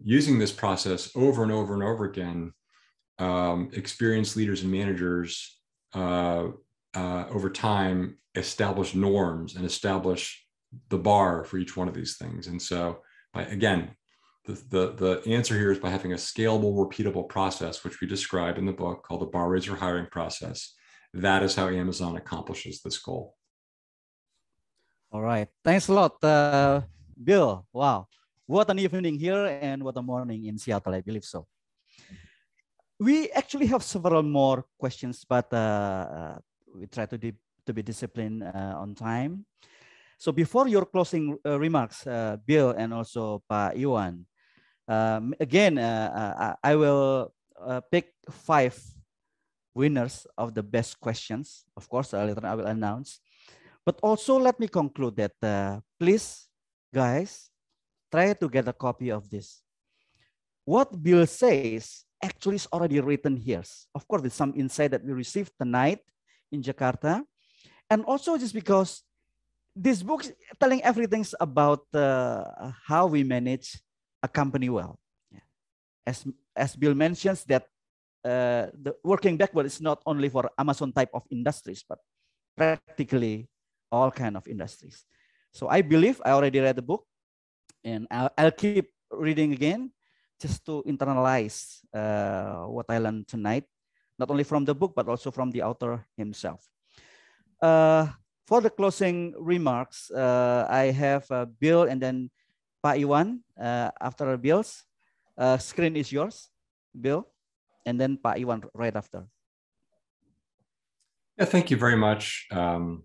[0.02, 2.52] using this process over and over and over again,
[3.18, 5.58] um, experienced leaders and managers
[5.94, 6.48] uh,
[6.94, 10.46] uh, over time establish norms and establish
[10.88, 12.46] the bar for each one of these things.
[12.46, 13.00] And so,
[13.32, 13.90] by, again,
[14.46, 18.58] the, the, the answer here is by having a scalable, repeatable process, which we describe
[18.58, 20.74] in the book called the bar raiser hiring process.
[21.14, 23.36] That is how Amazon accomplishes this goal.
[25.12, 25.48] All right.
[25.62, 26.80] Thanks a lot, uh,
[27.22, 27.66] Bill.
[27.72, 28.08] Wow.
[28.52, 31.48] What an evening here and what a morning in Seattle, I believe so.
[33.00, 36.36] We actually have several more questions, but uh, uh
[36.76, 39.46] we try to, to be disciplined uh, on time.
[40.18, 44.28] So before your closing uh, remarks, uh, Bill and also Pa Iwan,
[44.84, 47.32] um, again, I will
[47.88, 48.76] pick five
[49.72, 51.64] winners of the best questions.
[51.74, 53.16] Of course, later I will announce.
[53.80, 56.52] But also let me conclude that uh, please,
[56.92, 57.48] guys,
[58.12, 59.64] try to get a copy of this.
[60.68, 63.64] What Bill says actually is already written here.
[63.96, 65.98] Of course, with some insight that we received tonight
[66.52, 67.24] in Jakarta.
[67.90, 69.02] And also just because
[69.74, 73.80] this book is telling everything about uh, how we manage
[74.22, 75.00] a company well.
[76.06, 76.24] As,
[76.54, 77.66] as Bill mentions that
[78.24, 81.98] uh, the working backward is not only for Amazon type of industries, but
[82.56, 83.48] practically
[83.90, 85.04] all kind of industries.
[85.52, 87.04] So I believe I already read the book
[87.84, 89.90] and I'll, I'll keep reading again
[90.40, 93.64] just to internalize uh, what I learned tonight,
[94.18, 96.66] not only from the book, but also from the author himself.
[97.60, 98.08] Uh,
[98.46, 102.30] for the closing remarks, uh, I have uh, Bill and then
[102.82, 104.82] Pa Iwan uh, after Bill's.
[105.38, 106.50] Uh, screen is yours,
[106.92, 107.26] Bill,
[107.86, 109.24] and then Pa Iwan right after.
[111.38, 112.46] Yeah, thank you very much.
[112.50, 113.04] Um,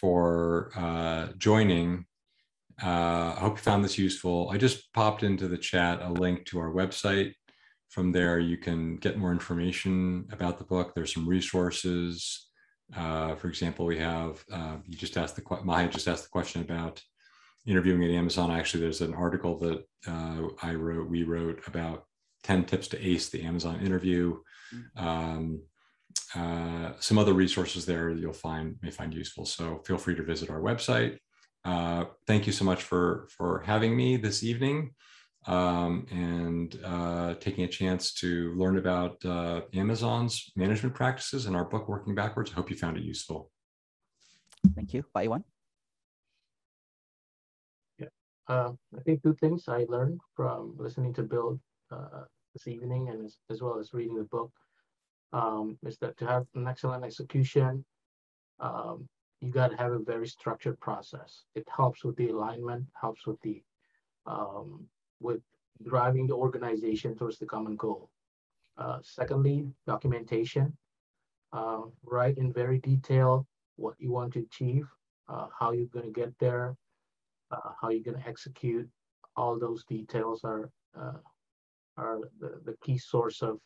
[0.00, 0.70] for
[1.36, 2.06] joining.
[2.82, 4.48] Uh, I hope you found this useful.
[4.50, 7.34] I just popped into the chat a link to our website.
[7.90, 10.94] From there, you can get more information about the book.
[10.94, 12.48] There's some resources.
[12.96, 16.62] Uh, for example, we have, uh, you just asked the, Maya just asked the question
[16.62, 17.02] about
[17.66, 18.50] interviewing at Amazon.
[18.50, 22.04] Actually, there's an article that uh, I wrote, we wrote about
[22.44, 24.38] 10 tips to ace the Amazon interview.
[24.96, 25.62] Um,
[26.34, 29.44] uh, some other resources there you'll find may find useful.
[29.44, 31.18] So feel free to visit our website.
[31.64, 34.94] Uh, thank you so much for for having me this evening
[35.46, 41.64] um, and uh, taking a chance to learn about uh, Amazon's management practices and our
[41.64, 42.50] book Working Backwards.
[42.50, 43.50] I hope you found it useful.
[44.74, 45.04] Thank you.
[45.14, 45.44] Bye, one.
[47.98, 48.08] Yeah,
[48.48, 51.58] uh, I think two things I learned from listening to Bill
[51.90, 54.52] uh, this evening and as, as well as reading the book
[55.32, 57.84] um, is that to have an excellent execution,
[58.58, 59.08] um,
[59.40, 61.44] you got to have a very structured process.
[61.54, 63.62] It helps with the alignment, helps with the
[64.26, 64.86] um,
[65.20, 65.40] with
[65.82, 68.10] driving the organization towards the common goal.
[68.76, 70.76] Uh, secondly, documentation.
[71.52, 73.46] Uh, write in very detail
[73.76, 74.86] what you want to achieve,
[75.28, 76.76] uh, how you're going to get there,
[77.50, 78.88] uh, how you're going to execute.
[79.36, 81.18] All those details are uh,
[81.96, 83.58] are the, the key source of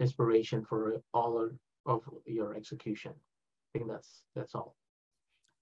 [0.00, 1.50] inspiration for all
[1.86, 3.12] of your execution.
[3.12, 4.76] I think that's that's all.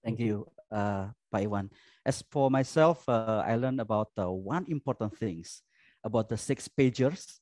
[0.03, 1.69] Thank you, uh, Iwan.
[2.05, 5.61] As for myself, uh, I learned about uh, one important things
[6.03, 7.37] about the six pagers.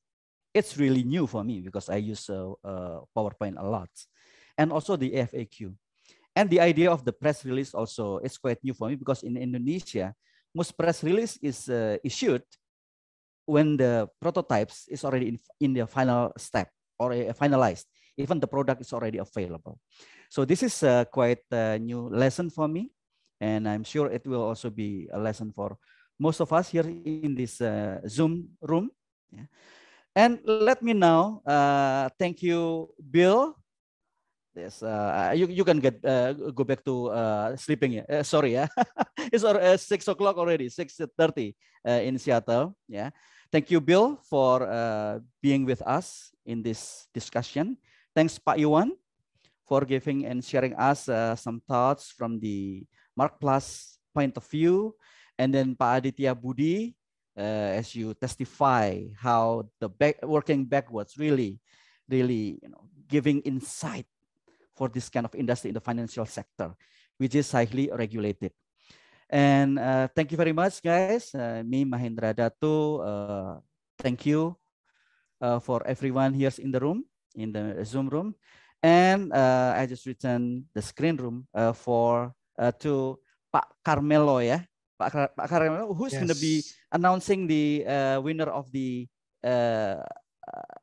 [0.54, 3.90] It's really new for me because I use uh, uh, PowerPoint a lot,
[4.58, 5.72] and also the FAQ.
[6.36, 9.38] And the idea of the press release also is quite new for me because in
[9.38, 10.14] Indonesia,
[10.54, 12.44] most press release is uh, issued
[13.46, 16.70] when the prototypes is already in, in the final step
[17.00, 17.86] or finalized,
[18.18, 19.80] even the product is already available.
[20.30, 22.94] So this is a quite a new lesson for me,
[23.42, 25.78] and I'm sure it will also be a lesson for
[26.20, 28.92] most of us here in this uh, Zoom room.
[29.32, 29.50] Yeah.
[30.16, 33.56] And let me now uh, thank you, Bill.
[34.56, 38.02] Yes, uh, you, you can get uh, go back to uh, sleeping.
[38.06, 38.68] Uh, sorry, yeah,
[39.34, 41.56] it's uh, six o'clock already, six thirty
[41.88, 42.76] uh, in Seattle.
[42.88, 43.10] Yeah,
[43.50, 47.82] Thank you, Bill, for uh, being with us in this discussion.
[48.14, 48.94] Thanks, Pak Iwan,
[49.70, 52.82] for giving and sharing us uh, some thoughts from the
[53.14, 54.98] MarkPlus point of view.
[55.38, 56.98] And then Pak Aditya Budi,
[57.38, 61.62] uh, as you testify how the back, working backwards really,
[62.10, 64.10] really, you know, giving insight
[64.74, 66.74] for this kind of industry in the financial sector,
[67.22, 68.52] which is highly regulated.
[69.30, 71.30] And uh, thank you very much, guys.
[71.36, 73.06] Uh, me, Mahendra Datu.
[73.06, 73.62] Uh,
[74.02, 74.58] thank you
[75.38, 77.06] uh, for everyone here in the room,
[77.36, 78.34] in the Zoom room.
[78.82, 82.34] And uh, I just returned the screen room uh, for
[82.80, 83.20] to
[83.52, 84.64] Pak Carmelo, yeah.
[85.00, 86.20] Pak, Car Pak Carmelo, who's yes.
[86.20, 87.84] going to be announcing the
[88.24, 89.08] winner of the.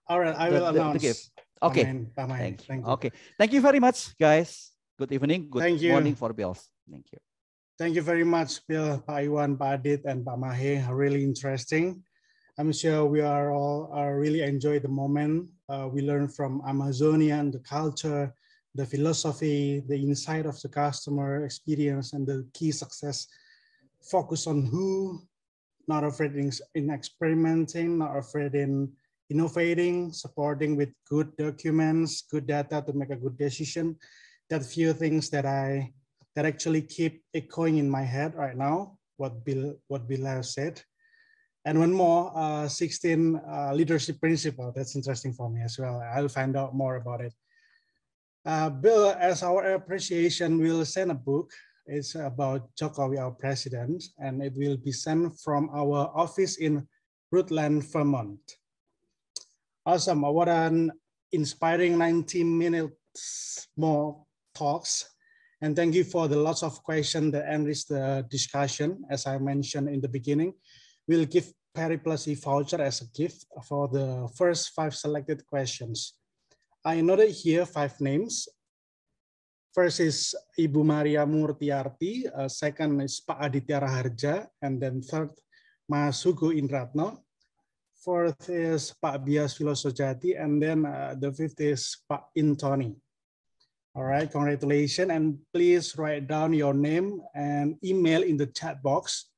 [0.08, 1.02] All right, I will the, announce.
[1.02, 1.84] The, Okay.
[2.14, 2.92] Thank, Thank you.
[3.00, 3.10] Okay.
[3.38, 4.72] Thank you very much, guys.
[4.98, 5.48] Good evening.
[5.48, 6.20] Good Thank morning you.
[6.20, 6.68] for Bills.
[6.90, 7.18] Thank you.
[7.78, 10.84] Thank you very much, Bill, Pak Iwan, Pak Adit, and Pak Mahe.
[10.88, 12.02] Really interesting.
[12.58, 15.50] I'm sure we are all are really enjoy the moment.
[15.68, 18.32] Uh, we learn from Amazonian, the culture,
[18.74, 23.28] the philosophy, the insight of the customer experience, and the key success.
[24.00, 25.20] Focus on who,
[25.86, 28.90] not afraid in, in experimenting, not afraid in
[29.28, 33.96] innovating, supporting with good documents, good data to make a good decision.
[34.48, 35.92] That few things that I
[36.34, 38.96] that actually keep echoing in my head right now.
[39.18, 40.80] What Bill what Bill has said,
[41.66, 44.72] and one more, uh, 16 uh, leadership principle.
[44.74, 46.00] That's interesting for me as well.
[46.14, 47.34] I'll find out more about it.
[48.46, 51.50] Uh, Bill, as our appreciation, we'll send a book.
[51.84, 56.86] It's about Jokowi, our president, and it will be sent from our office in
[57.32, 58.40] Rutland, Vermont.
[59.84, 60.22] Awesome.
[60.22, 60.92] What an
[61.32, 64.24] inspiring 19 minutes more
[64.54, 65.10] talks.
[65.60, 69.02] And thank you for the lots of questions that enrich the discussion.
[69.10, 70.54] As I mentioned in the beginning,
[71.08, 76.14] we'll give Periplus e-voucher as a gift for the first five selected questions.
[76.84, 78.48] I noted here five names.
[79.74, 85.36] First is Ibu Maria Murtiarti, uh, second is Pak Aditya Raharja, and then third,
[85.86, 87.20] Mas Hugo Indratno,
[87.92, 92.96] fourth is Pak Bias Filosojati, and then uh, the fifth is Pak Intoni.
[93.94, 99.28] All right, congratulations, and please write down your name and email in the chat box,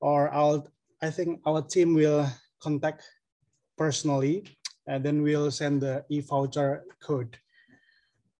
[0.00, 0.68] or I'll,
[1.06, 2.26] I think our team will
[2.60, 3.04] contact
[3.78, 4.42] personally,
[4.88, 7.38] and then we'll send the e-voucher code.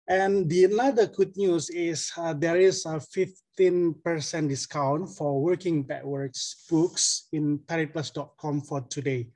[0.09, 6.67] And the another good news is uh, there is a 15% discount for working backwards
[6.69, 9.29] books in periplus.com for today.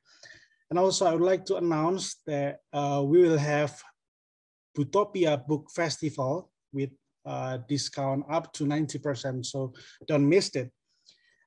[0.69, 3.81] And also I would like to announce that uh, we will have
[4.77, 6.91] Butopia Book Festival with
[7.25, 9.73] uh, discount up to 90%, so
[10.07, 10.73] don't miss it.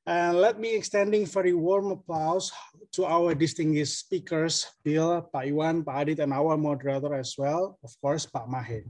[0.05, 2.51] And let me extending very warm applause
[2.91, 7.91] to our distinguished speakers, Bill, Pak Iwan, Pak Adit, and our moderator as well, of
[8.01, 8.83] course, Pak Mahe.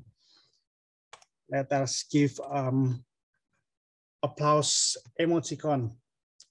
[1.49, 3.05] Let us give um,
[4.23, 5.93] applause emoticon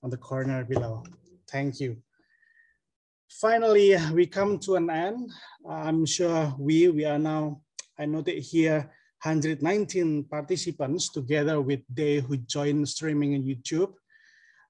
[0.02, 1.02] on the corner below.
[1.51, 1.98] Thank you
[3.40, 5.30] finally, we come to an end.
[5.68, 7.60] I'm sure we, we are now,
[7.98, 8.90] I noted here,
[9.22, 13.93] 119 participants together with they who joined streaming in YouTube.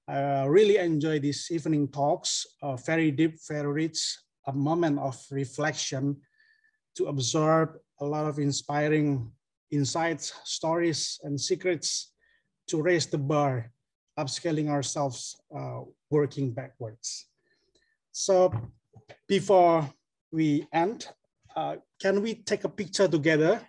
[0.07, 4.17] I really enjoy these evening talks, uh, very deep, very rich,
[4.47, 6.17] a moment of reflection
[6.95, 9.31] to absorb a lot of inspiring
[9.71, 12.11] insights, stories, and secrets
[12.67, 13.71] to raise the bar,
[14.19, 17.27] upscaling ourselves, uh, working backwards.
[18.11, 18.51] So
[19.27, 19.89] before
[20.31, 21.07] we end,
[21.55, 23.61] uh, can we take a picture together?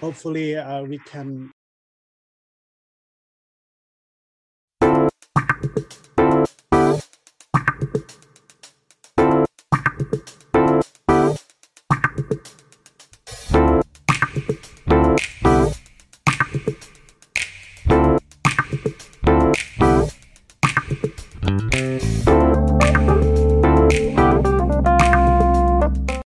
[0.00, 1.50] Hopefully uh, we can